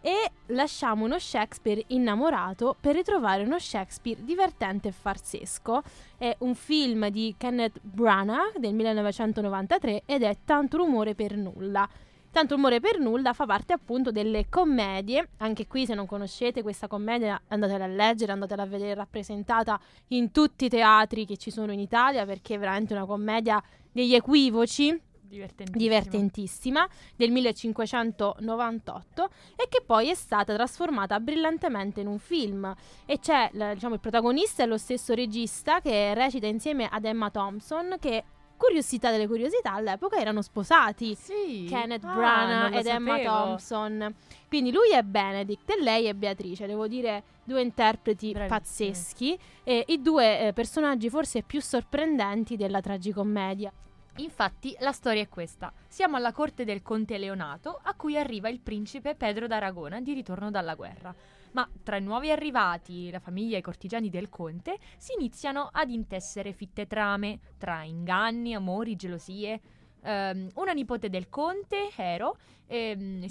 E 0.00 0.30
lasciamo 0.46 1.04
uno 1.04 1.18
Shakespeare 1.18 1.82
innamorato 1.86 2.76
per 2.78 2.94
ritrovare 2.94 3.44
uno 3.44 3.58
Shakespeare 3.58 4.22
divertente 4.22 4.88
e 4.88 4.92
farsesco. 4.92 5.82
È 6.18 6.34
un 6.40 6.54
film 6.54 7.08
di 7.08 7.34
Kenneth 7.38 7.78
Branagh 7.80 8.58
del 8.58 8.74
1993 8.74 10.02
ed 10.04 10.24
è 10.24 10.36
Tanto 10.44 10.78
rumore 10.78 11.14
per 11.14 11.36
nulla. 11.36 11.88
Tanto 12.34 12.56
rumore 12.56 12.80
per 12.80 12.98
nulla 12.98 13.32
fa 13.32 13.46
parte 13.46 13.72
appunto 13.72 14.10
delle 14.10 14.48
commedie. 14.48 15.28
Anche 15.36 15.68
qui, 15.68 15.86
se 15.86 15.94
non 15.94 16.04
conoscete 16.04 16.62
questa 16.62 16.88
commedia, 16.88 17.40
andatela 17.46 17.84
a 17.84 17.86
leggere, 17.86 18.32
andatela 18.32 18.64
a 18.64 18.66
vedere 18.66 18.94
rappresentata 18.94 19.78
in 20.08 20.32
tutti 20.32 20.64
i 20.64 20.68
teatri 20.68 21.26
che 21.26 21.36
ci 21.36 21.52
sono 21.52 21.70
in 21.70 21.78
Italia, 21.78 22.26
perché 22.26 22.56
è 22.56 22.58
veramente 22.58 22.92
una 22.92 23.06
commedia 23.06 23.62
degli 23.92 24.16
equivoci. 24.16 25.00
Divertentissima. 25.28 25.78
divertentissima. 25.78 26.88
del 27.14 27.30
1598 27.30 29.30
e 29.54 29.68
che 29.68 29.80
poi 29.86 30.10
è 30.10 30.14
stata 30.14 30.54
trasformata 30.54 31.20
brillantemente 31.20 32.00
in 32.00 32.08
un 32.08 32.18
film 32.18 32.74
e 33.06 33.20
c'è 33.20 33.48
diciamo, 33.52 33.94
il 33.94 34.00
protagonista 34.00 34.64
è 34.64 34.66
lo 34.66 34.76
stesso 34.76 35.14
regista 35.14 35.80
che 35.80 36.12
recita 36.14 36.46
insieme 36.46 36.88
ad 36.88 37.04
Emma 37.04 37.30
Thompson 37.30 37.96
che 37.98 38.24
curiosità 38.64 39.10
delle 39.10 39.26
curiosità, 39.26 39.72
all'epoca 39.74 40.16
erano 40.16 40.42
sposati. 40.42 41.14
Sì. 41.14 41.66
Kenneth 41.68 42.04
Ah, 42.04 42.14
Branagh 42.14 42.74
ed 42.74 42.86
Emma 42.86 43.16
sapevo. 43.16 43.32
Thompson. 43.34 44.14
Quindi 44.48 44.72
lui 44.72 44.90
è 44.92 45.02
Benedict 45.02 45.70
e 45.70 45.82
lei 45.82 46.06
è 46.06 46.14
Beatrice. 46.14 46.66
Devo 46.66 46.86
dire, 46.86 47.22
due 47.44 47.60
interpreti 47.62 48.32
Bravissimi. 48.32 48.48
pazzeschi 48.48 49.38
e 49.64 49.84
i 49.88 50.00
due 50.00 50.48
eh, 50.48 50.52
personaggi 50.52 51.10
forse 51.10 51.42
più 51.42 51.60
sorprendenti 51.60 52.56
della 52.56 52.80
tragicommedia. 52.80 53.72
Infatti, 54.18 54.76
la 54.78 54.92
storia 54.92 55.22
è 55.22 55.28
questa. 55.28 55.72
Siamo 55.88 56.16
alla 56.16 56.30
corte 56.32 56.64
del 56.64 56.82
conte 56.82 57.18
Leonato, 57.18 57.80
a 57.82 57.94
cui 57.94 58.16
arriva 58.16 58.48
il 58.48 58.60
principe 58.60 59.16
Pedro 59.16 59.48
d'Aragona 59.48 60.00
di 60.00 60.12
ritorno 60.14 60.50
dalla 60.52 60.74
guerra. 60.74 61.12
Ma 61.54 61.68
tra 61.84 61.96
i 61.96 62.02
nuovi 62.02 62.30
arrivati, 62.30 63.10
la 63.10 63.20
famiglia 63.20 63.56
e 63.56 63.60
i 63.60 63.62
cortigiani 63.62 64.10
del 64.10 64.28
conte 64.28 64.76
si 64.96 65.12
iniziano 65.16 65.68
ad 65.70 65.88
intessere 65.88 66.52
fitte 66.52 66.86
trame 66.88 67.38
tra 67.58 67.84
inganni, 67.84 68.54
amori, 68.54 68.96
gelosie. 68.96 69.60
Ehm, 70.02 70.48
una 70.54 70.72
nipote 70.72 71.08
del 71.08 71.28
conte, 71.28 71.90
Hero, 71.94 72.36
ehm, 72.66 73.26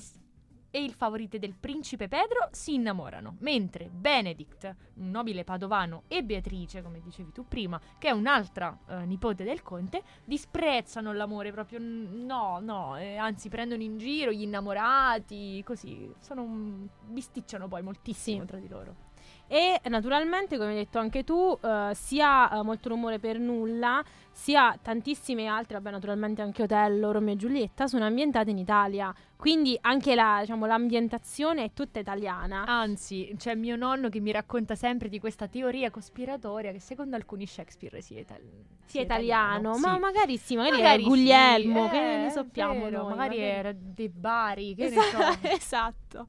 e 0.75 0.83
il 0.83 0.93
favorite 0.93 1.37
del 1.37 1.53
principe 1.53 2.07
Pedro 2.07 2.47
si 2.49 2.73
innamorano, 2.73 3.35
mentre 3.41 3.89
Benedict, 3.91 4.75
un 4.95 5.11
nobile 5.11 5.43
padovano, 5.43 6.03
e 6.07 6.23
Beatrice, 6.23 6.81
come 6.81 6.99
dicevi 6.99 7.31
tu 7.31 7.47
prima, 7.47 7.79
che 7.99 8.07
è 8.07 8.11
un'altra 8.11 8.75
eh, 8.87 9.05
nipote 9.05 9.43
del 9.43 9.61
conte, 9.61 10.01
disprezzano 10.25 11.13
l'amore 11.13 11.51
proprio 11.51 11.77
n- 11.77 12.25
no, 12.25 12.57
no, 12.59 12.97
eh, 12.97 13.17
anzi 13.17 13.49
prendono 13.49 13.83
in 13.83 13.99
giro 13.99 14.31
gli 14.31 14.41
innamorati, 14.41 15.61
così, 15.63 16.11
sono 16.19 16.87
bisticciano 17.05 17.67
poi 17.67 17.83
moltissimo 17.83 18.41
Sì. 18.41 18.47
tra 18.47 18.57
di 18.57 18.67
loro. 18.67 19.11
E 19.45 19.79
naturalmente, 19.85 20.57
come 20.57 20.69
hai 20.71 20.75
detto 20.75 20.97
anche 20.97 21.23
tu, 21.23 21.55
eh, 21.61 21.91
sia 21.93 22.49
eh, 22.49 22.63
Molto 22.63 22.89
rumore 22.89 23.19
per 23.19 23.37
nulla, 23.37 24.03
sia 24.33 24.77
tantissime 24.81 25.45
altre, 25.45 25.75
vabbè, 25.77 25.91
naturalmente 25.91 26.41
anche 26.41 26.63
Otello, 26.63 27.11
Romeo 27.11 27.35
e 27.35 27.37
Giulietta, 27.37 27.87
sono 27.87 28.03
ambientate 28.03 28.49
in 28.49 28.57
Italia. 28.57 29.13
Quindi 29.37 29.77
anche 29.81 30.15
la, 30.15 30.37
diciamo, 30.41 30.65
l'ambientazione 30.65 31.65
è 31.65 31.71
tutta 31.73 31.99
italiana. 31.99 32.65
Anzi, 32.65 33.33
c'è 33.37 33.55
mio 33.55 33.75
nonno 33.75 34.09
che 34.09 34.19
mi 34.19 34.31
racconta 34.31 34.75
sempre 34.75 35.09
di 35.09 35.19
questa 35.19 35.47
teoria 35.47 35.91
cospiratoria 35.91 36.71
che 36.71 36.79
secondo 36.79 37.15
alcuni 37.15 37.45
Shakespeare 37.45 38.01
sia, 38.01 38.19
ital- 38.21 38.41
sia 38.85 39.01
italiano, 39.01 39.73
sì. 39.75 39.81
ma 39.81 39.97
magari 39.99 40.37
sì, 40.37 40.55
magari, 40.55 40.77
Magari 40.77 41.03
è 41.03 41.05
Guglielmo, 41.05 41.83
sì, 41.85 41.89
che 41.91 41.97
eh, 41.97 42.17
ne 42.17 42.25
è 42.27 42.29
sappiamo 42.29 42.83
vero, 42.85 43.01
noi. 43.03 43.09
magari, 43.09 43.37
era 43.39 43.71
De 43.73 44.09
Bari, 44.09 44.75
che 44.75 44.89
ne 44.89 44.95
so. 44.95 45.17
Esatto, 45.17 45.47
esatto. 45.47 46.27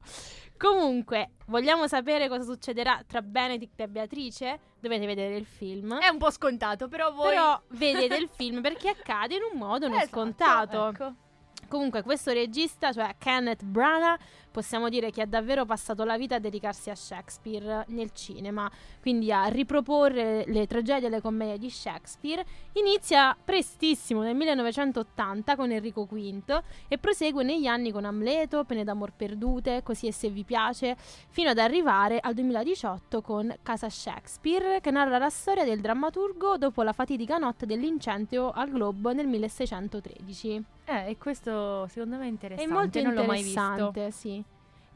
Comunque, 0.57 1.31
vogliamo 1.47 1.87
sapere 1.87 2.29
cosa 2.29 2.43
succederà 2.43 3.03
tra 3.05 3.21
Benedict 3.21 3.79
e 3.79 3.87
Beatrice? 3.89 4.59
Dovete 4.79 5.05
vedere 5.05 5.35
il 5.35 5.45
film. 5.45 5.97
È 5.99 6.07
un 6.09 6.17
po' 6.17 6.29
scontato, 6.29 6.87
però 6.87 7.11
voi... 7.11 7.29
Però 7.29 7.61
vedete 7.69 8.15
il 8.15 8.29
film 8.31 8.61
perché 8.61 8.89
accade 8.89 9.35
in 9.35 9.41
un 9.51 9.57
modo 9.57 9.87
non 9.87 9.97
Esatto, 9.97 10.11
scontato. 10.11 10.87
ecco. 10.89 11.13
Comunque, 11.67 12.03
questo 12.03 12.31
regista, 12.31 12.91
cioè 12.91 13.15
Kenneth 13.17 13.63
Branagh, 13.63 14.19
possiamo 14.55 14.87
dire 14.87 15.11
che 15.11 15.21
ha 15.21 15.25
davvero 15.25 15.65
passato 15.65 16.05
la 16.05 16.17
vita 16.17 16.35
a 16.35 16.39
dedicarsi 16.39 16.89
a 16.89 16.95
Shakespeare 16.95 17.83
nel 17.89 18.13
cinema, 18.13 18.71
quindi 19.01 19.29
a 19.29 19.47
riproporre 19.47 20.45
le 20.47 20.65
tragedie 20.65 21.07
e 21.07 21.09
le 21.09 21.19
commedie 21.19 21.57
di 21.57 21.69
Shakespeare. 21.69 22.45
Inizia 22.75 23.35
prestissimo 23.43 24.21
nel 24.21 24.33
1980 24.33 25.57
con 25.57 25.71
Enrico 25.71 26.05
V 26.09 26.61
e 26.87 26.97
prosegue 26.97 27.43
negli 27.43 27.67
anni 27.67 27.91
con 27.91 28.05
Amleto, 28.05 28.63
Pene 28.63 28.85
d'amor 28.85 29.11
perdute, 29.11 29.83
Così 29.83 30.07
e 30.07 30.13
se 30.13 30.29
vi 30.29 30.45
piace, 30.45 30.95
fino 31.27 31.49
ad 31.49 31.57
arrivare 31.57 32.19
al 32.21 32.33
2018 32.33 33.21
con 33.21 33.53
Casa 33.61 33.89
Shakespeare, 33.89 34.79
che 34.79 34.89
narra 34.89 35.17
la 35.17 35.29
storia 35.29 35.65
del 35.65 35.81
drammaturgo 35.81 36.57
dopo 36.57 36.81
la 36.81 36.93
fatidica 36.93 37.37
notte 37.37 37.65
dell'incendio 37.65 38.51
al 38.51 38.71
Globo 38.71 39.11
nel 39.11 39.27
1613. 39.27 40.63
Eh, 40.87 41.09
e 41.09 41.17
questo 41.17 41.87
secondo 41.87 42.15
me 42.17 42.21
è 42.23 42.27
È 42.27 42.29
interessante, 42.29 42.73
molto 42.73 43.01
non 43.01 43.13
l'ho 43.15 43.23
mai 43.23 43.41
visto. 43.41 43.59
interessante, 43.59 44.11
sì. 44.11 44.44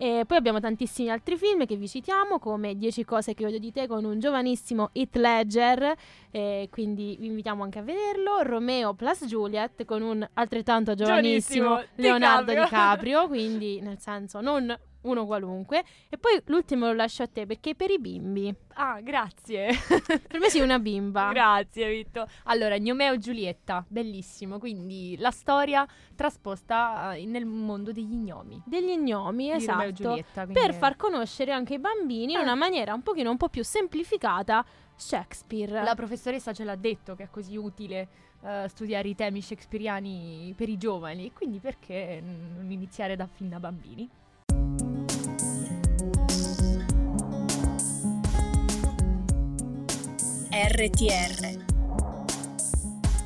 E 0.02 0.24
poi 0.26 0.38
abbiamo 0.38 0.62
tantissimi 0.62 1.10
altri 1.10 1.36
film 1.36 1.66
che 1.66 1.76
vi 1.76 1.86
citiamo, 1.86 2.39
come 2.39 2.78
10 2.78 3.04
cose 3.04 3.34
che 3.34 3.45
odio 3.45 3.60
di 3.60 3.74
te 3.74 3.86
con 3.86 4.06
un 4.06 4.18
giovanissimo 4.18 4.91
Heath 4.93 5.18
Ledger, 5.18 5.93
e 6.32 6.70
quindi 6.72 7.18
vi 7.20 7.26
invitiamo 7.26 7.64
anche 7.64 7.80
a 7.80 7.82
vederlo. 7.82 8.41
Romeo 8.43 8.93
plus 8.93 9.26
Juliet 9.26 9.84
con 9.84 10.02
un 10.02 10.26
altrettanto 10.36 10.95
giovanissimo 10.95 11.66
Giovanissimo 11.66 11.84
Leonardo 11.95 12.52
DiCaprio. 12.52 12.64
DiCaprio, 12.64 13.28
quindi 13.28 13.82
nel 13.82 14.00
senso 14.00 14.39
non 14.39 14.74
uno 15.02 15.26
qualunque. 15.26 15.84
E 16.10 16.18
poi 16.18 16.41
l'ultimo 16.45 16.88
lo 16.88 16.93
lascio 16.93 17.24
a 17.24 17.28
te 17.28 17.45
perché 17.45 17.76
per 17.76 17.89
i 17.91 18.00
bimbi. 18.00 18.54
Ah, 18.76 19.00
grazie. 19.02 19.70
Per 20.28 20.39
me 20.39 20.50
sei 20.50 20.62
una 20.62 20.80
bimba. 20.80 21.32
Grazie, 21.34 21.89
Vitto. 21.89 22.28
Allora, 22.45 22.78
Gnomeo 22.78 23.14
e 23.14 23.18
Giulietta, 23.18 23.84
bellissimo. 23.88 24.58
Quindi 24.60 25.16
la 25.18 25.32
storia 25.32 25.86
trasposta 26.16 27.14
eh, 27.16 27.26
nel 27.26 27.45
mondo 27.45 27.91
degli 27.91 28.16
gnomi. 28.16 28.62
Degli 28.66 28.95
gnomi, 28.97 29.52
esatto. 29.52 29.91
Giulietta, 29.91 30.45
per 30.45 30.70
è- 30.70 30.74
far 30.74 30.95
conoscere 30.95 31.52
anche 31.52 31.74
ai 31.74 31.80
bambini 31.80 32.34
in 32.34 32.39
Eh. 32.39 32.41
una 32.43 32.56
maniera 32.56 32.93
un 32.93 33.02
pochino 33.02 33.30
un 33.32 33.38
po' 33.38 33.50
più 33.50 33.64
semplificata 33.64 34.64
Shakespeare. 34.95 35.82
La 35.84 35.95
professoressa 35.95 36.54
ce 36.54 36.64
l'ha 36.64 36.76
detto 36.76 37.16
che 37.16 37.24
è 37.24 37.30
così 37.30 37.56
utile 37.58 38.08
eh, 38.43 38.66
studiare 38.70 39.08
i 39.10 39.16
temi 39.16 39.41
shakespeariani 39.41 40.54
per 40.56 40.70
i 40.70 40.78
giovani. 40.78 41.32
Quindi 41.34 41.60
perché 41.60 42.22
non 42.24 42.70
iniziare 42.72 43.16
da 43.16 43.26
fin 43.28 43.50
da 43.50 43.60
bambini? 43.60 44.10
RTR 50.62 51.66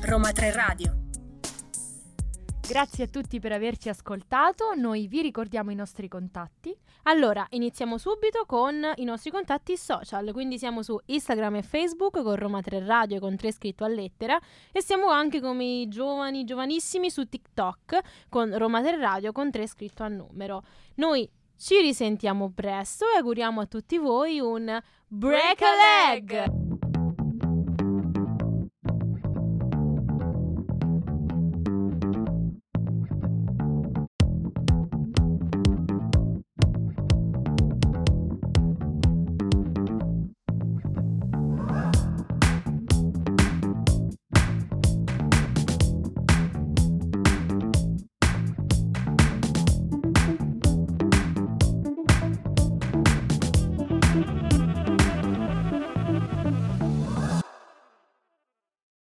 Roma 0.02 0.30
3 0.30 0.52
Radio 0.52 0.94
Grazie 2.64 3.04
a 3.04 3.06
tutti 3.08 3.40
per 3.40 3.50
averci 3.50 3.88
ascoltato. 3.88 4.74
Noi 4.76 5.08
vi 5.08 5.20
ricordiamo 5.20 5.72
i 5.72 5.74
nostri 5.74 6.06
contatti. 6.06 6.72
Allora, 7.02 7.44
iniziamo 7.50 7.98
subito 7.98 8.44
con 8.46 8.88
i 8.94 9.04
nostri 9.04 9.32
contatti 9.32 9.76
social, 9.76 10.30
quindi 10.32 10.58
siamo 10.58 10.82
su 10.82 10.96
Instagram 11.06 11.56
e 11.56 11.62
Facebook 11.62 12.22
con 12.22 12.36
Roma 12.36 12.62
3 12.62 12.86
Radio 12.86 13.18
con 13.18 13.34
3 13.34 13.50
scritto 13.50 13.82
a 13.82 13.88
lettera 13.88 14.38
e 14.70 14.80
siamo 14.80 15.08
anche 15.08 15.40
come 15.40 15.64
i 15.64 15.88
giovani, 15.88 16.44
giovanissimi 16.44 17.10
su 17.10 17.28
TikTok 17.28 18.28
con 18.28 18.56
Roma 18.56 18.80
3 18.80 18.96
Radio 18.96 19.32
con 19.32 19.50
3 19.50 19.66
scritto 19.66 20.04
a 20.04 20.08
numero. 20.08 20.62
Noi 20.94 21.28
ci 21.58 21.80
risentiamo 21.80 22.52
presto 22.54 23.06
e 23.12 23.16
auguriamo 23.16 23.60
a 23.60 23.66
tutti 23.66 23.98
voi 23.98 24.38
un 24.38 24.80
break 25.08 25.62
a 25.62 26.12
leg! 26.12 26.93